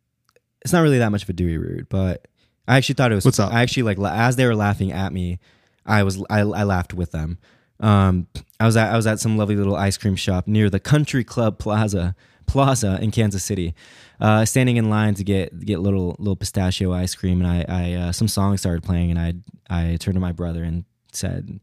It's 0.61 0.73
not 0.73 0.81
really 0.81 0.99
that 0.99 1.09
much 1.09 1.23
of 1.23 1.29
a 1.29 1.33
Dewy 1.33 1.57
Rude, 1.57 1.87
but 1.89 2.27
I 2.67 2.77
actually 2.77 2.95
thought 2.95 3.11
it 3.11 3.15
was. 3.15 3.25
What's 3.25 3.39
up? 3.39 3.51
I 3.51 3.61
actually 3.61 3.83
like 3.83 3.97
as 3.97 4.35
they 4.35 4.45
were 4.45 4.55
laughing 4.55 4.91
at 4.91 5.13
me, 5.13 5.39
I 5.85 6.03
was 6.03 6.21
I, 6.29 6.41
I 6.41 6.63
laughed 6.63 6.93
with 6.93 7.11
them. 7.11 7.39
Um, 7.79 8.27
I 8.59 8.65
was 8.65 8.75
at 8.75 8.91
I 8.91 8.95
was 8.97 9.07
at 9.07 9.19
some 9.19 9.37
lovely 9.37 9.55
little 9.55 9.75
ice 9.75 9.97
cream 9.97 10.15
shop 10.15 10.47
near 10.47 10.69
the 10.69 10.81
Country 10.81 11.23
Club 11.23 11.57
Plaza 11.59 12.13
Plaza 12.45 12.99
in 13.01 13.11
Kansas 13.11 13.43
City, 13.43 13.73
uh, 14.19 14.43
standing 14.43 14.77
in 14.77 14.89
line 14.89 15.15
to 15.15 15.23
get 15.23 15.57
get 15.65 15.79
little 15.79 16.15
little 16.19 16.35
pistachio 16.35 16.91
ice 16.91 17.15
cream, 17.15 17.41
and 17.41 17.47
I 17.49 17.65
I 17.67 17.93
uh, 17.93 18.11
some 18.11 18.27
song 18.27 18.57
started 18.57 18.83
playing, 18.83 19.11
and 19.11 19.19
I 19.19 19.33
I 19.69 19.95
turned 19.95 20.15
to 20.15 20.21
my 20.21 20.33
brother 20.33 20.63
and 20.63 20.83
said, 21.13 21.59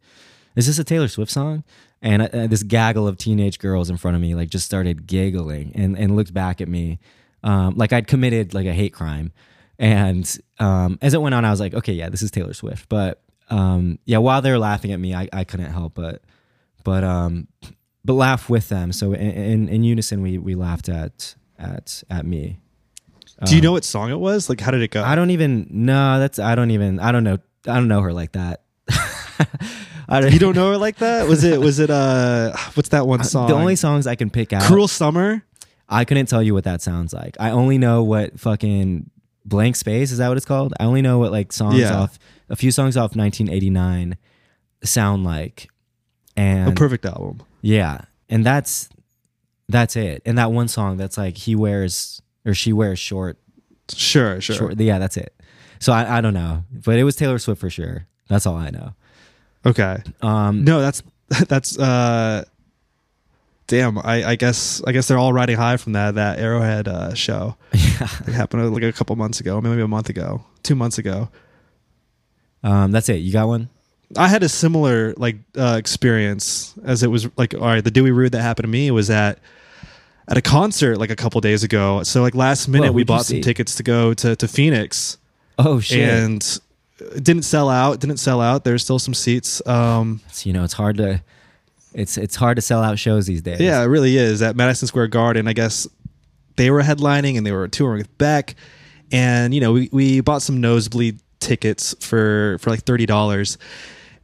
"Is 0.54 0.66
this 0.66 0.78
a 0.78 0.84
Taylor 0.84 1.08
Swift 1.08 1.30
song?" 1.30 1.64
And 2.00 2.22
uh, 2.22 2.46
this 2.46 2.62
gaggle 2.62 3.08
of 3.08 3.18
teenage 3.18 3.58
girls 3.58 3.90
in 3.90 3.96
front 3.96 4.14
of 4.14 4.20
me 4.20 4.34
like 4.34 4.48
just 4.48 4.64
started 4.64 5.06
giggling 5.06 5.72
and 5.74 5.98
and 5.98 6.16
looked 6.16 6.32
back 6.32 6.60
at 6.60 6.68
me, 6.68 6.98
um, 7.46 7.76
like 7.76 7.92
I'd 7.92 8.08
committed 8.08 8.52
like 8.52 8.66
a 8.66 8.72
hate 8.72 8.92
crime. 8.92 9.32
And 9.78 10.38
um, 10.58 10.98
as 11.00 11.14
it 11.14 11.22
went 11.22 11.34
on, 11.34 11.44
I 11.44 11.50
was 11.50 11.60
like, 11.60 11.74
okay, 11.74 11.92
yeah, 11.92 12.08
this 12.08 12.20
is 12.22 12.30
Taylor 12.30 12.54
Swift. 12.54 12.88
But 12.88 13.22
um, 13.50 13.98
yeah, 14.04 14.18
while 14.18 14.42
they 14.42 14.50
were 14.50 14.58
laughing 14.58 14.92
at 14.92 14.98
me, 14.98 15.14
I, 15.14 15.28
I 15.32 15.44
couldn't 15.44 15.70
help 15.70 15.94
but 15.94 16.22
but 16.82 17.04
um, 17.04 17.46
but 18.04 18.14
laugh 18.14 18.50
with 18.50 18.68
them. 18.68 18.92
So 18.92 19.12
in, 19.12 19.30
in, 19.30 19.68
in 19.68 19.84
unison, 19.84 20.22
we 20.22 20.38
we 20.38 20.54
laughed 20.56 20.88
at 20.88 21.36
at 21.58 22.02
at 22.10 22.26
me. 22.26 22.58
do 23.44 23.54
you 23.54 23.62
know 23.62 23.72
what 23.72 23.84
song 23.84 24.10
it 24.10 24.18
was? 24.18 24.48
Like, 24.48 24.60
how 24.60 24.72
did 24.72 24.82
it 24.82 24.90
go? 24.90 25.04
I 25.04 25.14
don't 25.14 25.30
even 25.30 25.68
no. 25.70 26.18
That's 26.18 26.38
I 26.40 26.56
don't 26.56 26.72
even 26.72 26.98
I 26.98 27.12
don't 27.12 27.24
know 27.24 27.38
I 27.68 27.74
don't 27.74 27.88
know 27.88 28.00
her 28.00 28.12
like 28.12 28.32
that. 28.32 28.62
Don't, 30.08 30.32
you 30.32 30.38
don't 30.38 30.54
know 30.54 30.70
her 30.70 30.78
like 30.78 30.98
that? 30.98 31.26
Was 31.26 31.42
it 31.42 31.60
was 31.60 31.80
it 31.80 31.90
uh 31.90 32.56
what's 32.74 32.90
that 32.90 33.08
one 33.08 33.24
song? 33.24 33.48
The 33.48 33.54
only 33.54 33.74
songs 33.74 34.06
I 34.06 34.14
can 34.14 34.30
pick 34.30 34.52
out. 34.52 34.62
Cruel 34.62 34.86
Summer. 34.86 35.42
I 35.88 36.04
couldn't 36.04 36.26
tell 36.26 36.42
you 36.42 36.52
what 36.54 36.64
that 36.64 36.82
sounds 36.82 37.12
like. 37.12 37.36
I 37.38 37.50
only 37.50 37.78
know 37.78 38.02
what 38.02 38.38
fucking 38.40 39.10
blank 39.44 39.76
space 39.76 40.10
is 40.10 40.18
that 40.18 40.28
what 40.28 40.36
it's 40.36 40.46
called? 40.46 40.74
I 40.80 40.84
only 40.84 41.02
know 41.02 41.18
what 41.18 41.30
like 41.32 41.52
songs 41.52 41.78
Yeah. 41.78 41.96
off 41.96 42.18
a 42.48 42.56
few 42.56 42.70
songs 42.72 42.96
off 42.96 43.14
1989 43.16 44.16
sound 44.82 45.24
like. 45.24 45.68
And 46.36 46.70
A 46.70 46.72
perfect 46.72 47.06
album. 47.06 47.42
yeah, 47.62 48.02
and 48.28 48.44
that's 48.44 48.88
that's 49.68 49.96
it. 49.96 50.22
And 50.26 50.36
that 50.38 50.52
one 50.52 50.68
song 50.68 50.96
that's 50.96 51.16
like 51.16 51.36
he 51.36 51.54
wears 51.56 52.20
or 52.44 52.52
she 52.54 52.72
wears 52.72 52.98
short 52.98 53.38
Sure, 53.94 54.40
sure. 54.40 54.56
short 54.56 54.80
yeah, 54.80 54.98
that's 54.98 55.16
it. 55.16 55.32
So 55.78 55.92
I 55.92 56.18
I 56.18 56.20
don't 56.20 56.34
know, 56.34 56.64
but 56.84 56.98
it 56.98 57.04
was 57.04 57.16
Taylor 57.16 57.38
Swift 57.38 57.60
for 57.60 57.70
sure. 57.70 58.06
That's 58.28 58.44
all 58.46 58.56
I 58.56 58.70
know. 58.70 58.94
Okay. 59.64 59.96
Um 60.20 60.64
No, 60.64 60.80
that's 60.80 61.02
that's 61.48 61.78
uh 61.78 62.44
damn, 63.66 63.98
I, 63.98 64.24
I 64.30 64.36
guess 64.36 64.82
I 64.86 64.92
guess 64.92 65.08
they're 65.08 65.18
all 65.18 65.32
riding 65.32 65.56
high 65.56 65.76
from 65.76 65.92
that 65.92 66.14
that 66.14 66.38
Arrowhead 66.38 66.88
uh 66.88 67.14
show. 67.14 67.56
yeah. 67.72 68.08
It 68.26 68.32
happened 68.32 68.62
uh, 68.62 68.70
like 68.70 68.82
a 68.82 68.92
couple 68.92 69.16
months 69.16 69.40
ago, 69.40 69.60
maybe 69.60 69.80
a 69.82 69.88
month 69.88 70.08
ago, 70.08 70.44
two 70.62 70.74
months 70.74 70.98
ago. 70.98 71.28
Um 72.62 72.92
that's 72.92 73.08
it. 73.08 73.16
You 73.16 73.32
got 73.32 73.48
one? 73.48 73.68
I 74.16 74.28
had 74.28 74.42
a 74.42 74.48
similar 74.48 75.14
like 75.16 75.36
uh 75.56 75.76
experience 75.78 76.74
as 76.84 77.02
it 77.02 77.08
was 77.10 77.28
like 77.36 77.54
all 77.54 77.60
right, 77.60 77.82
the 77.84 77.90
Dewy 77.90 78.10
Rude 78.12 78.32
that 78.32 78.42
happened 78.42 78.64
to 78.64 78.68
me 78.70 78.90
was 78.90 79.10
at 79.10 79.38
at 80.28 80.36
a 80.36 80.42
concert 80.42 80.96
like 80.98 81.10
a 81.10 81.16
couple 81.16 81.40
days 81.40 81.62
ago. 81.62 82.02
So 82.02 82.22
like 82.22 82.34
last 82.34 82.68
minute 82.68 82.88
Whoa, 82.92 82.96
we 82.96 83.04
bought 83.04 83.26
some 83.26 83.40
tickets 83.40 83.76
to 83.76 83.82
go 83.82 84.14
to 84.14 84.36
to 84.36 84.48
Phoenix 84.48 85.18
Oh 85.58 85.80
shit. 85.80 86.08
and 86.08 86.60
it 86.98 87.22
didn't 87.24 87.42
sell 87.44 87.68
out, 87.68 88.00
didn't 88.00 88.16
sell 88.18 88.40
out. 88.40 88.64
There's 88.64 88.82
still 88.82 88.98
some 88.98 89.14
seats. 89.14 89.64
Um 89.66 90.20
So, 90.32 90.48
you 90.48 90.52
know, 90.52 90.64
it's 90.64 90.72
hard 90.74 90.96
to 90.98 91.22
it's 91.96 92.18
it's 92.18 92.36
hard 92.36 92.56
to 92.56 92.62
sell 92.62 92.82
out 92.82 92.98
shows 92.98 93.26
these 93.26 93.42
days. 93.42 93.58
Yeah, 93.58 93.82
it 93.82 93.86
really 93.86 94.16
is. 94.16 94.42
At 94.42 94.54
Madison 94.54 94.86
Square 94.86 95.08
Garden, 95.08 95.48
I 95.48 95.54
guess 95.54 95.88
they 96.56 96.70
were 96.70 96.82
headlining 96.82 97.36
and 97.36 97.46
they 97.46 97.52
were 97.52 97.66
touring 97.68 97.98
with 97.98 98.18
Beck. 98.18 98.54
And, 99.12 99.54
you 99.54 99.60
know, 99.60 99.72
we, 99.72 99.88
we 99.92 100.20
bought 100.20 100.42
some 100.42 100.60
nosebleed 100.60 101.20
tickets 101.40 101.94
for, 102.00 102.58
for 102.60 102.70
like 102.70 102.84
$30. 102.84 103.56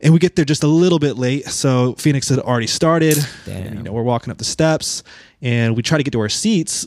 And 0.01 0.13
we 0.13 0.19
get 0.19 0.35
there 0.35 0.45
just 0.45 0.65
a 0.65 0.69
little 0.69 0.99
bit 0.99 1.17
late. 1.17 1.47
So 1.47 1.95
Phoenix 1.95 2.29
had 2.29 2.41
already 2.41 2.67
started. 2.67 3.17
Damn. 3.47 3.67
And, 3.67 3.77
you 3.77 3.83
know, 3.85 3.93
we're 3.93 4.03
walking 4.03 4.31
up 4.31 4.39
the 4.39 4.45
steps 4.45 5.03
and 5.41 5.77
we 5.77 5.83
try 5.83 5.99
to 5.99 6.05
get 6.05 6.11
to 6.13 6.21
our 6.21 6.29
seats. 6.29 6.87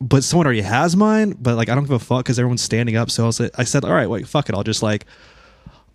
But 0.00 0.24
someone 0.24 0.46
already 0.46 0.62
has 0.62 0.96
mine, 0.96 1.36
but 1.40 1.54
like 1.56 1.68
I 1.68 1.76
don't 1.76 1.84
give 1.84 1.92
a 1.92 1.98
fuck 2.00 2.24
because 2.24 2.38
everyone's 2.38 2.62
standing 2.62 2.96
up. 2.96 3.08
So 3.08 3.22
I, 3.22 3.26
was, 3.26 3.40
I 3.40 3.64
said, 3.64 3.84
all 3.84 3.92
right, 3.92 4.10
wait, 4.10 4.26
fuck 4.26 4.48
it. 4.48 4.54
I'll 4.54 4.64
just 4.64 4.82
like 4.82 5.06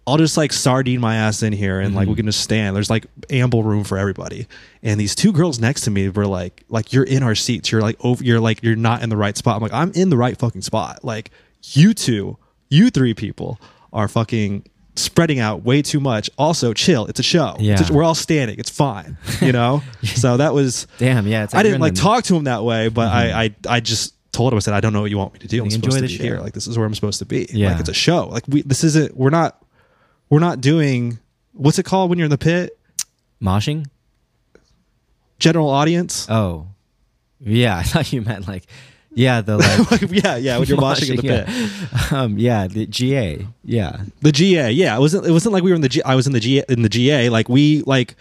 I'll 0.07 0.17
just 0.17 0.37
like 0.37 0.53
sardine 0.53 1.01
my 1.01 1.17
ass 1.17 1.43
in 1.43 1.51
here 1.51 1.81
and 1.81 1.93
like 1.93 2.07
we 2.07 2.13
mm-hmm. 2.13 2.19
can 2.19 2.25
just 2.27 2.39
stand. 2.39 2.73
There's 2.75 2.89
like 2.89 3.07
ample 3.29 3.61
room 3.63 3.83
for 3.83 3.97
everybody. 3.97 4.47
And 4.81 4.97
these 4.97 5.13
two 5.13 5.33
girls 5.33 5.59
next 5.59 5.81
to 5.81 5.91
me 5.91 6.07
were 6.07 6.25
like, 6.25 6.63
like 6.69 6.93
you're 6.93 7.03
in 7.03 7.23
our 7.23 7.35
seats. 7.35 7.73
You're 7.73 7.81
like 7.81 7.97
over. 7.99 8.23
You're 8.23 8.39
like 8.39 8.63
you're 8.63 8.77
not 8.77 9.03
in 9.03 9.09
the 9.09 9.17
right 9.17 9.35
spot. 9.35 9.57
I'm 9.57 9.61
like 9.61 9.73
I'm 9.73 9.91
in 9.91 10.09
the 10.09 10.15
right 10.15 10.37
fucking 10.37 10.61
spot. 10.61 11.03
Like 11.03 11.31
you 11.73 11.93
two, 11.93 12.37
you 12.69 12.89
three 12.89 13.13
people 13.13 13.59
are 13.91 14.07
fucking 14.07 14.65
spreading 14.95 15.39
out 15.39 15.63
way 15.63 15.81
too 15.81 15.99
much. 15.99 16.29
Also, 16.37 16.73
chill. 16.73 17.05
It's 17.07 17.19
a 17.19 17.23
show. 17.23 17.57
It's 17.59 17.81
a- 17.81 17.83
Yeah. 17.83 17.91
we're 17.91 18.03
all 18.03 18.15
standing. 18.15 18.57
It's 18.59 18.69
fine. 18.69 19.17
You 19.41 19.51
know. 19.51 19.83
so 20.03 20.37
that 20.37 20.53
was. 20.53 20.87
Damn, 20.99 21.27
yeah. 21.27 21.43
It's 21.43 21.53
I 21.53 21.63
didn't 21.63 21.81
like 21.81 21.95
the- 21.95 22.01
talk 22.01 22.23
to 22.25 22.35
him 22.35 22.45
that 22.45 22.63
way, 22.63 22.87
but 22.87 23.09
I, 23.09 23.25
mm-hmm. 23.49 23.67
I 23.69 23.75
I 23.75 23.79
just 23.81 24.13
told 24.31 24.53
him 24.53 24.57
I 24.57 24.59
said 24.59 24.73
I 24.73 24.79
don't 24.79 24.93
know 24.93 25.01
what 25.01 25.11
you 25.11 25.17
want 25.17 25.33
me 25.33 25.39
to 25.39 25.47
do. 25.49 25.57
I'm 25.57 25.63
Like, 25.65 25.73
supposed 25.73 25.97
enjoy 25.97 26.07
to 26.07 26.17
be 26.17 26.23
here. 26.23 26.37
show. 26.37 26.43
Like 26.43 26.53
this 26.53 26.67
is 26.67 26.77
where 26.77 26.87
I'm 26.87 26.95
supposed 26.95 27.19
to 27.19 27.25
be. 27.25 27.47
Yeah. 27.49 27.71
Like 27.71 27.81
it's 27.81 27.89
a 27.89 27.93
show. 27.93 28.27
Like 28.27 28.43
we 28.47 28.61
this 28.61 28.85
isn't 28.85 29.17
we're 29.17 29.31
not 29.31 29.61
we're 30.29 30.39
not 30.39 30.61
doing 30.61 31.19
what's 31.53 31.79
it 31.79 31.83
called 31.83 32.09
when 32.09 32.19
you're 32.19 32.25
in 32.25 32.31
the 32.31 32.37
pit? 32.37 32.77
moshing. 33.41 33.85
General 35.39 35.69
audience. 35.69 36.27
Oh, 36.29 36.67
yeah. 37.39 37.77
I 37.79 37.83
thought 37.83 38.11
you 38.11 38.21
meant 38.23 38.47
like, 38.47 38.65
yeah, 39.13 39.41
the 39.41 39.57
like 39.91 40.11
yeah, 40.23 40.35
yeah, 40.37 40.57
when 40.57 40.67
you're 40.67 40.77
watching 40.79 41.09
in 41.09 41.15
the 41.17 41.21
pit. 41.45 41.47
yeah. 42.11 42.19
Um, 42.21 42.37
yeah, 42.37 42.67
the 42.67 42.85
GA. 42.87 43.47
Yeah, 43.63 44.01
The 44.21 44.31
GA. 44.31 44.71
Yeah, 44.71 44.95
it 44.95 44.99
wasn't 44.99 45.25
it 45.25 45.31
wasn't 45.31 45.53
like 45.53 45.63
we 45.63 45.71
were 45.71 45.75
in 45.75 45.81
the 45.81 45.89
G 45.89 46.01
I 46.03 46.15
was 46.15 46.27
in 46.27 46.33
the 46.33 46.39
G 46.39 46.63
in 46.69 46.81
the 46.81 46.89
GA. 46.89 47.29
Like 47.29 47.49
we 47.49 47.81
like 47.83 48.15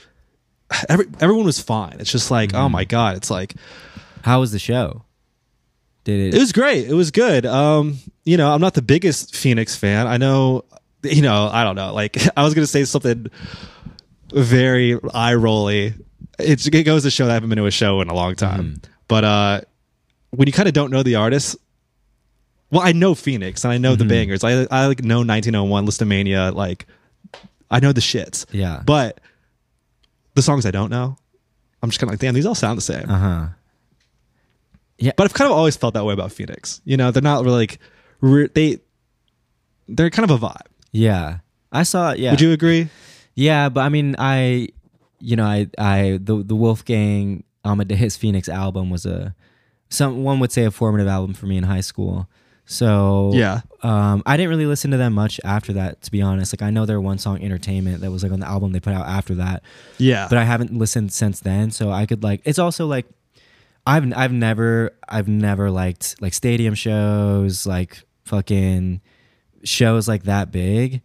every 0.89 1.07
everyone 1.21 1.45
was 1.47 1.61
fine. 1.61 1.97
It's 1.99 2.11
just 2.13 2.31
like, 2.31 2.51
Mm-hmm. 2.51 2.59
oh 2.63 2.69
my 2.69 2.85
god, 2.85 3.17
it's 3.17 3.31
like 3.31 3.55
how 4.23 4.41
was 4.41 4.53
the 4.53 4.59
show? 4.59 5.03
Did 6.05 6.35
it? 6.35 6.37
It 6.37 6.39
was 6.39 6.53
great. 6.53 6.87
It 6.89 6.95
was 6.95 7.11
good. 7.11 7.45
Um, 7.47 7.99
you 8.25 8.37
know, 8.37 8.51
I'm 8.53 8.61
not 8.61 8.75
the 8.75 8.83
biggest 8.83 9.35
Phoenix 9.37 9.75
fan. 9.77 10.07
I 10.07 10.17
know, 10.19 10.65
you 11.03 11.22
know, 11.22 11.49
I 11.53 11.64
don't 11.64 11.76
know. 11.76 11.92
Like, 11.92 12.16
I 12.36 12.42
was 12.42 12.55
gonna 12.55 12.66
say 12.66 12.84
something 12.84 13.26
very 14.32 14.99
eye 15.14 15.34
rolly. 15.34 15.94
It's, 16.38 16.66
it 16.66 16.82
goes 16.84 17.03
to 17.05 17.11
show 17.11 17.24
that 17.26 17.30
I 17.30 17.34
haven't 17.34 17.49
been 17.49 17.59
to 17.59 17.66
a 17.66 17.70
show 17.70 18.01
in 18.01 18.09
a 18.09 18.14
long 18.14 18.34
time. 18.34 18.80
But 19.09 19.24
uh, 19.24 19.61
when 20.30 20.47
you 20.47 20.53
kind 20.53 20.68
of 20.68 20.74
don't 20.74 20.90
know 20.90 21.03
the 21.03 21.14
artist, 21.14 21.57
well, 22.70 22.82
I 22.82 22.92
know 22.92 23.14
Phoenix 23.14 23.64
and 23.64 23.72
I 23.72 23.78
know 23.78 23.94
the 23.97 24.05
bangers. 24.05 24.42
I 24.44 24.66
I 24.70 24.86
like 24.86 25.03
know 25.03 25.18
1901, 25.18 25.86
Lisztomania, 25.86 26.55
like 26.55 26.86
I 27.70 27.80
know 27.80 27.92
the 27.92 28.01
shits. 28.01 28.47
Yeah. 28.51 28.82
But 28.84 29.20
the 30.34 30.42
songs 30.42 30.66
I 30.66 30.70
don't 30.70 30.90
know, 30.90 31.16
I'm 31.82 31.90
just 31.90 32.01
kind 32.01 32.11
of 32.11 32.14
like, 32.14 32.20
damn, 32.20 32.34
these 32.34 32.47
all 32.47 32.55
sound 32.55 32.76
the 32.76 32.82
same. 32.82 33.09
Uh 33.09 33.18
huh. 33.18 33.47
Yeah. 34.99 35.12
But 35.16 35.24
I've 35.24 35.34
kind 35.34 35.51
of 35.51 35.57
always 35.57 35.76
felt 35.76 35.94
that 35.94 36.05
way 36.05 36.12
about 36.12 36.32
Phoenix. 36.32 36.80
You 36.84 36.97
know, 36.97 37.11
they're 37.11 37.22
not 37.22 37.44
really 37.44 37.59
like 37.59 37.78
re- 38.20 38.51
they 38.53 38.80
they're 39.88 40.11
kind 40.11 40.28
of 40.28 40.42
a 40.42 40.47
vibe. 40.47 40.66
Yeah. 40.97 41.38
I 41.72 41.82
saw. 41.82 42.11
It. 42.12 42.18
Yeah. 42.20 42.30
Would 42.30 42.40
you 42.40 42.53
agree? 42.53 42.88
Yeah, 43.34 43.68
but 43.68 43.80
I 43.82 43.88
mean, 43.90 44.16
I, 44.18 44.68
you 45.20 45.36
know, 45.36 45.44
I, 45.44 45.68
I, 45.78 46.18
the 46.22 46.42
the 46.42 46.55
Wolfgang 46.57 47.44
Amadeus 47.64 48.16
Phoenix 48.16 48.49
album 48.49 48.88
was 48.90 49.05
a, 49.05 49.34
some 49.90 50.24
one 50.24 50.40
would 50.40 50.53
say 50.53 50.64
a 50.64 50.70
formative 50.70 51.07
album 51.09 51.34
for 51.34 51.47
me 51.47 51.57
in 51.57 51.64
high 51.64 51.80
school. 51.82 52.28
So 52.64 53.30
Yeah. 53.34 53.61
um, 53.82 54.22
I 54.26 54.36
didn't 54.36 54.51
really 54.51 54.66
listen 54.66 54.90
to 54.90 54.97
them 54.97 55.12
much 55.12 55.38
after 55.44 55.72
that, 55.74 56.03
to 56.03 56.11
be 56.11 56.20
honest. 56.22 56.53
Like 56.53 56.62
I 56.66 56.70
know 56.70 56.86
their 56.86 57.01
one 57.01 57.18
song 57.18 57.42
"Entertainment" 57.42 58.01
that 58.01 58.11
was 58.11 58.22
like 58.22 58.32
on 58.32 58.40
the 58.40 58.47
album 58.49 58.72
they 58.72 58.80
put 58.80 58.92
out 58.94 59.07
after 59.07 59.34
that, 59.36 59.62
Yeah. 59.99 60.26
but 60.28 60.38
I 60.38 60.44
haven't 60.44 60.72
listened 60.76 61.12
since 61.12 61.40
then. 61.40 61.70
So 61.70 61.90
I 61.90 62.07
could 62.07 62.22
like, 62.24 62.40
it's 62.44 62.59
also 62.59 62.86
like, 62.86 63.07
I've 63.86 64.12
I've 64.16 64.32
never 64.32 64.90
I've 65.09 65.28
never 65.28 65.70
liked 65.70 66.16
like 66.20 66.34
stadium 66.34 66.74
shows, 66.74 67.66
like 67.66 68.03
fucking 68.24 69.01
shows 69.65 70.07
like 70.09 70.25
that 70.25 70.51
big 70.53 71.03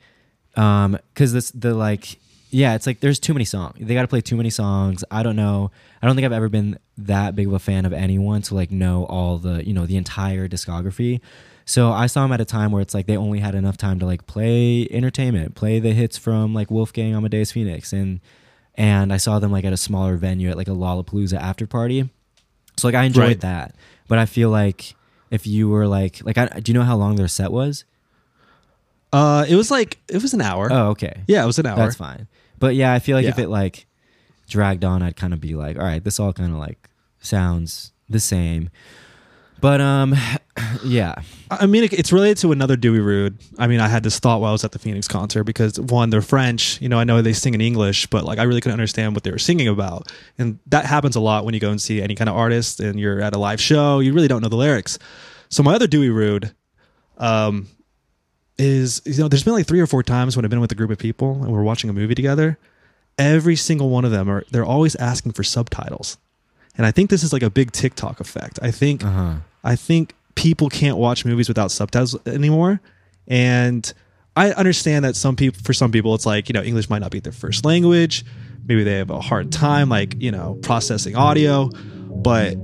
um 0.55 0.97
because 1.13 1.31
this 1.33 1.51
the 1.51 1.73
like 1.73 2.19
yeah 2.49 2.75
it's 2.75 2.85
like 2.85 2.99
there's 2.99 3.19
too 3.19 3.33
many 3.33 3.45
songs 3.45 3.77
they 3.79 3.93
got 3.93 4.01
to 4.01 4.07
play 4.07 4.21
too 4.21 4.35
many 4.35 4.49
songs. 4.49 5.03
I 5.09 5.23
don't 5.23 5.35
know 5.37 5.71
i 6.01 6.07
don't 6.07 6.15
think 6.15 6.25
i've 6.25 6.33
ever 6.33 6.49
been 6.49 6.77
that 6.97 7.35
big 7.35 7.47
of 7.47 7.53
a 7.53 7.59
fan 7.59 7.85
of 7.85 7.93
anyone 7.93 8.41
to 8.43 8.55
like 8.55 8.71
know 8.71 9.05
all 9.05 9.37
the 9.37 9.65
you 9.65 9.73
know 9.73 9.85
the 9.85 9.95
entire 9.97 10.47
discography. 10.47 11.21
So 11.65 11.91
i 11.91 12.07
saw 12.07 12.23
them 12.23 12.33
at 12.33 12.41
a 12.41 12.45
time 12.45 12.71
where 12.71 12.81
it's 12.81 12.93
like 12.93 13.05
they 13.07 13.15
only 13.17 13.39
had 13.39 13.55
enough 13.55 13.77
time 13.77 13.99
to 13.99 14.05
like 14.05 14.27
play 14.27 14.87
entertainment 14.91 15.55
play 15.55 15.79
the 15.79 15.93
hits 15.93 16.17
from 16.17 16.53
like 16.53 16.69
wolfgang 16.69 17.15
amadeus 17.15 17.51
phoenix 17.53 17.93
and 17.93 18.19
and 18.75 19.13
i 19.13 19.17
saw 19.17 19.39
them 19.39 19.51
like 19.51 19.63
at 19.63 19.71
a 19.73 19.77
smaller 19.77 20.17
venue 20.17 20.49
at 20.49 20.57
like 20.57 20.67
a 20.67 20.71
lollapalooza 20.71 21.37
after 21.39 21.65
party. 21.67 22.09
So 22.77 22.87
like 22.87 22.95
i 22.95 23.03
enjoyed 23.03 23.27
Right. 23.27 23.39
that 23.41 23.75
but 24.09 24.17
i 24.17 24.25
feel 24.25 24.49
like 24.49 24.95
if 25.29 25.47
you 25.47 25.69
were 25.69 25.87
like 25.87 26.19
like 26.25 26.37
I, 26.37 26.47
do 26.59 26.71
you 26.71 26.77
know 26.77 26.83
how 26.83 26.97
long 26.97 27.15
their 27.15 27.29
set 27.29 27.51
was 27.53 27.85
Uh, 29.13 29.45
it 29.47 29.55
was 29.55 29.69
like 29.69 29.99
it 30.07 30.21
was 30.21 30.33
an 30.33 30.41
hour. 30.41 30.69
oh 30.71 30.89
okay 30.89 31.23
yeah, 31.27 31.43
it 31.43 31.47
was 31.47 31.59
an 31.59 31.65
hour. 31.65 31.77
That's 31.77 31.95
fine. 31.95 32.27
But 32.59 32.75
yeah, 32.75 32.93
I 32.93 32.99
feel 32.99 33.17
like 33.17 33.25
if 33.25 33.39
it 33.39 33.49
like 33.49 33.87
dragged 34.47 34.85
on, 34.85 35.01
I'd 35.01 35.15
kind 35.15 35.33
of 35.33 35.41
be 35.41 35.55
like, 35.55 35.77
all 35.77 35.83
right, 35.83 36.03
this 36.03 36.19
all 36.19 36.31
kind 36.33 36.51
of 36.53 36.59
like 36.59 36.89
sounds 37.19 37.91
the 38.09 38.19
same. 38.19 38.69
But 39.59 39.79
um, 39.79 40.15
yeah, 40.83 41.15
I 41.51 41.67
mean, 41.67 41.83
it, 41.83 41.93
it's 41.93 42.11
related 42.11 42.37
to 42.37 42.51
another 42.51 42.75
Dewy 42.75 42.99
Rude. 42.99 43.37
I 43.59 43.67
mean, 43.67 43.79
I 43.79 43.87
had 43.87 44.01
this 44.03 44.17
thought 44.19 44.41
while 44.41 44.49
I 44.49 44.51
was 44.53 44.63
at 44.63 44.71
the 44.71 44.79
Phoenix 44.79 45.07
concert 45.07 45.43
because 45.43 45.79
one, 45.79 46.09
they're 46.09 46.21
French. 46.23 46.81
You 46.81 46.89
know, 46.89 46.97
I 46.99 47.03
know 47.03 47.21
they 47.21 47.33
sing 47.33 47.53
in 47.53 47.61
English, 47.61 48.07
but 48.07 48.23
like 48.23 48.39
I 48.39 48.43
really 48.43 48.59
couldn't 48.59 48.73
understand 48.73 49.13
what 49.13 49.23
they 49.23 49.31
were 49.31 49.37
singing 49.37 49.67
about, 49.67 50.11
and 50.37 50.57
that 50.67 50.85
happens 50.85 51.15
a 51.15 51.19
lot 51.19 51.45
when 51.45 51.53
you 51.53 51.59
go 51.59 51.69
and 51.69 51.79
see 51.79 52.01
any 52.01 52.15
kind 52.15 52.29
of 52.29 52.35
artist 52.35 52.79
and 52.79 52.99
you're 52.99 53.21
at 53.21 53.35
a 53.35 53.39
live 53.39 53.61
show. 53.61 53.99
You 53.99 54.13
really 54.13 54.27
don't 54.27 54.41
know 54.41 54.49
the 54.49 54.55
lyrics. 54.55 54.97
So 55.49 55.61
my 55.61 55.75
other 55.75 55.87
Dewy 55.87 56.09
Rude, 56.09 56.55
um, 57.17 57.67
is 58.61 59.01
you 59.05 59.17
know, 59.17 59.27
there's 59.27 59.43
been 59.43 59.53
like 59.53 59.67
three 59.67 59.79
or 59.79 59.87
four 59.87 60.03
times 60.03 60.35
when 60.35 60.45
I've 60.45 60.51
been 60.51 60.61
with 60.61 60.71
a 60.71 60.75
group 60.75 60.91
of 60.91 60.97
people 60.97 61.43
and 61.43 61.51
we're 61.51 61.63
watching 61.63 61.89
a 61.89 61.93
movie 61.93 62.15
together. 62.15 62.57
Every 63.17 63.55
single 63.55 63.89
one 63.89 64.05
of 64.05 64.11
them 64.11 64.29
are 64.29 64.45
they're 64.51 64.65
always 64.65 64.95
asking 64.95 65.33
for 65.33 65.43
subtitles, 65.43 66.17
and 66.77 66.85
I 66.85 66.91
think 66.91 67.09
this 67.09 67.23
is 67.23 67.33
like 67.33 67.43
a 67.43 67.49
big 67.49 67.71
TikTok 67.71 68.19
effect. 68.19 68.59
I 68.61 68.71
think. 68.71 69.03
uh-huh. 69.03 69.35
I 69.63 69.75
think 69.75 70.15
people 70.35 70.69
can't 70.69 70.97
watch 70.97 71.25
movies 71.25 71.47
without 71.47 71.71
subtitles 71.71 72.15
anymore. 72.25 72.81
And 73.27 73.91
I 74.35 74.51
understand 74.51 75.05
that 75.05 75.15
some 75.15 75.35
people, 75.35 75.61
for 75.63 75.73
some 75.73 75.91
people, 75.91 76.15
it's 76.15 76.25
like, 76.25 76.49
you 76.49 76.53
know, 76.53 76.63
English 76.63 76.89
might 76.89 76.99
not 76.99 77.11
be 77.11 77.19
their 77.19 77.31
first 77.31 77.65
language. 77.65 78.25
Maybe 78.65 78.83
they 78.83 78.97
have 78.97 79.09
a 79.09 79.19
hard 79.21 79.51
time, 79.51 79.89
like, 79.89 80.15
you 80.21 80.31
know, 80.31 80.57
processing 80.61 81.15
audio. 81.15 81.69
But 82.09 82.55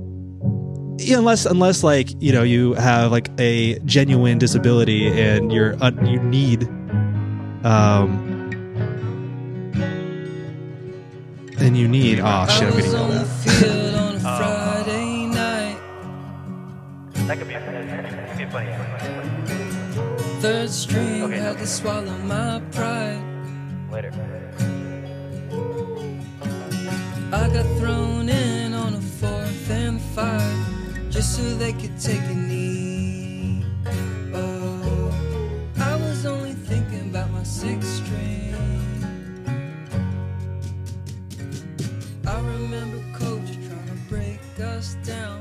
unless, 1.00 1.46
unless 1.46 1.82
like, 1.82 2.10
you 2.20 2.32
know, 2.32 2.42
you 2.42 2.74
have 2.74 3.10
like 3.12 3.30
a 3.38 3.78
genuine 3.80 4.38
disability 4.38 5.06
and 5.08 5.52
you're, 5.52 5.76
uh, 5.82 5.90
you 6.04 6.18
need, 6.20 6.64
um, 7.64 8.24
and 11.58 11.76
you 11.76 11.88
need, 11.88 12.20
oh 12.20 12.46
shit, 12.48 12.64
I'm 12.64 12.76
getting 12.76 12.92
yelled 12.92 13.10
on 13.10 13.10
the 13.10 13.24
at. 13.50 13.94
on 13.94 14.14
a 14.16 14.20
Friday 14.20 15.26
night. 15.26 15.78
That 17.26 17.38
could 17.38 17.48
be, 17.48 17.54
that 17.54 18.30
could 18.30 18.38
be 18.38 18.44
funny. 18.46 18.72
Third 20.40 20.70
string 20.70 21.22
Okay, 21.24 21.36
had 21.38 21.52
okay. 21.52 21.60
to 21.60 21.66
swallow 21.66 22.16
my 22.18 22.60
pride. 22.70 23.22
Later. 23.90 24.12
I 27.30 27.48
got 27.50 27.66
thrown 27.78 28.28
in 28.28 28.72
on 28.72 28.94
a 28.94 29.00
fourth 29.00 29.70
and 29.70 30.00
five 30.00 30.67
just 31.18 31.34
so 31.34 31.42
they 31.56 31.72
could 31.72 31.98
take 31.98 32.22
a 32.30 32.34
knee. 32.34 33.64
Oh, 34.32 35.12
I 35.76 35.96
was 35.96 36.24
only 36.24 36.52
thinking 36.52 37.10
about 37.10 37.28
my 37.32 37.42
six 37.42 37.88
string. 37.88 38.54
I 42.24 42.38
remember 42.38 42.98
coach 43.18 43.50
trying 43.66 43.88
to 43.88 43.98
break 44.08 44.38
us 44.60 44.94
down. 45.02 45.37